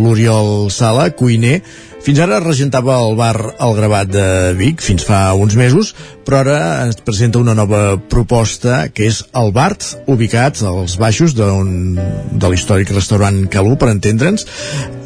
[0.00, 1.58] l'Oriol Sala, cuiner.
[2.02, 4.24] Fins ara regentava el bar El Gravat de
[4.58, 5.92] Vic, fins fa uns mesos,
[6.26, 11.46] però ara ens presenta una nova proposta que és el Bart, ubicat als baixos de
[12.50, 14.46] l'històric restaurant Calú, per entendre'ns,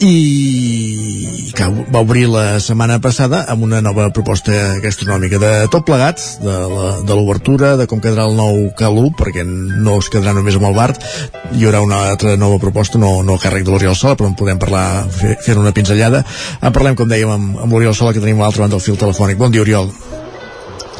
[0.00, 6.20] i que va obrir la setmana passada amb una nova proposta gastronòmica de tot plegat,
[6.40, 10.56] de la- de l'obertura, de com quedarà el nou Calú, perquè no es quedarà només
[10.56, 11.04] amb el Bart,
[11.52, 14.34] hi haurà una altra nova proposta, no, no a càrrec de l'Oriol Sola, però en
[14.36, 16.24] podem parlar, fer, fer una pinzellada.
[16.60, 18.96] En parlem, com dèiem, amb, amb l'Oriol Sola, que tenim a l'altra banda del fil
[19.00, 19.36] telefònic.
[19.38, 19.90] Bon dia, Oriol.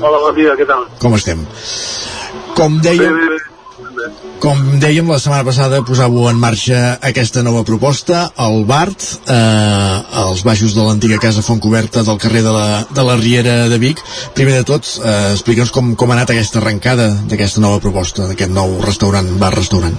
[0.01, 0.83] Hola, bon dia, què tal?
[1.01, 1.47] Com estem?
[2.57, 4.09] Com dèiem, Bé, bé, bé.
[4.41, 10.43] com dèiem, la setmana passada posàveu en marxa aquesta nova proposta, el BART, eh, als
[10.45, 14.03] baixos de l'antiga casa Fontcoberta del carrer de la, de la Riera de Vic.
[14.35, 18.51] Primer de tot, eh, explica'ns com, com ha anat aquesta arrencada d'aquesta nova proposta, d'aquest
[18.53, 19.97] nou restaurant, bar-restaurant.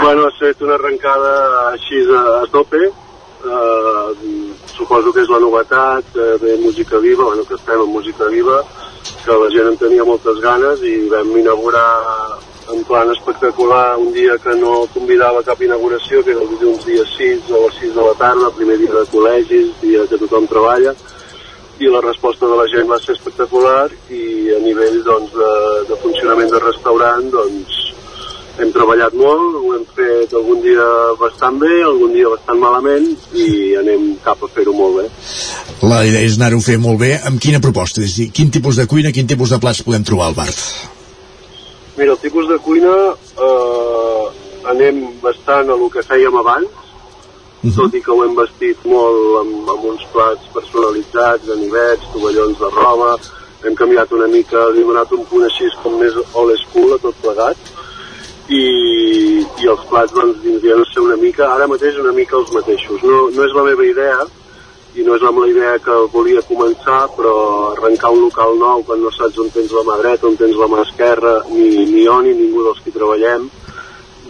[0.00, 1.30] Bueno, ha estat una arrencada
[1.72, 2.78] així a, a tope.
[3.40, 4.12] Uh,
[4.76, 8.58] suposo que és la novetat, uh, de música viva, bueno, que estem en música viva,
[9.24, 11.88] que la gent en tenia moltes ganes i vam inaugurar
[12.70, 17.06] en plan espectacular un dia que no convidava cap inauguració, que era el dilluns dia
[17.16, 20.94] 6 a les 6 de la tarda, primer dia de col·legis, dia que tothom treballa,
[21.80, 25.52] i la resposta de la gent va ser espectacular i a nivell doncs, de,
[25.88, 27.79] de funcionament de restaurant doncs,
[28.58, 30.86] hem treballat molt, ho hem fet algun dia
[31.20, 35.06] bastant bé, algun dia bastant malament i anem cap a fer-ho molt bé.
[35.86, 37.14] La idea és anar-ho a fer molt bé.
[37.24, 38.02] Amb quina proposta?
[38.02, 40.50] És dir, quin tipus de cuina, quin tipus de plats podem trobar al bar?
[41.96, 44.24] Mira, el tipus de cuina eh,
[44.74, 46.68] anem bastant a lo que fèiem abans,
[47.62, 47.74] Mhm.
[47.76, 52.70] tot i que ho hem vestit molt amb, amb uns plats personalitzats, ganivets, tovallons de
[52.72, 53.18] roba,
[53.64, 56.98] hem canviat una mica, li hem donat un punt així com més old school a
[57.02, 57.56] tot plegat,
[58.50, 62.50] i, i els plats doncs vindrien a ser una mica, ara mateix una mica els
[62.54, 63.02] mateixos.
[63.06, 64.18] No, no és la meva idea,
[64.98, 67.34] i no és amb la idea que volia començar, però
[67.70, 70.66] arrencar un local nou quan no saps on tens la mà dreta, on tens la
[70.70, 73.46] mà esquerra, ni, ni jo ni ningú dels que treballem,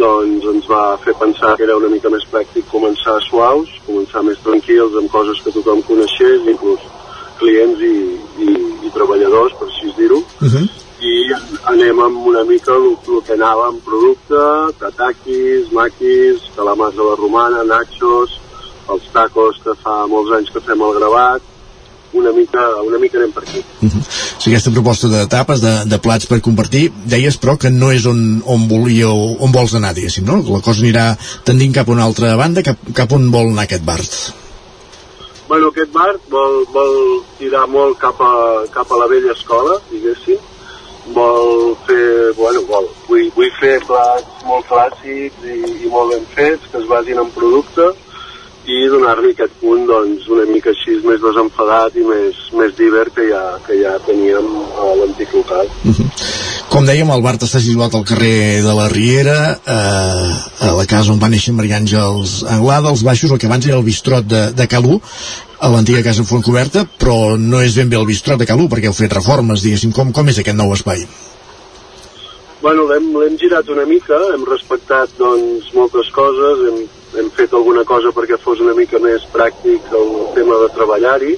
[0.01, 4.41] doncs ens va fer pensar que era una mica més pràctic començar suaus, començar més
[4.45, 6.85] tranquils amb coses que tothom coneixés, inclús
[7.41, 7.97] clients i,
[8.45, 8.53] i,
[8.85, 10.21] i treballadors, per així dir-ho,
[11.01, 11.15] i
[11.73, 14.41] anem amb una mica el, el que anava amb producte,
[14.81, 18.37] tatakis, maquis, calamars a la romana, nachos,
[18.91, 21.47] els tacos que fa molts anys que fem al gravat,
[22.13, 23.63] una mica, una mica anem per aquí.
[23.81, 24.01] Mhm.
[24.01, 27.93] O sigui, aquesta proposta de tapes, de, de plats per compartir, deies però que no
[27.93, 30.41] és on, on volíeu, on vols anar, diguéssim, no?
[30.49, 31.15] La cosa anirà
[31.45, 34.01] tendint cap a una altra banda, cap, cap on vol anar aquest bar.
[35.51, 36.97] Bueno, aquest bar vol, vol
[37.39, 38.33] tirar molt cap a,
[38.75, 40.50] cap a la vella escola, diguéssim.
[41.15, 46.71] Vol fer, bueno, vol, vull, vull fer plats molt clàssics i, i molt ben fets,
[46.71, 47.91] que es basin en producte
[48.69, 53.27] i donar-li aquest punt doncs, una mica així més desenfadat i més, més divert que
[53.31, 55.71] ja, que ja teníem a l'antic local.
[56.71, 60.35] Com dèiem, el bar està situat al carrer de la Riera, eh,
[60.69, 63.81] a la casa on va néixer Maria Àngels Anglada, als baixos, el que abans era
[63.81, 65.01] el bistrot de, de Calú,
[65.59, 68.97] a l'antiga casa Fontcoberta, però no és ben bé el bistrot de Calú, perquè heu
[68.97, 71.03] fet reformes, diguéssim, com, com és aquest nou espai?
[72.61, 76.83] Bueno, l'hem girat una mica, hem respectat doncs, moltes coses, hem,
[77.19, 81.37] hem fet alguna cosa perquè fos una mica més pràctic el tema de treballar-hi,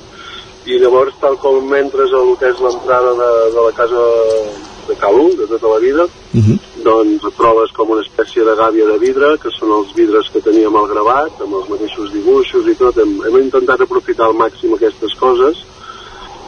[0.67, 4.03] i llavors, tal com entres a lo que és l'entrada de, de la casa
[4.87, 6.59] de Calú, de tota la vida, Uh -huh.
[6.83, 10.41] doncs et trobes com una espècie de gàbia de vidre, que són els vidres que
[10.41, 12.97] teníem al gravat, amb els mateixos dibuixos i tot.
[12.97, 15.57] Hem, hem intentat aprofitar al màxim aquestes coses,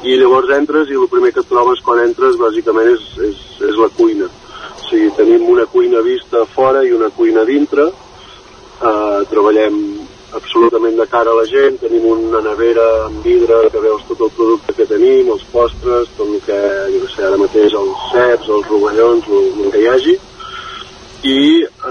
[0.03, 3.37] i llavors entres i el primer que et trobes quan entres bàsicament és, és,
[3.71, 4.25] és la cuina.
[4.25, 7.93] O sigui, tenim una cuina vista fora i una cuina dintre,
[8.85, 9.81] eh, treballem
[10.35, 14.33] absolutament de cara a la gent, tenim una nevera amb vidre que veus tot el
[14.35, 16.61] producte que tenim, els postres, tot el que,
[16.93, 20.17] jo què sé, ara mateix els ceps, els rovellons, el, el que hi hagi,
[21.25, 21.39] i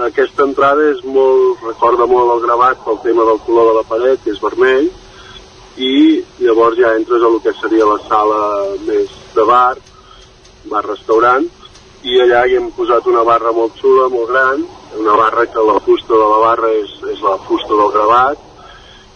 [0.06, 4.20] aquesta entrada és molt, recorda molt el gravat pel tema del color de la paret,
[4.22, 4.92] que és vermell,
[5.80, 8.44] i llavors ja entres a lo que seria la sala
[8.84, 9.74] més de bar,
[10.70, 11.48] bar-restaurant,
[12.04, 14.62] i allà hi hem posat una barra molt xula, molt gran,
[14.98, 18.50] una barra que la fusta de la barra és, és la fusta del gravat,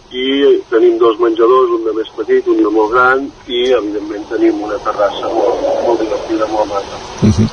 [0.09, 0.25] i
[0.71, 4.79] tenim dos menjadors, un de més petit, un de molt gran, i evidentment tenim una
[4.85, 7.01] terrassa molt, molt divertida, molt maca.
[7.21, 7.49] Uh -huh.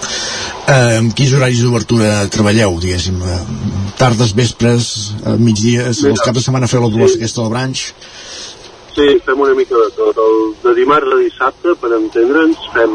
[0.75, 3.21] eh, amb quins horaris d'obertura treballeu, diguéssim?
[3.23, 3.43] Eh,
[3.99, 7.19] tardes, vespres, eh, migdies, els caps de setmana feu la dolors sí.
[7.19, 7.93] aquesta del branch?
[8.97, 10.17] Sí, fem una mica de tot.
[10.17, 12.93] El, de dimarts a dissabte, per entendre'ns, fem...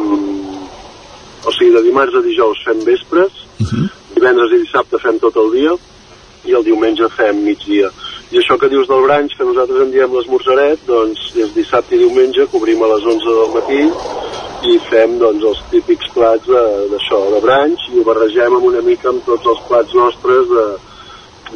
[1.46, 3.32] O sigui, de dimarts a dijous fem vespres,
[3.62, 3.90] Uh -huh.
[4.16, 5.76] Divendres i dissabte fem tot el dia,
[6.46, 7.92] i el diumenge fem migdia.
[8.32, 12.02] I això que dius del branch, que nosaltres en diem l'esmorzaret, doncs és dissabte i
[12.06, 13.82] diumenge, cobrim a les 11 del matí
[14.72, 19.10] i fem doncs, els típics plats d'això, de, branch, i ho barregem amb una mica
[19.12, 20.66] amb tots els plats nostres de,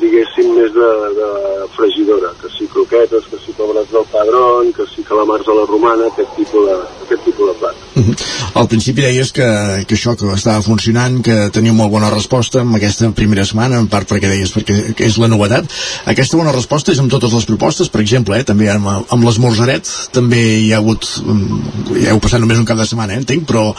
[0.01, 1.29] diguéssim, més de, de
[1.75, 6.09] fregidora, que si croquetes, que si pebrats del padrón, que si calamars a la romana,
[6.09, 8.25] aquest tipus de, aquest tipus de plat.
[8.55, 9.47] Al principi deies que,
[9.87, 13.89] que això que estava funcionant, que tenia molt bona resposta en aquesta primera setmana, en
[13.91, 15.67] part perquè deies perquè és la novetat.
[16.11, 19.91] Aquesta bona resposta és amb totes les propostes, per exemple, eh, també amb, amb l'esmorzaret,
[20.15, 23.47] també hi ha hagut, mm, ja heu passat només un cap de setmana, eh, entenc,
[23.49, 23.69] però,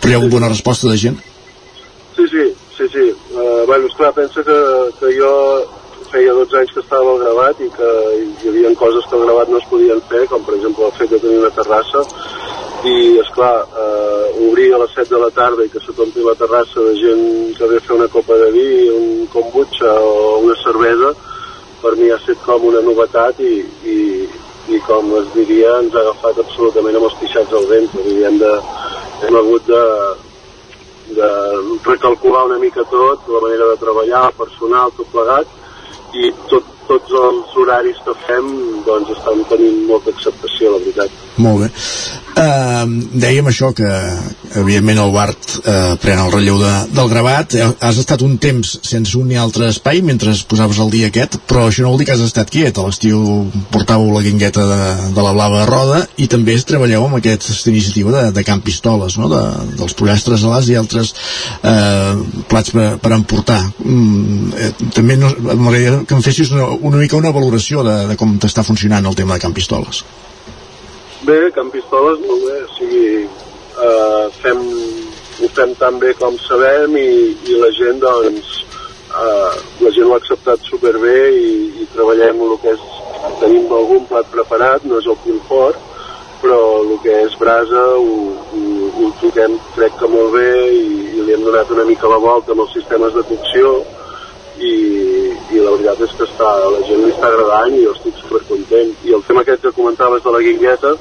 [0.00, 1.22] però hi ha hagut bona resposta de gent.
[2.16, 3.14] Sí, sí, sí, sí.
[3.32, 4.58] Uh, bueno, esclar, pensa que,
[5.00, 5.32] que jo
[6.12, 7.90] feia 12 anys que estava al gravat i que
[8.44, 11.14] hi havia coses que al gravat no es podien fer, com per exemple el fet
[11.14, 12.02] de tenir una terrassa
[12.84, 13.54] i, és clar,
[13.84, 16.94] eh, obrir a les 7 de la tarda i que se t'ompli la terrassa de
[17.00, 17.24] gent
[17.56, 21.14] que ve a fer una copa de vi, un kombucha o una cervesa,
[21.82, 23.54] per mi ha estat com una novetat i,
[23.94, 23.96] i,
[24.74, 28.36] i com es diria, ens ha agafat absolutament amb els pixats al vent, vull hem,
[28.42, 28.52] de,
[29.28, 29.82] hem hagut de,
[31.18, 31.30] de
[31.86, 35.56] recalcular una mica tot, la manera de treballar, el personal, tot plegat,
[36.12, 38.50] i tot, tots els horaris que fem
[38.86, 41.22] doncs estan tenint molta acceptació, la veritat.
[41.42, 41.70] Molt bé.
[42.32, 42.86] Uh,
[43.22, 43.88] dèiem això que
[44.56, 48.68] evidentment el Bart uh, pren el relleu de, del gravat Eh, has estat un temps
[48.86, 52.06] sense un ni altre espai mentre posaves el dia aquest però això no vol dir
[52.08, 53.18] que has estat quiet a l'estiu
[53.74, 54.80] portàveu la guingueta de,
[55.16, 59.28] de la blava roda i també treballeu amb aquesta iniciativa de, de Camp Pistoles no?
[59.32, 59.42] de,
[59.78, 61.12] dels pollastres alats i altres
[61.60, 62.14] eh,
[62.48, 67.16] plats per, per emportar mm, eh, també no, m'agradaria que em fessis una, una mica
[67.16, 70.02] una valoració de, de com t'està funcionant el tema de Camp Pistoles.
[71.26, 73.06] Bé, Camp Pistoles, molt bé, o sigui,
[73.86, 74.64] eh, fem,
[75.42, 77.08] ho fem tan bé com sabem i,
[77.46, 78.50] i la gent, doncs,
[79.12, 79.52] eh,
[79.84, 82.90] la gent ho ha acceptat superbé i, i treballem el que és,
[83.38, 85.88] tenim algun plat preparat, no és el punt fort,
[86.42, 88.14] però el que és brasa ho,
[88.50, 88.62] ho,
[88.98, 92.54] ho toquem crec que molt bé i, i li hem donat una mica la volta
[92.54, 93.76] amb els sistemes de cocció
[94.58, 94.72] i,
[95.52, 98.18] i la veritat és que està, a la gent li està agradant i jo estic
[98.20, 98.92] supercontent.
[99.06, 100.92] I el tema aquest que comentaves de la guingueta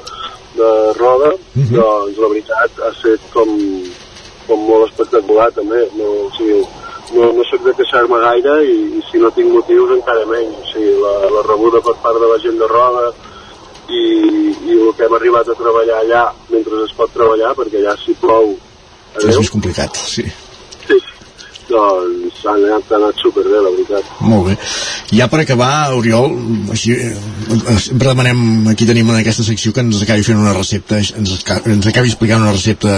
[0.56, 0.70] de
[1.00, 3.52] roda, doncs la veritat ha estat com,
[4.48, 5.84] com molt espectacular també.
[6.00, 6.62] No, o sigui,
[7.16, 10.58] no, no soc de queixar-me gaire i, i si no tinc motius encara menys.
[10.64, 13.10] O sigui, la, la rebuda per part de la gent de roda
[13.92, 14.04] i,
[14.72, 18.16] i el que hem arribat a treballar allà mentre es pot treballar, perquè allà si
[18.22, 18.54] plou
[19.20, 20.24] és més complicat, sí
[21.72, 24.12] doncs han anat, ha anat superbé, la veritat.
[24.28, 24.58] Molt bé.
[25.18, 26.36] Ja per acabar, Oriol,
[26.76, 31.02] així, eh, sempre demanem, aquí tenim en aquesta secció que ens acabi fent una recepta,
[31.02, 32.96] ens, ens acabi explicant una recepta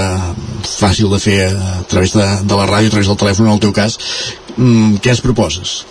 [0.67, 3.63] fàcil de fer a través de, de la ràdio, a través del telèfon, en el
[3.63, 3.99] teu cas.
[4.57, 5.83] Mm, què ens proposes?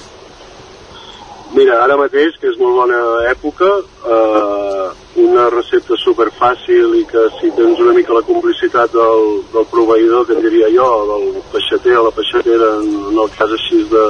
[1.63, 2.97] Mira, ara mateix, que és molt bona
[3.31, 3.67] època,
[4.15, 4.87] eh,
[5.23, 9.23] una recepta super fàcil i que si tens una mica la complicitat del,
[9.53, 13.55] del proveïdor, que en diria jo, del peixater o la peixatera, en, en el cas
[13.61, 14.05] així de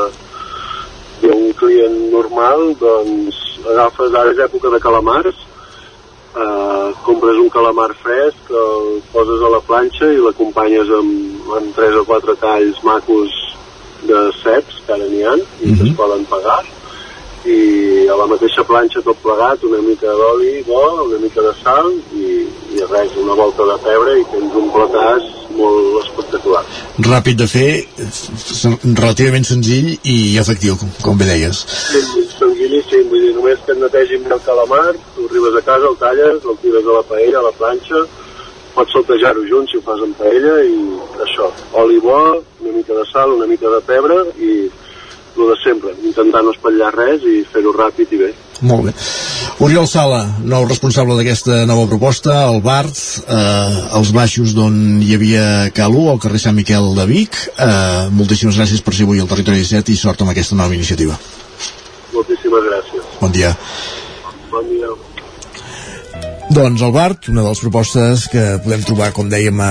[1.26, 3.44] d'un client normal, doncs
[3.76, 5.46] agafes, ara és època de calamars,
[6.32, 12.00] eh, compres un calamar fresc, el poses a la planxa i l'acompanyes amb, amb tres
[12.00, 13.42] o quatre talls macos
[14.08, 16.62] de ceps, que ara n'hi ha, i que es poden pagar,
[17.48, 21.90] i a la mateixa planxa tot plegat, una mica d'oli bo, una mica de sal
[22.14, 22.46] i,
[22.76, 26.62] i res, una volta de pebre i tens un platàs molt espectacular.
[27.04, 27.70] Ràpid de fer,
[28.94, 31.64] relativament senzill i efectiu, com, com bé deies.
[31.66, 35.98] Sí, Sanguiníssim, vull dir, només que et netegin el calamar, tu arribes a casa, el
[36.00, 38.04] talles, el tires a la paella, a la planxa,
[38.72, 40.78] pots saltejar-ho junts si ho fas amb paella i
[41.26, 41.50] això,
[41.82, 42.20] oli bo,
[42.62, 44.54] una mica de sal, una mica de pebre i
[45.36, 48.30] el de sempre, intentar no espatllar res i fer-ho ràpid i bé.
[48.62, 48.92] Molt bé.
[49.64, 52.94] Oriol Sala, nou responsable d'aquesta nova proposta, el Bart,
[53.26, 57.38] eh, els baixos d'on hi havia Calú, al carrer Sant Miquel de Vic.
[57.58, 61.18] Eh, moltíssimes gràcies per ser avui al Territori 17 i sort amb aquesta nova iniciativa.
[62.12, 63.16] Moltíssimes gràcies.
[63.20, 63.56] Bon dia.
[64.50, 65.11] Bon dia.
[66.52, 69.68] Doncs el Bart, una de les propostes que podem trobar, com dèiem, a,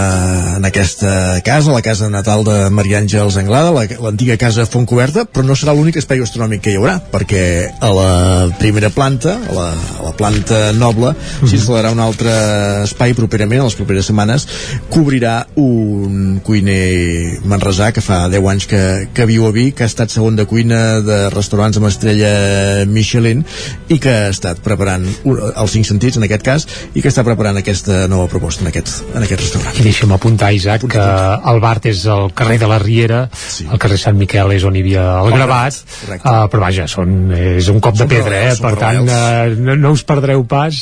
[0.58, 1.12] en aquesta
[1.46, 5.76] casa, la casa natal de Maria Àngels Anglada, la- l'antiga casa Fontcoberta, però no serà
[5.78, 7.44] l'únic espai gastronòmic que hi haurà, perquè
[7.86, 8.08] a la
[8.58, 9.68] primera planta, a la,
[10.00, 11.12] a la planta noble,
[11.44, 12.34] s'instal·larà un altre
[12.88, 14.48] espai properament, a les properes setmanes,
[14.90, 18.82] cobrirà un cuiner manresà que fa 10 anys que,
[19.14, 22.34] que viu a Vic, que ha estat segon de cuina de restaurants amb estrella
[22.90, 23.46] Michelin
[23.94, 27.24] i que ha estat preparant un, els cinc sentits, en aquest cas, i que està
[27.28, 29.80] preparant aquesta nova proposta en aquest, en aquest restaurant.
[29.80, 31.08] I deixa'm apuntar, Isaac, que
[31.52, 33.68] el Bart és el carrer de la Riera, sí.
[33.72, 35.78] el carrer Sant Miquel és on hi havia el gravat,
[36.18, 38.56] uh, però vaja, són, és un cop de Són pedra, eh?
[38.62, 40.82] per tant, uh, no, no us perdreu pas,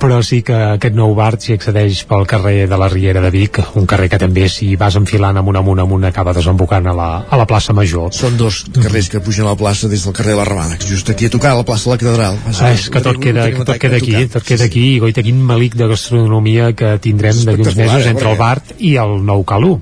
[0.00, 3.60] però sí que aquest nou Bart s'hi accedeix pel carrer de la Riera de Vic,
[3.80, 7.40] un carrer que també, si vas enfilant amunt, amunt, amunt, acaba desembocant a la, a
[7.40, 8.12] la plaça Major.
[8.14, 11.10] Són dos carrers que pugen a la plaça des del carrer de la Ramada, just
[11.12, 12.40] aquí a tocar, a la plaça de la Catedral.
[12.52, 15.42] Ah, és que tot queda, que tot queda aquí, tot queda aquí, i goita, quin
[15.42, 19.42] malic de gastronomia que tindrem d'aquí uns mesos eh, entre el Bart i el nou
[19.48, 19.76] Calú.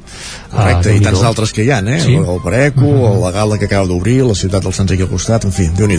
[0.50, 1.98] Correcte, Ah, i tants altres que hi ha, eh?
[2.00, 2.14] Sí.
[2.16, 3.20] El Pareco, mm -hmm.
[3.20, 5.86] la Gala que acaba d'obrir, la ciutat del Sant aquí al costat, en fi, déu
[5.86, 5.98] nhi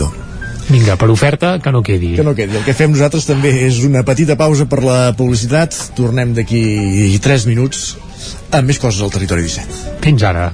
[0.67, 2.15] Vinga, per oferta, que no quedi.
[2.15, 2.57] Que no quedi.
[2.57, 5.75] El que fem nosaltres també és una petita pausa per la publicitat.
[5.95, 7.97] Tornem d'aquí 3 minuts
[8.49, 9.99] amb més coses al territori 17.
[10.01, 10.51] Fins ara.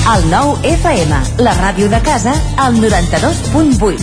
[0.00, 4.00] El nou FM, la ràdio de casa, al 92.8.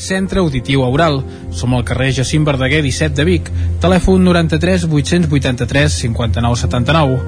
[0.00, 1.20] Centre Auditiu Aural.
[1.52, 3.50] Som al carrer Jacint Verdaguer 17 de Vic.
[3.84, 7.20] Telèfon 93 883 59 79.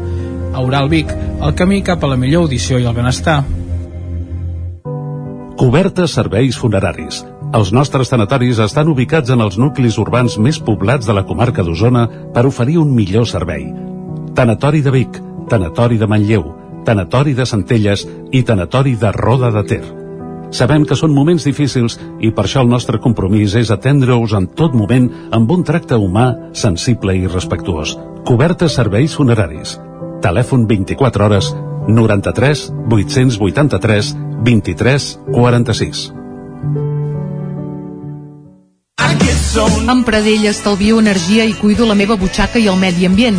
[0.57, 3.43] Aural Vic, el camí cap a la millor audició i el benestar.
[5.61, 7.23] Cobertes serveis funeraris.
[7.55, 12.09] Els nostres tanatoris estan ubicats en els nuclis urbans més poblats de la comarca d'Osona
[12.35, 13.69] per oferir un millor servei.
[14.35, 19.85] Tanatori de Vic, Tanatori de Manlleu, Tanatori de Centelles i Tanatori de Roda de Ter.
[20.55, 24.77] Sabem que són moments difícils i per això el nostre compromís és atendre-us en tot
[24.79, 27.97] moment amb un tracte humà, sensible i respectuós.
[28.27, 29.77] Cobertes serveis funeraris.
[30.23, 31.51] Telèfon 24 hores
[31.89, 34.15] 93 883
[34.47, 36.07] 23 46.
[39.89, 43.39] Amb Pradell estalvio energia i cuido la meva butxaca i el medi ambient.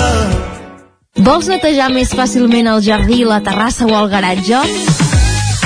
[1.19, 4.61] Vols netejar més fàcilment el jardí, la terrassa o el garatge?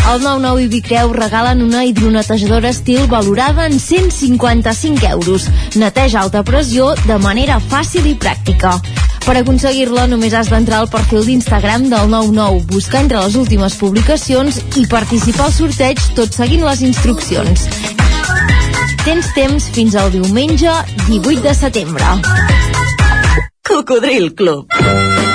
[0.10, 5.46] El 99 i Vicreu regalen una hidronetejadora estil valorada en 155 euros.
[5.76, 8.80] Neteja alta pressió de manera fàcil i pràctica.
[9.26, 14.60] Per aconseguir-la només has d'entrar al perfil d'Instagram del 99, buscar entre les últimes publicacions
[14.82, 17.70] i participar al sorteig tot seguint les instruccions.
[19.06, 20.74] Tens temps fins al diumenge
[21.06, 22.18] 18 de setembre.
[23.66, 25.35] Cocodril Club.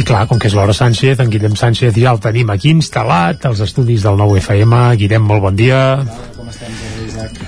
[0.00, 3.44] I clar, com que és l'hora Sánchez, en Guillem Sánchez ja el tenim aquí instal·lat
[3.44, 4.78] als estudis del nou FM.
[4.96, 5.80] Guillem, molt bon dia.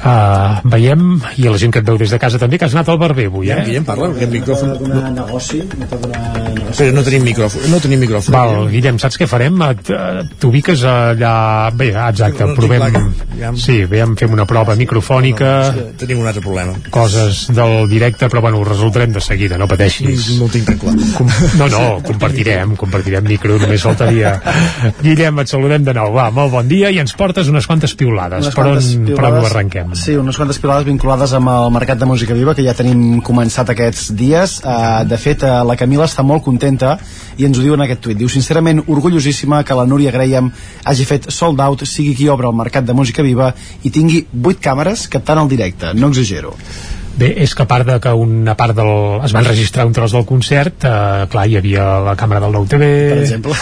[0.02, 1.02] Uh, veiem,
[1.38, 2.96] i a la gent que et veu des de casa també, que has anat al
[2.98, 3.60] barber avui, eh?
[3.62, 4.72] Guillem, parla, perquè el micròfon...
[4.80, 6.78] donar negoci, no donar negoci.
[6.80, 7.68] Però no tenim micròfon.
[7.70, 8.34] No tenim micròfon.
[8.34, 9.60] Val, Guillem, saps què farem?
[9.62, 11.34] Eh, T'ubiques allà...
[11.78, 13.54] Bé, exacte, No, no provem...
[13.62, 16.74] Sí, veiem, fem una prova microfònica, No, tenim un altre problema.
[16.90, 20.32] coses del directe, però bueno, ho resoldrem de seguida, no pateixis.
[20.40, 20.96] No ho tinc tan clar.
[21.14, 21.30] Com...
[21.62, 24.34] No, no, compartirem, compartirem micro, només faltaria.
[25.02, 28.46] Guillem, et saludem de nou, va, molt bon dia, i ens portes unes quantes piulades.
[28.50, 29.91] Unes per, on, quantes per on ho piulades- arrenquem?
[29.93, 33.69] Sí, unes quantes pilades vinculades amb el Mercat de Música Viva que ja tenim començat
[33.73, 34.59] aquests dies.
[34.64, 36.97] Uh, de fet, uh, la Camila està molt contenta
[37.36, 38.19] i ens ho diu en aquest tuit.
[38.19, 40.48] Diu, sincerament, orgullosíssima que la Núria Graham
[40.89, 43.52] hagi fet sold out, sigui qui obre el Mercat de Música Viva
[43.82, 45.93] i tingui 8 càmeres captant el directe.
[45.94, 46.56] No exagero.
[47.12, 49.20] Bé, és que a part de que una part del...
[49.27, 52.64] es van registrar un tros del concert, eh, clar, hi havia la càmera del Nou
[52.64, 53.59] TV, Per exemple.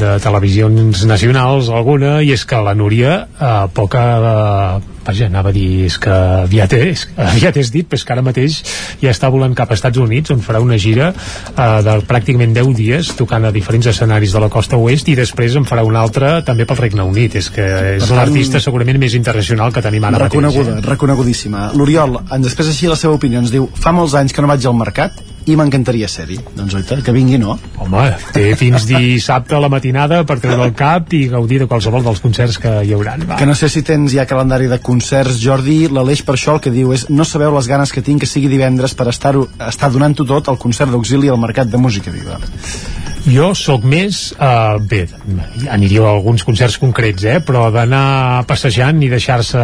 [0.00, 4.08] de televisions nacionals, alguna, i és que la Núria, eh, poca...
[4.32, 6.12] Eh, vaja, anava a dir, és que
[6.44, 8.60] aviat és, aviat és dit, però és que ara mateix
[9.02, 12.72] ja està volant cap als Estats Units, on farà una gira eh, de pràcticament 10
[12.78, 16.36] dies, tocant a diferents escenaris de la costa oest, i després en farà una altra
[16.46, 17.38] també pel Regne Unit.
[17.40, 17.66] És que
[17.98, 20.90] és l'artista segurament més internacional que tenim ara reconeguda, mateix.
[20.94, 21.68] reconegudíssima.
[21.78, 24.66] L'Oriol, ens després així la seva opinió, ens diu fa molts anys que no vaig
[24.66, 26.38] al mercat i m'encantaria ser-hi.
[26.56, 27.56] Doncs oita, que vingui, no?
[27.82, 28.04] Home,
[28.34, 32.22] té fins dissabte a la matinada per treure el cap i gaudir de qualsevol dels
[32.24, 33.16] concerts que hi haurà.
[33.24, 33.38] Va.
[33.40, 36.72] Que no sé si tens ja calendari de concerts, Jordi, l'Aleix per això el que
[36.74, 39.34] diu és no sabeu les ganes que tinc que sigui divendres per estar,
[39.68, 42.40] estar donant-ho tot al concert d'auxili al Mercat de Música Viva.
[43.24, 45.06] Jo sóc més, uh, bé,
[45.72, 49.62] aniria a alguns concerts concrets, eh, però d'anar passejant i deixar-se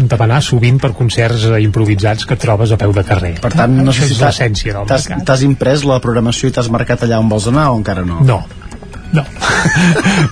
[0.00, 3.34] entabanar sovint per concerts eh, improvisats que trobes a peu de carrer.
[3.44, 5.26] Per tant, no sé si és t'ha- l'essència del t'has mercat.
[5.28, 8.22] t'has imprès la programació i t'has marcat allà on vols anar o encara no?
[8.24, 8.40] No,
[9.12, 9.24] no,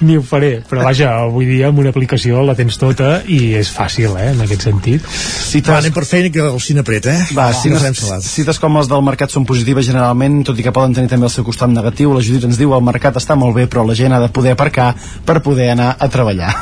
[0.06, 3.70] ni ho faré, però vaja, avui dia amb una aplicació la tens tota i és
[3.74, 5.06] fàcil, eh, en aquest sentit.
[5.06, 7.16] Si Va, anem per feina que el cine apret, eh?
[7.36, 10.74] Va, si cites, no cites com les del mercat són positives generalment, tot i que
[10.74, 12.14] poden tenir també el seu costat negatiu.
[12.16, 14.56] La Judit ens diu el mercat està molt bé, però la gent ha de poder
[14.56, 14.92] aparcar
[15.26, 16.54] per poder anar a treballar.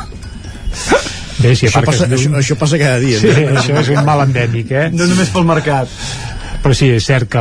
[1.40, 3.16] Bé, si Això passa, això, això passa cada dia.
[3.20, 4.90] Sí, això és un mal endèmic, eh?
[4.92, 5.88] No només pel mercat.
[6.60, 7.40] Però sí, és cert que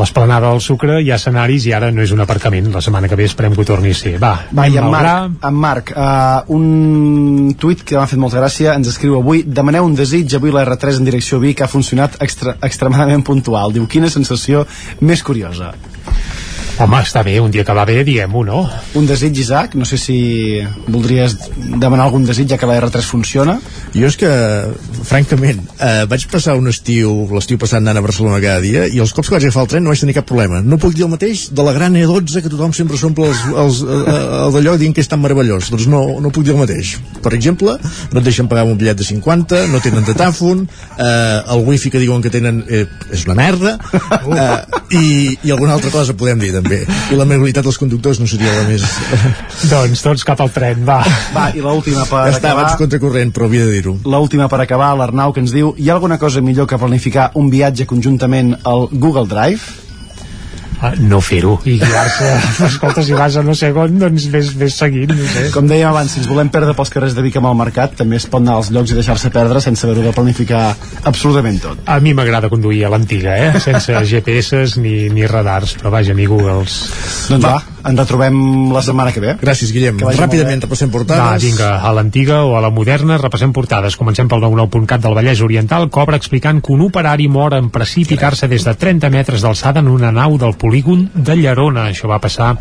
[0.00, 2.70] l'esplanada del Sucre hi ha escenaris i ara no és un aparcament.
[2.72, 4.14] La setmana que ve esperem que ho torni a ser.
[4.22, 4.88] Va, Va, i en.
[4.92, 9.84] Marc, en Marc uh, un tuit que m'ha fet molta gràcia, ens escriu avui, demaneu
[9.84, 13.76] un desig, avui la R3 en direcció Vic ha funcionat extra, extremadament puntual.
[13.76, 14.64] Diu, quina sensació
[15.04, 15.74] més curiosa.
[16.82, 18.60] Home, està bé, un dia que va bé, diguem-ho, no?
[18.98, 20.16] Un desig, Isaac, no sé si
[20.88, 21.36] voldries
[21.78, 23.54] demanar algun desig ja que la R3 funciona.
[23.94, 24.30] Jo és que,
[25.06, 29.12] francament, eh, vaig passar un estiu, l'estiu passat anant a Barcelona cada dia, i els
[29.14, 30.58] cops que vaig agafar el tren no vaig tenir cap problema.
[30.58, 33.84] No puc dir el mateix de la gran E12, que tothom sempre s'omple els, els,
[33.86, 35.70] eh, el d'allò dient que és tan meravellós.
[35.70, 36.96] Doncs no, no puc dir el mateix.
[37.22, 37.76] Per exemple,
[38.10, 40.66] no et deixen pagar un bitllet de 50, no tenen datàfon,
[40.98, 44.58] eh, el wifi que diuen que tenen eh, és una merda, eh,
[44.98, 45.06] i,
[45.44, 46.71] i alguna altra cosa podem dir, també.
[47.12, 48.86] I la mobilitat dels conductors no seria la més...
[49.72, 51.00] doncs tots cap al tren, va.
[51.34, 52.72] Va, i l'última per Està acabar...
[52.80, 53.96] contracorrent, però havia de dir-ho.
[54.08, 57.50] L'última per acabar, l'Arnau que ens diu hi ha alguna cosa millor que planificar un
[57.52, 59.91] viatge conjuntament al Google Drive?
[60.82, 61.56] Uh, no fer-ho.
[61.64, 62.30] I guiar-se
[62.66, 65.48] escolta, si vas a no sé on doncs ves, ves seguint no sé.
[65.54, 68.18] Com dèiem abans, si ens volem perdre pels carrers de Vic amb el mercat també
[68.20, 70.64] es pot anar als llocs i deixar-se perdre sense haver-ho de planificar
[71.08, 71.84] absolutament tot.
[71.86, 73.52] A mi m'agrada conduir a l'antiga eh?
[73.62, 76.80] sense GPS ni, ni radars però vaja, ni Googles.
[77.32, 79.34] Doncs va, ens retrobem la setmana que ve.
[79.40, 81.22] Gràcies Guillem, ràpidament repassem portades.
[81.24, 85.42] Va, vinga, a l'antiga o a la moderna repassem portades, comencem pel 99.cat del Vallès
[85.44, 89.90] Oriental, cobra explicant que un operari mor en precipitar-se des de 30 metres d'alçada en
[89.92, 92.54] una nau del polígon de Llerona, això va passar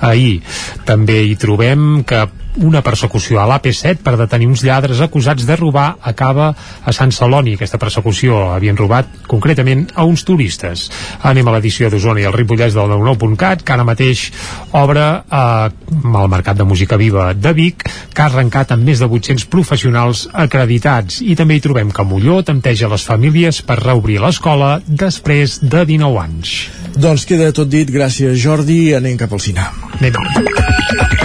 [0.00, 0.40] ahir.
[0.86, 2.26] També hi trobem que
[2.62, 6.52] una persecució a l'AP7 per detenir uns lladres acusats de robar acaba
[6.84, 7.56] a Sant Celoni.
[7.56, 10.86] Aquesta persecució havien robat concretament a uns turistes.
[11.26, 14.30] Anem a l'edició d'Osona i el Ripollès del 99.cat, que ara mateix
[14.76, 19.10] obre eh, al Mercat de Música Viva de Vic, que ha arrencat amb més de
[19.10, 21.20] 800 professionals acreditats.
[21.22, 26.22] I també hi trobem que Molló tempteja les famílies per reobrir l'escola després de 19
[26.22, 26.56] anys.
[26.96, 29.68] Doncs queda tot dit, gràcies Jordi, anem cap al cine.
[30.00, 31.15] Anem.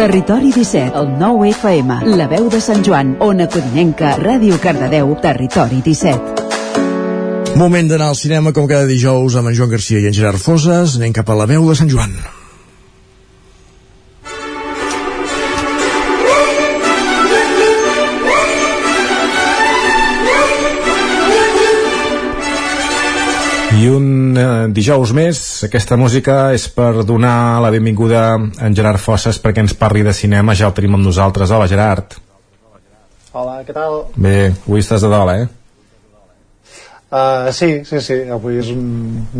[0.00, 5.82] Territori 17, el 9 FM, la veu de Sant Joan, Ona Codinenca, Ràdio Cardedeu, Territori
[5.84, 7.52] 17.
[7.60, 10.96] Moment d'anar al cinema com cada dijous amb en Joan Garcia i en Gerard Foses.
[10.96, 12.16] Anem cap a la veu de Sant Joan.
[23.80, 24.46] I un eh,
[24.76, 29.72] dijous més, aquesta música és per donar la benvinguda a en Gerard Fosses perquè ens
[29.78, 31.52] parli de cinema, ja el tenim amb nosaltres.
[31.54, 32.18] Hola, Gerard.
[33.32, 34.02] Hola, què tal?
[34.20, 35.46] Bé, avui estàs de dalt, eh?
[37.10, 38.84] Uh, sí, sí, sí, avui és un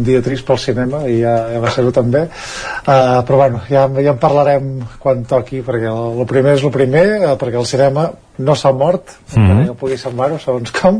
[0.07, 4.11] dia trist pel cinema i ja, ja va ser-ho també uh, però bueno, ja, ja
[4.11, 8.09] en parlarem quan toqui perquè el, el primer és el primer uh, perquè el cinema
[8.43, 9.62] no s'ha mort mm -hmm.
[9.69, 10.99] no pugui semblar-ho segons com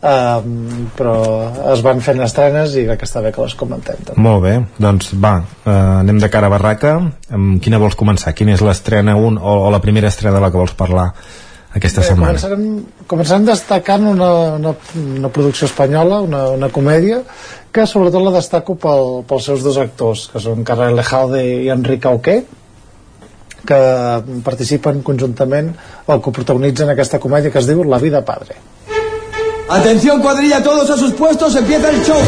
[0.00, 1.16] um, però
[1.72, 4.22] es van fent estrenes i crec que està bé que les comentem també.
[4.22, 8.34] Molt bé, doncs va uh, anem de cara a barraca amb quina vols començar?
[8.36, 11.10] Quina és l'estrena un o, o la primera estrena de la que vols parlar
[11.70, 12.34] aquesta Bé, setmana?
[12.34, 14.74] Començarem, començarem destacant una, una,
[15.16, 17.20] una producció espanyola, una, una comèdia,
[17.70, 22.08] que sobretot la destaco pel, pels seus dos actors, que són Carles Lejalde i Enric
[22.10, 22.40] Auqué,
[23.66, 23.78] que
[24.42, 25.70] participen conjuntament
[26.08, 28.56] o coprotagonitzen aquesta comèdia que es diu La vida padre.
[29.70, 32.18] Atención cuadrilla, todos a sus puestos, empieza el show.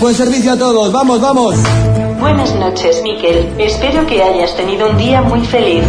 [0.00, 1.54] Buen servicio a todos, vamos, vamos.
[2.18, 3.54] Buenas noches, Miquel.
[3.56, 5.84] Espero que hayas tenido un día muy feliz.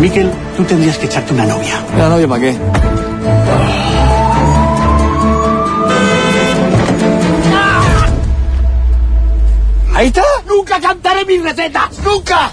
[0.00, 1.84] Miquel, tú tendrías que echarte una novia.
[1.94, 2.56] ¿Una novia para qué?
[9.94, 10.22] ¿Ahí está?
[10.46, 11.98] ¡Nunca cantaré mis recetas!
[12.02, 12.50] ¡Nunca!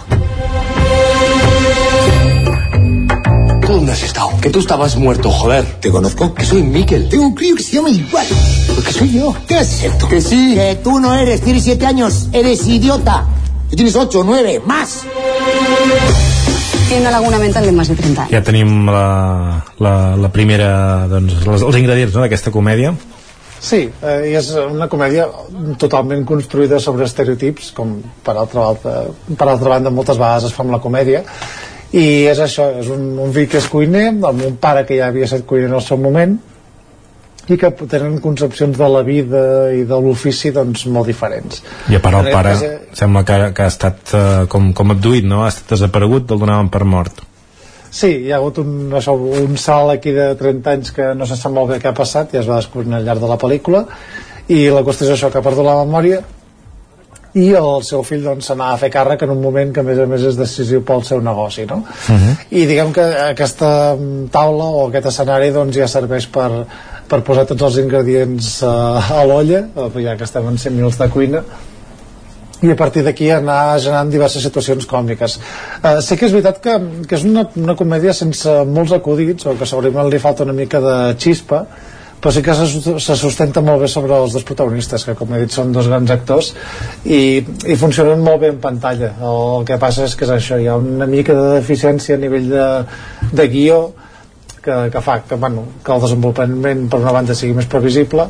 [3.70, 4.32] ¿Tú dónde has estado?
[4.42, 5.64] Que tú estabas muerto, joder.
[5.80, 6.34] Te conozco.
[6.34, 7.08] Que soy Miquel.
[7.08, 8.26] Tengo un crío que se llama igual.
[8.74, 9.36] Porque soy yo.
[9.48, 10.08] ¿Qué es esto?
[10.08, 10.56] Que sí.
[10.56, 13.28] Que tú no eres, tienes siete años, eres idiota.
[13.70, 15.04] Que tienes ocho, nueve, más.
[16.88, 18.32] Tiene una laguna mental de más de 30 anys.
[18.32, 22.96] Ja tenim la, la, la primera, doncs, les, els ingredients no, d'aquesta comèdia.
[23.60, 25.26] Sí, eh, és una comèdia
[25.78, 28.94] totalment construïda sobre estereotips, com per altra, banda,
[29.36, 31.26] per altra banda moltes vegades es fa amb la comèdia,
[31.92, 35.10] i és això, és un, un fill que és cuiner, amb un pare que ja
[35.10, 36.38] havia estat cuiner en el seu moment,
[37.50, 39.42] i que tenen concepcions de la vida
[39.74, 41.64] i de l'ofici doncs molt diferents.
[41.90, 44.22] I a part el pare aquest cas, sembla que, que ha estat eh,
[44.52, 45.42] com, com abduït, no?
[45.46, 47.24] Ha estat desaparegut, el donaven per mort.
[47.90, 51.38] Sí, hi ha hagut un, això, un salt aquí de 30 anys que no se
[51.40, 53.88] sap molt bé què ha passat i es va descobrir al llarg de la pel·lícula
[54.50, 56.22] i la qüestió és això, que ha perdut la memòria
[57.38, 59.86] i el seu fill doncs se n'ha a fer càrrec en un moment que a
[59.86, 61.84] més a més és decisiu pel seu negoci no?
[61.84, 62.36] Uh -huh.
[62.50, 66.66] i diguem que aquesta mm, taula o aquest escenari doncs ja serveix per,
[67.08, 70.98] per posar tots els ingredients uh, a l'olla eh, ja que estem en 100 minuts
[70.98, 71.44] de cuina
[72.62, 75.40] i a partir d'aquí anar generant diverses situacions còmiques.
[75.84, 76.74] Uh, sé que és veritat que,
[77.08, 80.82] que és una, una comèdia sense molts acudits, o que segurament li falta una mica
[80.84, 81.66] de xispa,
[82.20, 82.68] però sí que se,
[83.00, 86.12] se sustenta molt bé sobre els dos protagonistes, que com he dit són dos grans
[86.12, 86.52] actors,
[87.06, 89.14] i, i funcionen molt bé en pantalla.
[89.24, 92.52] El que passa és que és això, hi ha una mica de deficiència a nivell
[92.52, 92.68] de,
[93.32, 93.82] de guió,
[94.62, 98.28] que, que fa que, bueno, que el desenvolupament per una banda sigui més previsible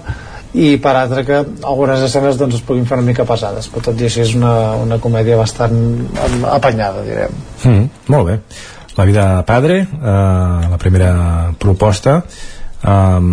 [0.54, 1.40] i per altra que
[1.70, 4.54] algunes escenes doncs, es puguin fer una mica pesades però tot i així és una,
[4.82, 5.76] una comèdia bastant
[6.50, 8.38] apanyada direm Mm, molt bé.
[8.96, 12.24] La vida padre, eh, la primera proposta,
[12.84, 13.30] um,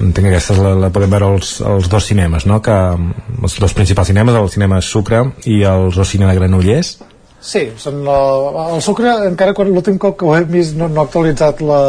[0.00, 2.60] entenc que aquesta la, la podem veure als, als dos cinemes, no?
[2.64, 6.98] Que, um, els dos principals cinemes, el cinema Sucre i el Rocine de Granollers.
[7.38, 8.16] Sí, són la,
[8.74, 11.82] el Sucre, encara quan l'últim cop que ho he vist no, no ha actualitzat la,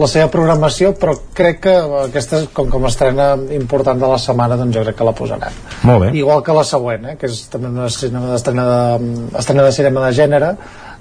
[0.00, 1.74] la seva programació, però crec que
[2.06, 5.60] aquesta, com, com estrena important de la setmana, doncs jo crec que la posaran.
[5.84, 6.08] Molt bé.
[6.16, 9.12] Igual que la següent, eh, que és també una estrena d'estrena de,
[9.42, 10.50] estrena de cinema de gènere,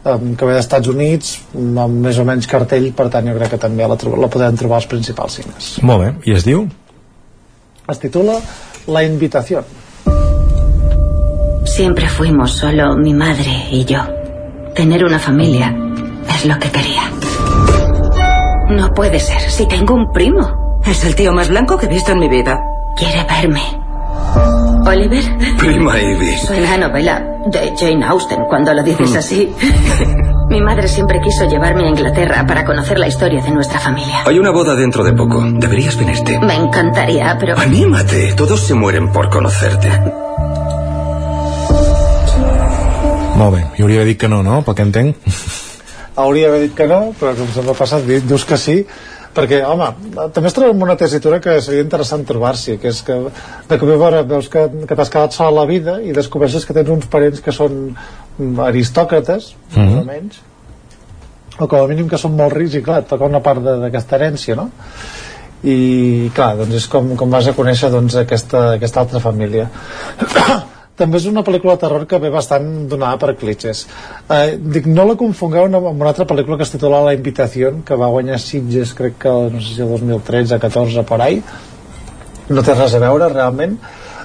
[0.05, 3.61] eh, que ve d'Estats Units, amb més o menys cartell, per tant jo crec que
[3.61, 5.73] també la, la podem trobar als principals cines.
[5.81, 6.11] Molt bé.
[6.31, 6.67] I es diu?
[7.89, 8.37] Es titula
[8.87, 9.63] La Invitació.
[11.65, 14.03] Siempre fuimos solo mi madre y yo.
[14.75, 15.73] Tener una familia
[16.35, 17.11] es lo que quería.
[18.69, 20.81] No puede ser, si tengo un primo.
[20.85, 22.59] Es el tío más blanco que he visto en mi vida.
[22.97, 23.61] Quiere verme.
[24.85, 25.23] Oliver,
[25.57, 26.37] Prima Ivy.
[26.37, 29.17] suena a novela de Jane Austen cuando lo dices Mm.
[29.17, 29.53] así.
[30.49, 34.23] mi madre siempre quiso llevarme a Inglaterra para conocer la historia de nuestra familia.
[34.25, 35.41] Hay una boda dentro de poco.
[35.55, 36.37] Deberías venirte.
[36.39, 37.57] Me encantaría, pero...
[37.57, 38.33] Anímate.
[38.33, 39.89] Todos se mueren por conocerte.
[43.35, 43.65] Molt bé.
[43.77, 44.61] I hauria que no, no?
[44.63, 45.15] Pel que entenc.
[46.15, 48.85] hauria d'haver dit que no, però com sempre passa, di- dius que sí,
[49.35, 49.89] perquè, home,
[50.35, 53.17] també es troba una tesitura que seria interessant trobar-s'hi, que és que
[53.69, 56.65] de cop i volta veus que, que t'has quedat sol a la vida i descobreixes
[56.65, 59.85] que tens uns parents que són mm, aristòcrates, Mhm.
[59.85, 60.41] més o menys,
[61.59, 64.17] o com a mínim que són molt rics i clar, et toca una part d'aquesta
[64.17, 64.69] herència, no?
[65.63, 69.69] i clar, doncs és com, com vas a conèixer doncs, aquesta, aquesta altra família
[70.99, 73.85] també és una pel·lícula de terror que ve bastant donada per clitxes.
[74.29, 77.97] Eh, dic, no la confongueu amb una altra pel·lícula que es titula La Invitació que
[77.97, 81.41] va guanyar Sitges crec que no sé si el 2013, 14 por ahí.
[82.49, 83.79] No té res a veure realment.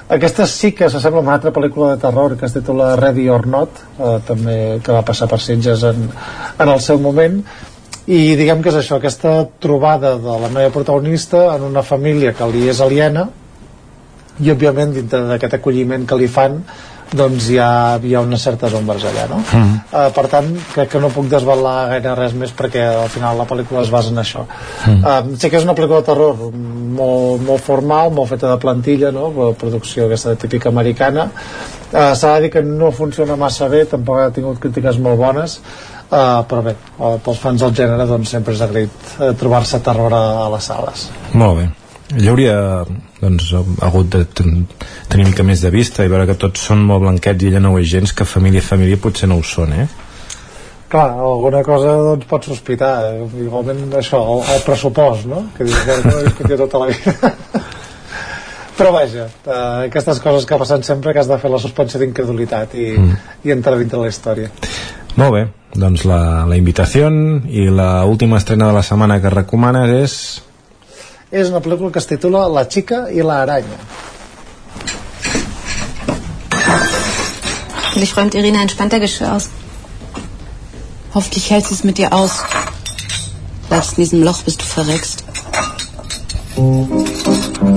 [0.09, 3.47] Aquesta sí que s'assembla a una altra pel·lícula de terror que es titula Ready or
[3.47, 6.05] Not eh, també que va passar per Sitges en,
[6.59, 7.41] en el seu moment.
[8.09, 12.45] I diguem que és això, aquesta trobada de la noia protagonista en una família que
[12.49, 13.27] li és aliena
[14.39, 16.61] i òbviament dintre d'aquest acolliment que li fan
[17.09, 19.39] doncs hi ha, hi ha unes certes ombres allà no?
[19.41, 19.77] Mm.
[19.89, 23.47] Uh, per tant crec que no puc desvelar gaire res més perquè al final la
[23.49, 24.45] pel·lícula es basa en això
[24.85, 25.01] Mm.
[25.03, 29.11] uh, sí que és una pel·lícula de terror molt, molt formal, molt feta de plantilla
[29.11, 29.31] no?
[29.35, 34.21] La producció aquesta típica americana uh, s'ha de dir que no funciona massa bé tampoc
[34.21, 35.59] ha tingut crítiques molt bones
[36.11, 40.13] uh, però bé, uh, pels fans del gènere doncs sempre és agraït uh, trobar-se terror
[40.13, 41.69] a, a les sales Molt bé.
[42.17, 42.57] Ella hauria
[43.19, 43.49] doncs,
[43.83, 44.67] hagut de ten-
[45.07, 47.63] tenir una mica més de vista i veure que tots són molt blanquets i ella
[47.63, 49.87] no ho és gens, que família família potser no ho són, eh?
[50.89, 53.25] Clar, alguna cosa doncs pots sospitar eh?
[53.43, 55.43] igualment això, el, el pressupost no?
[55.55, 57.33] que dius, bueno, no he discutit tota la vida
[58.79, 62.73] però vaja eh, aquestes coses que passen sempre que has de fer la suspensió d'incredulitat
[62.73, 63.21] i, mm.
[63.45, 64.49] i entrar dintre la història
[65.19, 65.45] Molt bé,
[65.77, 66.19] doncs la,
[66.49, 67.09] la invitació
[67.45, 70.19] i la última estrena de la setmana que recomanes és...
[71.31, 73.77] és una pel·lícula que es titula La xica i la aranya
[77.89, 79.49] Hoffentlich räumt Irina entspannt der Geschirr aus.
[81.13, 82.31] Hoffentlich hältst du es mit dir aus.
[83.67, 85.23] Bleibst in diesem Loch, bis du verreckst.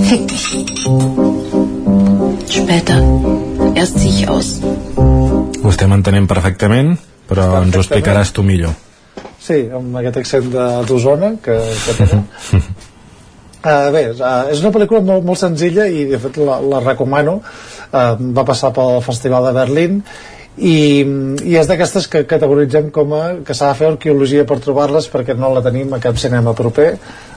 [0.08, 0.46] Fick dich.
[2.54, 2.98] Später.
[3.74, 4.60] Erst zieh ich aus.
[5.64, 6.98] Ho estem entenent perfectament,
[7.28, 8.74] però ens ho explicaràs tu millor.
[9.42, 11.56] sí, amb aquest accent de- d'Osona que,
[11.86, 12.20] que tenen
[13.62, 17.36] Uh, bé, uh, és una pel·lícula molt, molt senzilla i de fet la, la recomano.
[17.92, 20.00] Uh, va passar pel Festival de Berlín
[20.56, 20.74] i,
[21.46, 25.36] i és d'aquestes que categoritzem com a que s'ha de fer arqueologia per trobar-les perquè
[25.38, 26.96] no la tenim a cap cinema proper.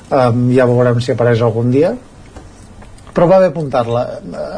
[0.09, 1.93] Um, ja veurem si apareix algun dia.
[3.15, 4.03] Però va bé apuntar-la.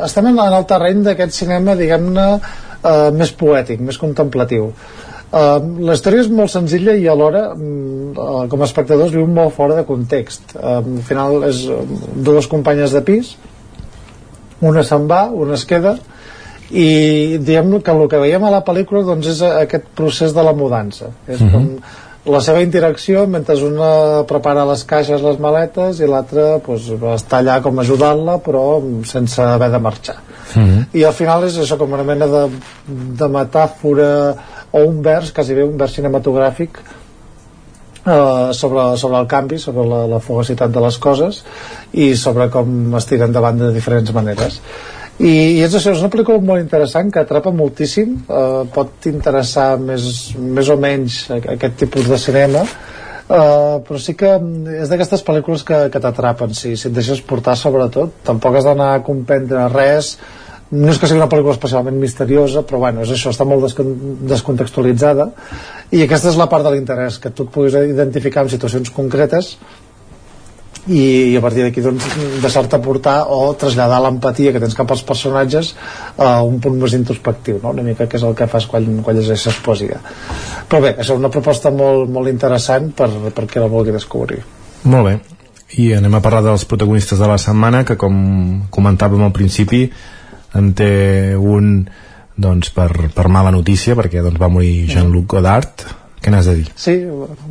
[0.07, 4.72] Estem en, el terreny d'aquest cinema diguem-ne uh, més poètic, més contemplatiu
[5.27, 9.75] Uh, la història és molt senzilla i alhora uh, com a espectadors viu molt fora
[9.75, 10.55] de context.
[10.55, 11.81] Uh, al final és uh,
[12.15, 13.35] dues companyes de pis
[14.61, 15.97] una se'n va, una es queda
[16.67, 20.53] i diguem que el que veiem a la pel·lícula doncs és aquest procés de la
[20.53, 21.11] mudança.
[21.27, 21.51] És Mhm.
[21.51, 27.39] com la seva interacció mentre una prepara les caixes, les maletes i l'altra doncs, està
[27.39, 30.15] allà com ajudant-la però sense haver de marxar.
[30.93, 32.49] I al final és això com una mena de,
[32.87, 34.35] de metàfora
[34.72, 40.03] o un vers, quasi bé un vers cinematogràfic eh, sobre, sobre el canvi, sobre la,
[40.15, 41.44] la fugacitat de les coses
[41.94, 44.61] i sobre com es tiren davant de diferents maneres.
[45.18, 49.72] I, i és això, és una pel·lícula molt interessant que atrapa moltíssim eh, pot interessar
[49.81, 52.68] més, més o menys aquest tipus de cinema
[53.27, 54.30] Uh, però sí que
[54.80, 58.94] és d'aquestes pel·lícules que, que t'atrapen si, si et deixes portar sobretot tampoc has d'anar
[58.94, 60.14] a comprendre res
[60.72, 63.94] no és que sigui una pel·lícula especialment misteriosa però bueno, és això, està molt descon
[64.27, 65.30] descontextualitzada.
[65.95, 69.56] I aquesta és la part de l'interès que tu et puguis identificar en situacions concretes
[70.88, 72.06] i, i a partir d'aquí doncs,
[72.44, 75.73] deixar-te portar o traslladar l'empatia que tens cap als personatges
[76.18, 77.73] a un punt més introspectiu no?
[77.76, 79.99] una mica que és el que fas quan, quan llegeixes poesia.
[80.68, 84.44] Però bé, és una proposta molt, molt interessant per, per qui la vulgui descobrir.
[84.88, 85.18] Molt bé,
[85.80, 88.15] i anem a parlar dels protagonistes de la setmana que com
[88.72, 89.88] comentàvem al principi
[90.55, 91.87] en té un
[92.37, 95.87] doncs per, per mala notícia perquè doncs, va morir Jean-Luc Godard
[96.21, 96.67] què n'has de dir?
[96.75, 96.95] Sí,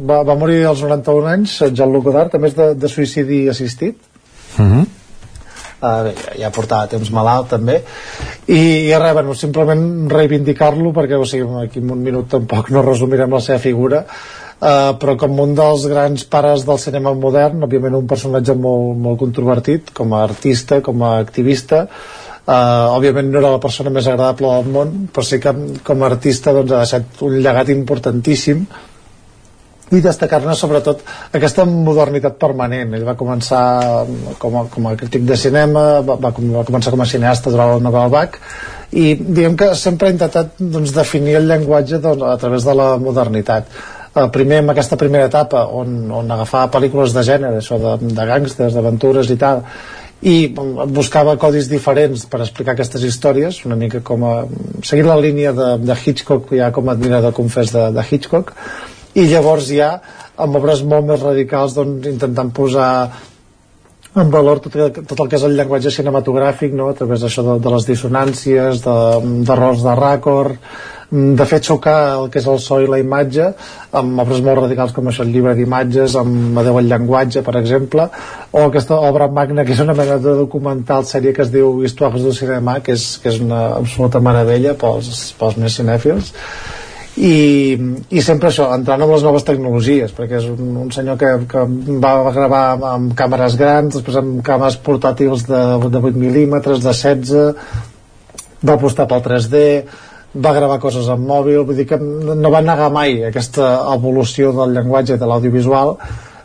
[0.08, 3.98] va, va morir als 91 anys Jean-Luc Godard, a més de, de suïcidi assistit
[4.56, 4.86] Uh -huh.
[5.82, 7.82] uh, bé, ja portava temps malalt també
[8.46, 12.82] i, i res, bueno, simplement reivindicar-lo perquè o sigui, aquí en un minut tampoc no
[12.82, 14.06] resumirem la seva figura
[14.60, 19.18] uh, però com un dels grans pares del cinema modern òbviament un personatge molt, molt
[19.18, 21.88] controvertit com a artista, com a activista
[22.46, 25.50] Uh, òbviament no era la persona més agradable del món però sí que
[25.82, 28.60] com a artista doncs, ha deixat un llegat importantíssim.
[29.86, 31.02] I destacar-ne sobretot
[31.34, 32.94] aquesta modernitat permanent.
[32.94, 33.64] Ell va començar
[34.38, 37.82] com a, com a crític de cinema va, va, començar com a cineasta durant la
[37.88, 38.38] novel·la Bach
[38.94, 42.88] i diguem que sempre ha intentat doncs, definir el llenguatge doncs, a través de la
[43.02, 43.74] modernitat.
[44.14, 48.30] Uh, primer en aquesta primera etapa on, on agafava pel·lícules de gènere això de, de
[48.30, 49.66] gàngsters, d'aventures i tal
[50.24, 50.48] i
[50.96, 54.34] buscava codis diferents per explicar aquestes històries una mica com a
[54.84, 58.54] seguir la línia de, de Hitchcock ja com a admirador confés de, de Hitchcock
[59.14, 59.98] i llavors ja
[60.40, 62.90] amb obres molt més radicals doncs, intentant posar
[64.16, 66.88] en valor tot, tot el que és el llenguatge cinematogràfic no?
[66.88, 70.76] a través d'això de, de les dissonàncies d'errors de, de ràcord
[71.10, 73.44] de fet xocar el que és el so i la imatge
[73.94, 78.08] amb obres molt radicals com això el llibre d'imatges amb Adeu al llenguatge per exemple
[78.50, 82.26] o aquesta obra magna que és una mena de documental sèrie que es diu Histoires
[82.26, 86.32] du Cinema que és, que és una absoluta meravella pels, pels més cinèfils.
[87.16, 87.76] I,
[88.12, 91.62] i sempre això, entrant amb les noves tecnologies perquè és un, un senyor que, que
[92.02, 98.66] va gravar amb càmeres grans després amb càmeres portàtils de, de 8 mil·límetres, de 16
[98.66, 99.62] va apostar pel 3D
[100.42, 104.76] va gravar coses amb mòbil, vull dir que no va negar mai aquesta evolució del
[104.76, 105.96] llenguatge de l'audiovisual,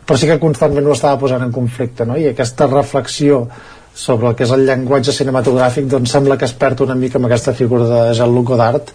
[0.06, 2.16] però sí que constantment ho estava posant en conflicte, no?
[2.18, 3.46] i aquesta reflexió
[3.94, 7.28] sobre el que és el llenguatge cinematogràfic doncs sembla que es perd una mica amb
[7.28, 8.92] aquesta figura de Jean-Luc Godard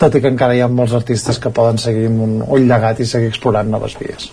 [0.00, 2.98] tot i que encara hi ha molts artistes que poden seguir amb un ull llegat
[2.98, 4.26] i seguir explorant noves vies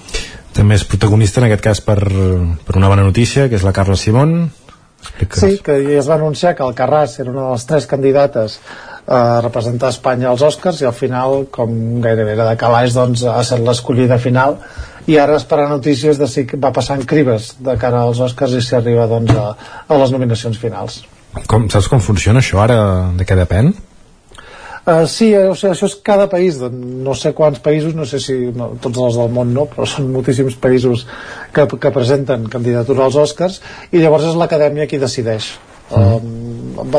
[0.58, 4.00] també és protagonista en aquest cas per, per una bona notícia que és la Carla
[4.00, 4.50] Simón
[4.98, 5.40] Expliques.
[5.40, 8.58] Sí, que es va anunciar que el Carràs era una de les tres candidates
[9.08, 13.40] a representar Espanya als Oscars i al final, com gairebé era de calaix, doncs ha
[13.42, 14.58] estat l'escollida final
[15.08, 18.76] i ara esperar notícies de si va passant crives de cara als Oscars i si
[18.76, 19.54] arriba doncs, a,
[19.88, 21.06] a les nominacions finals.
[21.48, 22.80] Com, saps com funciona això ara?
[23.16, 23.72] De què depèn?
[24.88, 28.36] Uh, sí, o sigui, això és cada país, no sé quants països, no sé si
[28.56, 31.04] no, tots els del món no, però són moltíssims països
[31.56, 33.60] que, que presenten candidatura als Oscars
[33.92, 35.50] i llavors és l'acadèmia qui decideix.
[35.92, 36.00] Mm.
[36.00, 36.57] Um,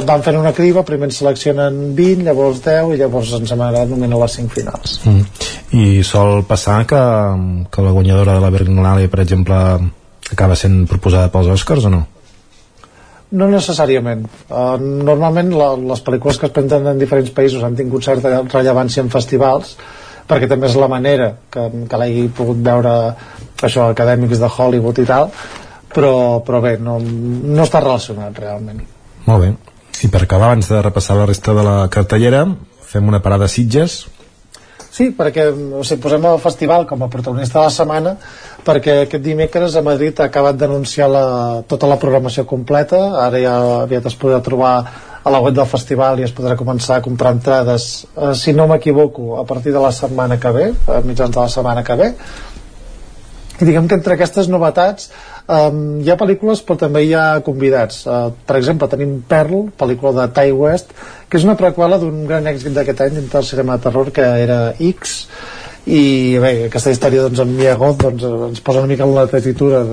[0.08, 4.18] van fent una criba, primer en seleccionen 20, llavors 10 i llavors ens sembla nomenen
[4.20, 4.98] les 5 finals.
[5.04, 5.24] Mm.
[5.78, 7.00] I sol passar que,
[7.70, 9.58] que la guanyadora de la Berlinale, per exemple,
[10.32, 12.02] acaba sent proposada pels Oscars o no?
[13.38, 14.24] No necessàriament.
[14.48, 19.04] Uh, normalment la, les pel·lícules que es presenten en diferents països han tingut certa rellevància
[19.04, 19.76] en festivals
[20.28, 22.92] perquè també és la manera que, que l'hagi pogut veure
[23.64, 25.30] això, acadèmics de Hollywood i tal
[25.94, 28.82] però, però bé, no, no està relacionat realment.
[29.26, 29.50] Molt bé.
[30.04, 32.44] I per acabar, abans de repassar la resta de la cartellera,
[32.86, 34.04] fem una parada a Sitges.
[34.88, 38.14] Sí, perquè o sigui, posem el festival com a protagonista de la setmana
[38.66, 41.08] perquè aquest dimecres a Madrid ha acabat d'anunciar
[41.70, 42.98] tota la programació completa.
[43.26, 44.72] Ara ja aviat es podrà trobar
[45.28, 48.06] a la web del festival i es podrà començar a comprar entrades.
[48.16, 51.48] Eh, si no m'equivoco a partir de la setmana que ve a mitjans de la
[51.52, 52.12] setmana que ve
[53.58, 55.10] i diguem que entre aquestes novetats
[55.46, 58.04] um, hi ha pel·lícules però també hi ha convidats.
[58.06, 60.92] Uh, per exemple tenim Pearl, pel·lícula de Ty West
[61.28, 64.28] que és una preqüela d'un gran èxit d'aquest any dintre del cinema de terror que
[64.44, 65.18] era X
[65.88, 69.24] i bé, aquesta història doncs, amb Mia Goth doncs, ens posa una mica en la
[69.30, 69.84] tesitura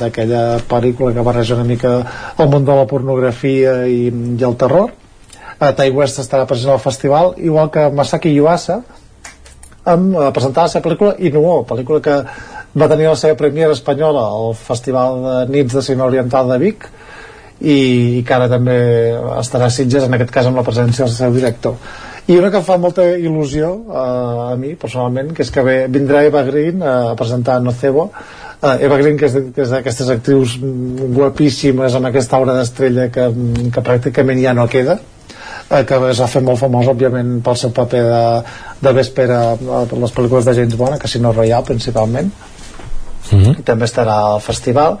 [0.00, 1.96] d'aquella pel·lícula que barreja una mica
[2.40, 4.94] el món de la pornografia i, i el terror.
[5.60, 8.80] A Ty West estarà present al festival igual que Masaki Yuasa
[9.86, 12.16] amb uh, presentar la seva pel·lícula Inuo, pel·lícula que
[12.76, 16.88] va tenir la seva premiera espanyola al Festival de Nits de Cinema Oriental de Vic
[17.60, 17.76] i,
[18.18, 18.76] i que ara també
[19.40, 21.78] estarà a Sitges, en aquest cas amb la presència del seu director.
[22.28, 24.00] I una que fa molta il·lusió eh,
[24.52, 28.10] a mi, personalment, que és que ve, vindrà Eva Green eh, a presentar Nocebo,
[28.60, 33.30] eh, Eva Green, que és, que és d'aquestes actrius guapíssimes amb aquesta obra d'estrella que,
[33.72, 37.72] que pràcticament ja no queda, eh, que es va fer molt famós òbviament pel seu
[37.78, 38.20] paper de,
[38.84, 42.34] de Vespera a les pel·lícules de James Bond, a Casino Royale principalment
[43.32, 43.64] mm -hmm.
[43.64, 44.98] també estarà al festival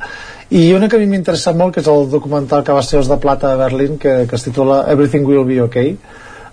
[0.50, 3.08] i una que a mi m'interessa molt que és el documental que va ser Els
[3.08, 5.96] de Plata de Berlín que, que es titula Everything Will Be Okay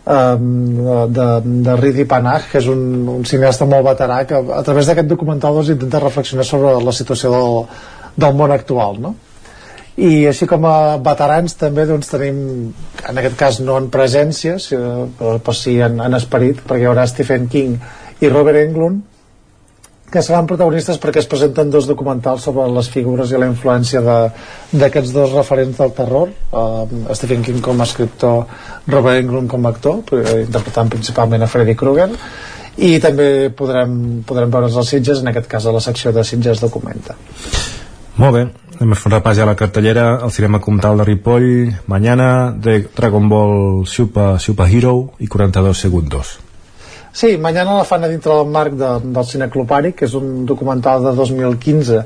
[0.05, 4.87] um, de, de Ridi Panach que és un, un cineasta molt veterà que a través
[4.87, 7.61] d'aquest documental doncs, intenta reflexionar sobre la situació del,
[8.17, 9.15] del món actual no?
[9.95, 12.37] i així com a veterans també doncs, tenim
[13.09, 17.05] en aquest cas no en presència però, però sí en, en esperit perquè hi haurà
[17.07, 17.77] Stephen King
[18.21, 19.12] i Robert Englund
[20.13, 25.13] que seran protagonistes perquè es presenten dos documentals sobre les figures i la influència d'aquests
[25.15, 28.43] dos referents del terror uh, Stephen King com a escriptor
[28.87, 30.03] Robert Englund com a actor
[30.43, 32.11] interpretant principalment a Freddy Krueger
[32.77, 36.61] i també podrem, podrem veure's els Sitges en aquest cas a la secció de Sitges
[36.61, 37.13] Documenta.
[38.17, 38.41] Molt bé,
[38.77, 41.51] anem a fer un repàs ja a la cartellera el cinema comtal de Ripoll
[41.89, 46.37] mañana de Dragon Ball Super, Super Hero i 42 segundos
[47.13, 51.03] Sí, Mañana la fan a dintre del marc de, del Cineclopari, que és un documental
[51.05, 51.99] de 2015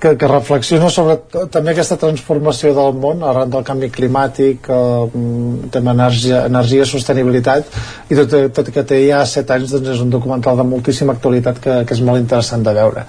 [0.00, 1.18] que, que reflexiona sobre
[1.52, 7.76] també aquesta transformació del món arran del canvi climàtic, eh, tema energia, energia, sostenibilitat
[8.08, 11.60] i tot, tot que té ja 7 anys doncs és un documental de moltíssima actualitat
[11.60, 13.04] que, que és molt interessant de veure.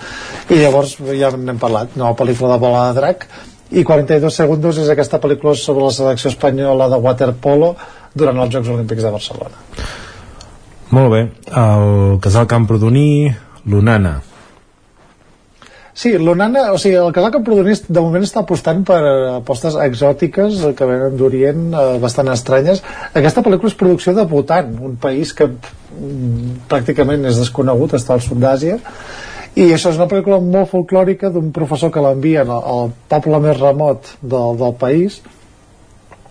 [0.51, 3.29] I llavors ja n'hem parlat, nova pel·lícula de Bola de Drac
[3.71, 7.77] i 42 segons és aquesta pel·lícula sobre la selecció espanyola de waterpolo
[8.11, 10.03] durant els Jocs Olímpics de Barcelona
[10.91, 13.31] molt bé, el casal Camprodoní,
[13.65, 14.19] l'Unana.
[15.95, 18.99] Sí, l'Unana, o sigui, el casal Camprodoní de moment està apostant per
[19.37, 22.83] apostes exòtiques que venen d'Orient, eh, bastant estranyes.
[23.13, 28.25] Aquesta pel·lícula és producció de Bhutan, un país que mm, pràcticament és desconegut, està al
[28.25, 28.75] sud d'Àsia,
[29.55, 33.55] i això és una pel·lícula molt folclòrica d'un professor que l'envien al, al poble més
[33.61, 35.21] remot del, del país,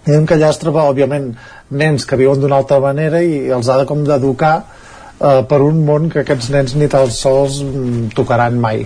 [0.04, 1.30] i que allà es troba, òbviament,
[1.70, 5.84] nens que viuen d'una altra manera i els ha de com d'educar eh, per un
[5.86, 8.84] món que aquests nens ni tan sols mm, tocaran mai.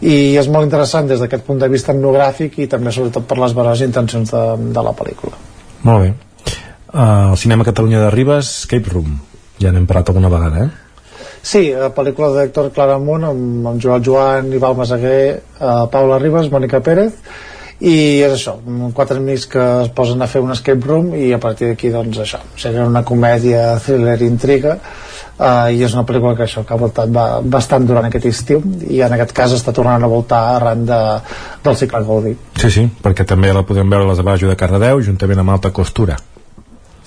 [0.00, 3.56] I és molt interessant des d'aquest punt de vista etnogràfic i també sobretot per les
[3.56, 5.40] veres intencions de, de la pel·lícula.
[5.88, 6.12] Molt bé.
[6.90, 9.18] Uh, El cinema Catalunya de Ribes, Escape Room.
[9.60, 10.70] Ja n'hem parlat alguna vegada, eh?
[11.42, 16.50] Sí, la pel·lícula de Héctor Claramunt amb, amb Joan Joan, Ival Masaguer, uh, Paula Ribas,
[16.52, 17.16] Mònica Pérez
[17.80, 18.58] i és això,
[18.92, 22.18] quatre amics que es posen a fer un escape room i a partir d'aquí doncs
[22.20, 26.80] això, seria una comèdia thriller intriga uh, i és una pel·lícula que això que ha
[26.80, 30.84] voltat va, bastant durant aquest estiu i en aquest cas està tornant a voltar arran
[30.84, 31.00] de,
[31.64, 32.34] del cicle Gaudí.
[32.60, 35.72] Sí, sí, perquè també la podem veure a les Abajo de Cardedeu juntament amb Alta
[35.72, 36.20] Costura.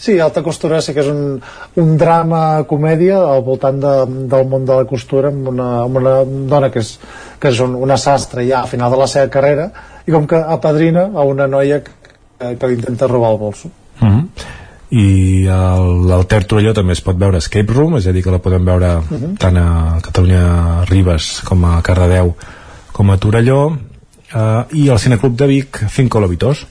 [0.03, 1.37] Sí, Alta Costura sí que és un,
[1.79, 3.95] un drama comèdia al voltant de,
[4.33, 6.97] del món de la costura amb una, amb una dona que és,
[7.39, 9.69] que és un, una sastre ja al final de la seva carrera
[10.07, 11.93] i com que apadrina a una noia que,
[12.59, 13.69] que li intenta robar el bolso
[14.01, 14.25] uh -huh.
[14.89, 18.65] i al Torelló també es pot veure Escape Room, és a dir que la podem
[18.65, 19.37] veure uh -huh.
[19.37, 22.35] tant a Catalunya Ribes com a Cardedeu
[22.91, 26.67] com a Torelló uh, i al Cineclub de Vic Cinco Lobitos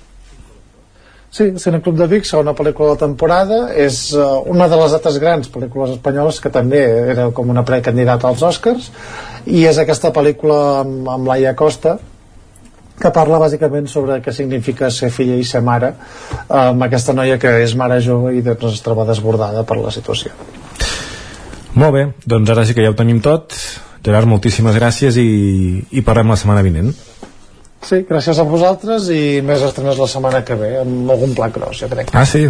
[1.32, 4.92] Sí, el Cineclub de Vic, segona pel·lícula de la temporada, és uh, una de les
[4.92, 6.82] altres grans pel·lícules espanyoles que també
[7.14, 8.90] era com una precandidata als Oscars
[9.46, 11.98] i és aquesta pel·lícula amb, amb Laia Costa
[13.02, 15.92] que parla bàsicament sobre què significa ser filla i ser mare
[16.48, 20.30] amb aquesta noia que és mare jove i doncs es troba desbordada per la situació.
[21.74, 23.56] Molt bé, doncs ara sí que ja ho tenim tot.
[24.02, 26.90] Gerard, moltíssimes gràcies i, i parlem la setmana vinent.
[27.82, 31.80] Sí, gràcies a vosaltres i més estrenes la setmana que ve amb algun pla gros,
[31.82, 32.12] jo crec.
[32.14, 32.44] Ah, sí?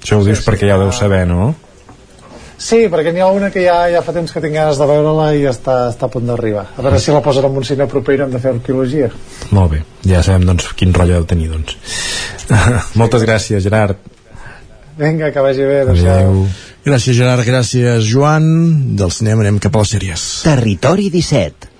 [0.00, 1.52] Això ho dius sí, perquè sí, ja ho deu saber, no?
[2.64, 5.26] Sí, perquè n'hi ha una que ja, ja fa temps que tinc ganes de veure-la
[5.36, 6.64] i està, està a punt d'arribar.
[6.78, 9.10] A veure si la posen en un cine proper i hem de fer arqueologia.
[9.52, 11.76] Molt bé, ja sabem doncs, quin rotllo deu tenir, doncs.
[13.00, 14.00] Moltes gràcies, Gerard.
[14.96, 15.82] Vinga, que vagi bé.
[15.92, 16.40] Adéu.
[16.86, 17.44] Gràcies, Gerard.
[17.44, 18.48] Gràcies, Joan.
[18.96, 20.26] Del cinema anem cap a les sèries.
[20.48, 21.73] Territori 17.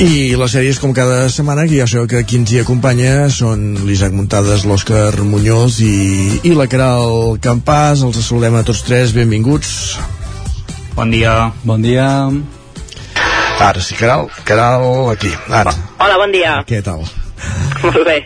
[0.00, 3.84] I les sèries, com cada setmana, que ja sabeu que qui ens hi acompanya són
[3.86, 8.02] l'Isaac Muntades, l'Òscar Muñoz i, i la Caral Campàs.
[8.06, 9.70] Els saludem a tots tres, benvinguts.
[10.96, 11.52] Bon dia.
[11.68, 12.08] Bon dia.
[13.62, 15.76] Ara sí, Caral, Caral, aquí, ara.
[16.00, 16.58] Hola, bon dia.
[16.66, 17.04] Què tal?
[17.84, 18.22] Molt bé.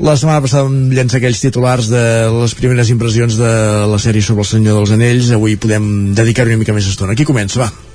[0.00, 2.02] La setmana passada vam llençar aquells titulars de
[2.38, 3.52] les primeres impressions de
[3.90, 5.32] la sèrie sobre el Senyor dels Anells.
[5.36, 5.86] Avui podem
[6.16, 7.16] dedicar-hi una mica més estona.
[7.18, 7.89] Qui comença, va?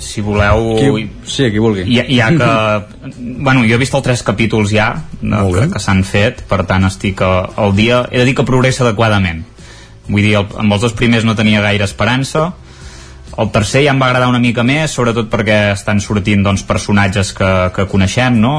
[0.00, 0.64] Si voleu...
[0.78, 1.84] Qui, sí, qui vulgui.
[1.92, 3.10] Ja, ja que...
[3.46, 4.90] bueno, jo he vist els tres capítols ja
[5.20, 8.02] de, que, que s'han fet, per tant estic a, al dia...
[8.10, 9.44] He de dir que progressa adequadament.
[10.08, 12.50] Vull dir, el, amb els dos primers no tenia gaire esperança,
[13.40, 17.30] el tercer ja em va agradar una mica més, sobretot perquè estan sortint doncs, personatges
[17.36, 18.56] que, que coneixem, no?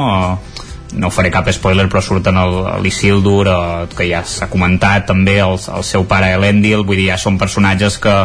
[0.94, 2.38] no faré cap spoiler però surten
[2.84, 3.58] l'Isildur eh,
[3.96, 7.98] que ja s'ha comentat també el, el seu pare Elendil vull dir ja són personatges
[8.02, 8.16] que,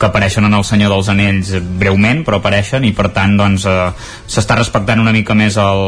[0.00, 3.76] que apareixen en el Senyor dels Anells breument però apareixen i per tant doncs eh,
[4.26, 5.86] s'està respectant una mica més el,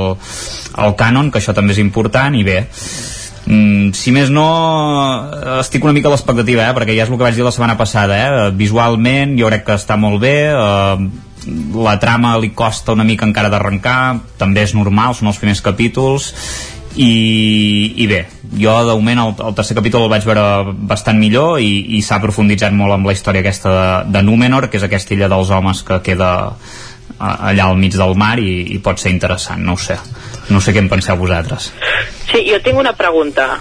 [0.84, 2.60] el cànon que això també és important i bé
[3.42, 4.44] Mm, si més no
[5.58, 7.74] estic una mica a l'expectativa eh, perquè ja és el que vaig dir la setmana
[7.74, 11.08] passada eh, visualment jo crec que està molt bé eh,
[11.74, 16.28] la trama li costa una mica encara d'arrencar també és normal, són els primers capítols
[16.96, 18.26] i, i bé
[18.58, 22.20] jo de moment el, el tercer capítol el vaig veure bastant millor i, i s'ha
[22.20, 25.82] profunditzat molt amb la història aquesta de, de Númenor que és aquesta illa dels homes
[25.88, 26.32] que queda
[27.18, 29.98] allà al mig del mar i, i pot ser interessant, no ho sé
[30.50, 31.72] no sé què en penseu vosaltres
[32.32, 33.54] Sí, jo tinc una pregunta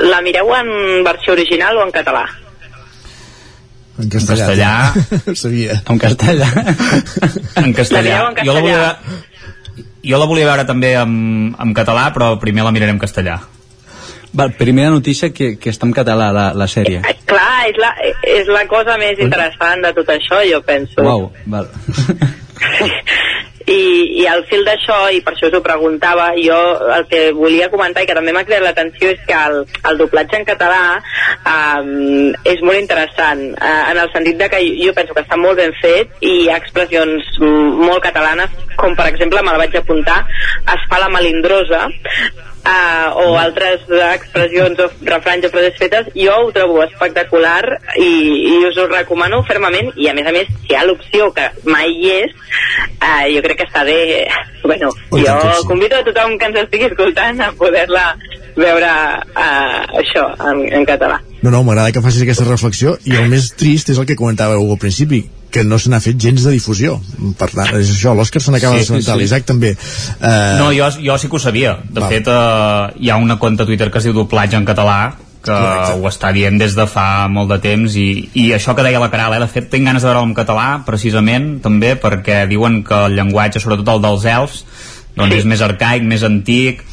[0.00, 2.24] la mireu en versió original o en català?
[4.00, 4.46] En castellà.
[4.46, 4.70] En castellà.
[5.32, 5.82] Ho sabia.
[5.84, 6.48] En castellà.
[7.60, 8.22] en castellà.
[8.22, 9.31] La mireu en Jo la volia, castellà?
[10.02, 11.14] Jo la volia veure també en,
[11.58, 13.40] en català, però primer la miraré en castellà.
[14.32, 17.02] Val, primera notícia que, que està en català la, la sèrie.
[17.28, 17.90] Clar, és la,
[18.32, 21.04] és la cosa més interessant de tot això, jo penso.
[21.04, 21.68] Uau, val.
[23.66, 26.58] I, i al fil d'això, i per això us ho preguntava, jo
[26.96, 29.58] el que volia comentar i que també m'ha cridat l'atenció és que el,
[29.90, 34.94] el doblatge en català um, és molt interessant, uh, en el sentit de que jo
[34.96, 39.42] penso que està molt ben fet i hi ha expressions molt catalanes, com per exemple,
[39.42, 40.22] me la vaig apuntar,
[40.74, 41.86] es fa la melindrosa,
[42.64, 43.84] uh, o altres
[44.14, 47.62] expressions o refranys o frases fetes, jo ho trobo espectacular
[47.98, 48.12] i,
[48.52, 51.48] i us ho recomano fermament i a més a més si hi ha l'opció que
[51.68, 53.98] mai hi és uh, jo crec que està bé
[54.62, 55.66] bueno, Ui, jo sí.
[55.68, 58.06] convido a tothom que ens estigui escoltant a poder-la
[58.56, 58.94] veure
[59.32, 63.50] uh, això en, en català No, no, m'agrada que facis aquesta reflexió i el més
[63.58, 66.96] trist és el que comentàveu al principi que no se n'ha fet gens de difusió
[67.38, 69.22] per tant, és això, l'Òscar se n'acaba Sí, de assabentar sí, sí.
[69.22, 71.76] l'Isaac també uh, No, jo, jo sí que ho sabia.
[71.84, 72.08] De Val.
[72.10, 74.96] fet, eh, hi ha una conta a Twitter que es diu Doblatge en català
[75.42, 75.94] que Correcte.
[75.98, 78.08] ho està dient des de fa molt de temps i,
[78.38, 80.68] i això que deia la Caral, eh, de fet tinc ganes de veure en català
[80.86, 84.64] precisament també perquè diuen que el llenguatge, sobretot el dels elfs
[85.18, 86.84] doncs és més arcaic, més antic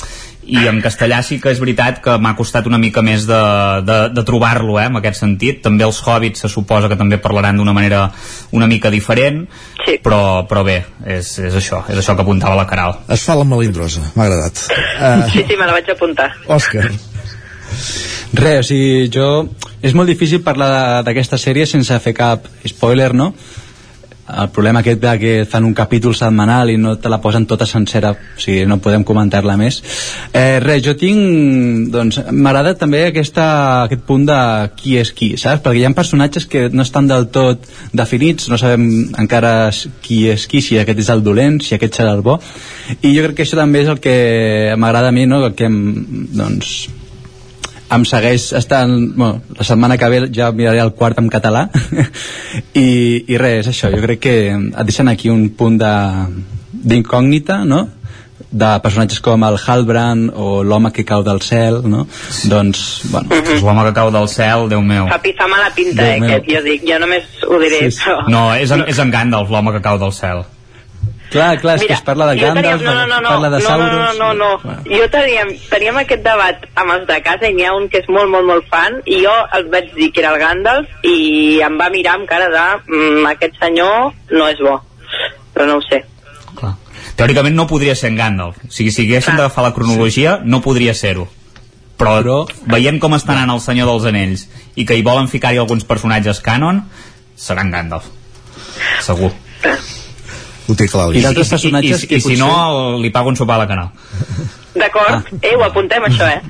[0.50, 3.40] i en castellà sí que és veritat que m'ha costat una mica més de,
[3.86, 7.60] de, de trobar-lo eh, en aquest sentit, també els hobbits se suposa que també parlaran
[7.60, 8.08] d'una manera
[8.56, 9.44] una mica diferent,
[9.86, 10.00] sí.
[10.04, 12.98] però, però bé és, és això, és això que apuntava la Caral.
[13.12, 14.66] Es fa la melindrosa, m'ha agradat.
[14.98, 16.32] Uh, sí, sí, me la vaig apuntar.
[16.50, 16.90] Òscar.
[18.34, 19.32] Res, o sigui, jo...
[19.80, 23.30] És molt difícil parlar d'aquesta sèrie sense fer cap spoiler, no?
[24.30, 27.66] El problema aquest de que fan un capítol setmanal i no te la posen tota
[27.66, 29.82] sencera, o sigui, no podem comentar-la més.
[30.34, 31.90] Eh, res, jo tinc...
[31.90, 33.48] Doncs m'agrada també aquesta,
[33.88, 34.40] aquest punt de
[34.78, 35.64] qui és qui, saps?
[35.66, 38.86] Perquè hi ha personatges que no estan del tot definits, no sabem
[39.18, 39.72] encara
[40.06, 42.38] qui és qui, si aquest és el dolent, si aquest serà el bo.
[43.02, 44.16] I jo crec que això també és el que
[44.78, 45.42] m'agrada a mi, no?
[45.46, 46.76] El que doncs,
[47.92, 48.96] em segueix estant...
[49.16, 51.68] Bueno, la setmana que ve ja miraré el quart en català
[52.74, 52.90] i,
[53.28, 55.94] i res, és això, jo crec que et deixen aquí un punt de
[56.70, 57.88] d'incògnita, no?
[58.50, 62.06] de personatges com el Halbrand o l'home que cau del cel no?
[62.50, 65.10] doncs, bueno És l'home que cau del cel, Déu meu.
[65.12, 66.30] fa pizza mala pinta, Déu eh, meu.
[66.38, 68.06] aquest, jo dic, jo només ho diré, Sí, sí.
[68.08, 68.24] però...
[68.32, 70.46] No, és en, és en Gandalf, l'home que cau del cel.
[71.30, 73.66] Clar, clar, és que es parla de Gandalf, teníem, no, no, no, parla de no,
[73.68, 73.92] Sauros...
[73.94, 74.76] No, no, no, no.
[74.90, 78.10] Jo teníem, teníem aquest debat amb els de casa i n'hi ha un que és
[78.10, 81.18] molt, molt, molt fan i jo els vaig dir que era el Gandalf i
[81.66, 84.80] em va mirar amb cara de mm, aquest senyor no és bo,
[85.54, 86.04] però no ho sé.
[87.20, 88.62] Teòricament no podria ser en Gandalf.
[88.64, 91.28] O sigui, si haguéssim d'agafar la cronologia, no podria ser-ho.
[92.00, 92.38] Però, Però
[92.72, 94.46] veient com estan anant el Senyor dels Anells
[94.80, 96.86] i que hi volen ficar-hi alguns personatges canon,
[97.36, 98.08] serà en Gandalf.
[99.04, 99.34] Segur.
[100.70, 101.08] Ho té clar.
[101.18, 103.64] I d'altres personatges I, i, que i, si potser- no, li pago un sopar a
[103.64, 103.90] la canal.
[104.78, 105.16] D'acord?
[105.18, 105.40] Ah.
[105.42, 106.42] Eh, ho apuntem això, eh?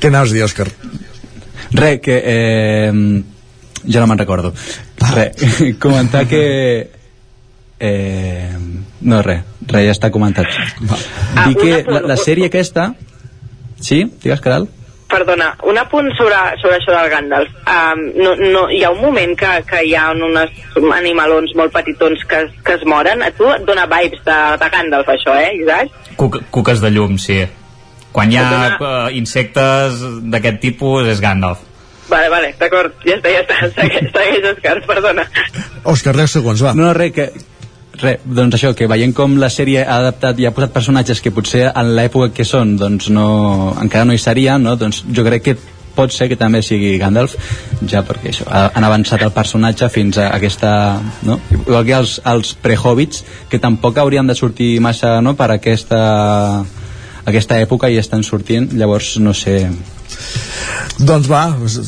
[0.00, 0.68] Què anaves a dir, Òscar?
[1.76, 2.16] Re, que...
[2.24, 2.92] Eh,
[3.86, 4.52] ja no me'n recordo.
[5.12, 5.30] Re,
[5.82, 6.42] comentar que...
[7.80, 8.56] Eh,
[9.00, 10.50] no, res, res, ja està comentat.
[10.90, 12.90] Ah, Dir que la, la sèrie aquesta...
[13.80, 14.02] Sí?
[14.20, 14.66] Digues, Caral?
[15.10, 17.54] Perdona, un apunt sobre, sobre això del Gandalf.
[17.66, 20.52] Um, no, no, hi ha un moment que, que hi ha unes
[20.96, 23.24] animalons molt petitons que, que es moren.
[23.26, 25.96] A tu et dona vibes de, de Gandalf, això, eh, Isaac?
[26.20, 27.40] Cuc, cuques de llum, sí.
[28.14, 28.46] Quan hi ha
[28.76, 30.00] uh, insectes
[30.30, 31.66] d'aquest tipus és Gandalf.
[32.10, 33.58] Vale, vale, d'acord, ja està, ja està.
[33.76, 35.26] Segueix, segueix Òscar, perdona.
[35.86, 36.74] Òscar, 10 segons, va.
[36.74, 37.30] No, no, res, que...
[38.00, 41.32] Re, doncs això, que veient com la sèrie ha adaptat i ha posat personatges que
[41.36, 44.76] potser en l'època que són doncs no, encara no hi serien, no?
[44.80, 45.56] doncs jo crec que
[45.90, 47.34] pot ser que també sigui Gandalf
[47.90, 50.70] ja perquè això, ha- han avançat el personatge fins a aquesta
[51.26, 51.40] no?
[51.58, 55.34] igual que els, els pre-hobbits que tampoc haurien de sortir massa no?
[55.36, 56.00] per aquesta
[57.26, 59.66] aquesta època i estan sortint llavors no sé
[61.00, 61.42] Doncs va,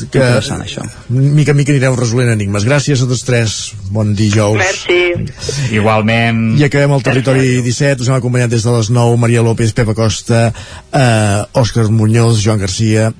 [0.09, 0.83] que Interessant, això.
[1.09, 2.65] mica en mica anirem resolent enigmes.
[2.65, 3.57] Gràcies a tots tres.
[3.93, 4.57] Bon dijous.
[4.57, 5.75] Merci.
[5.77, 6.55] Igualment.
[6.59, 8.01] I acabem el territori 17.
[8.01, 9.19] Us hem acompanyat des de les 9.
[9.21, 10.47] Maria López, Pepa Costa,
[10.91, 13.13] eh, Òscar Muñoz, Joan Garcia,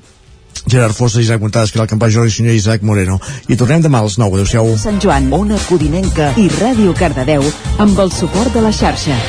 [0.66, 3.20] Gerard Fossa, Isaac Montades, Caral Campà, Jordi Sunyer i Isaac Moreno.
[3.48, 4.40] I tornem demà a les 9.
[4.40, 4.76] Adéu-siau.
[4.78, 7.44] Sant Joan, Ona Codinenca i Ràdio Cardedeu
[7.78, 9.20] amb el suport de la xarxa.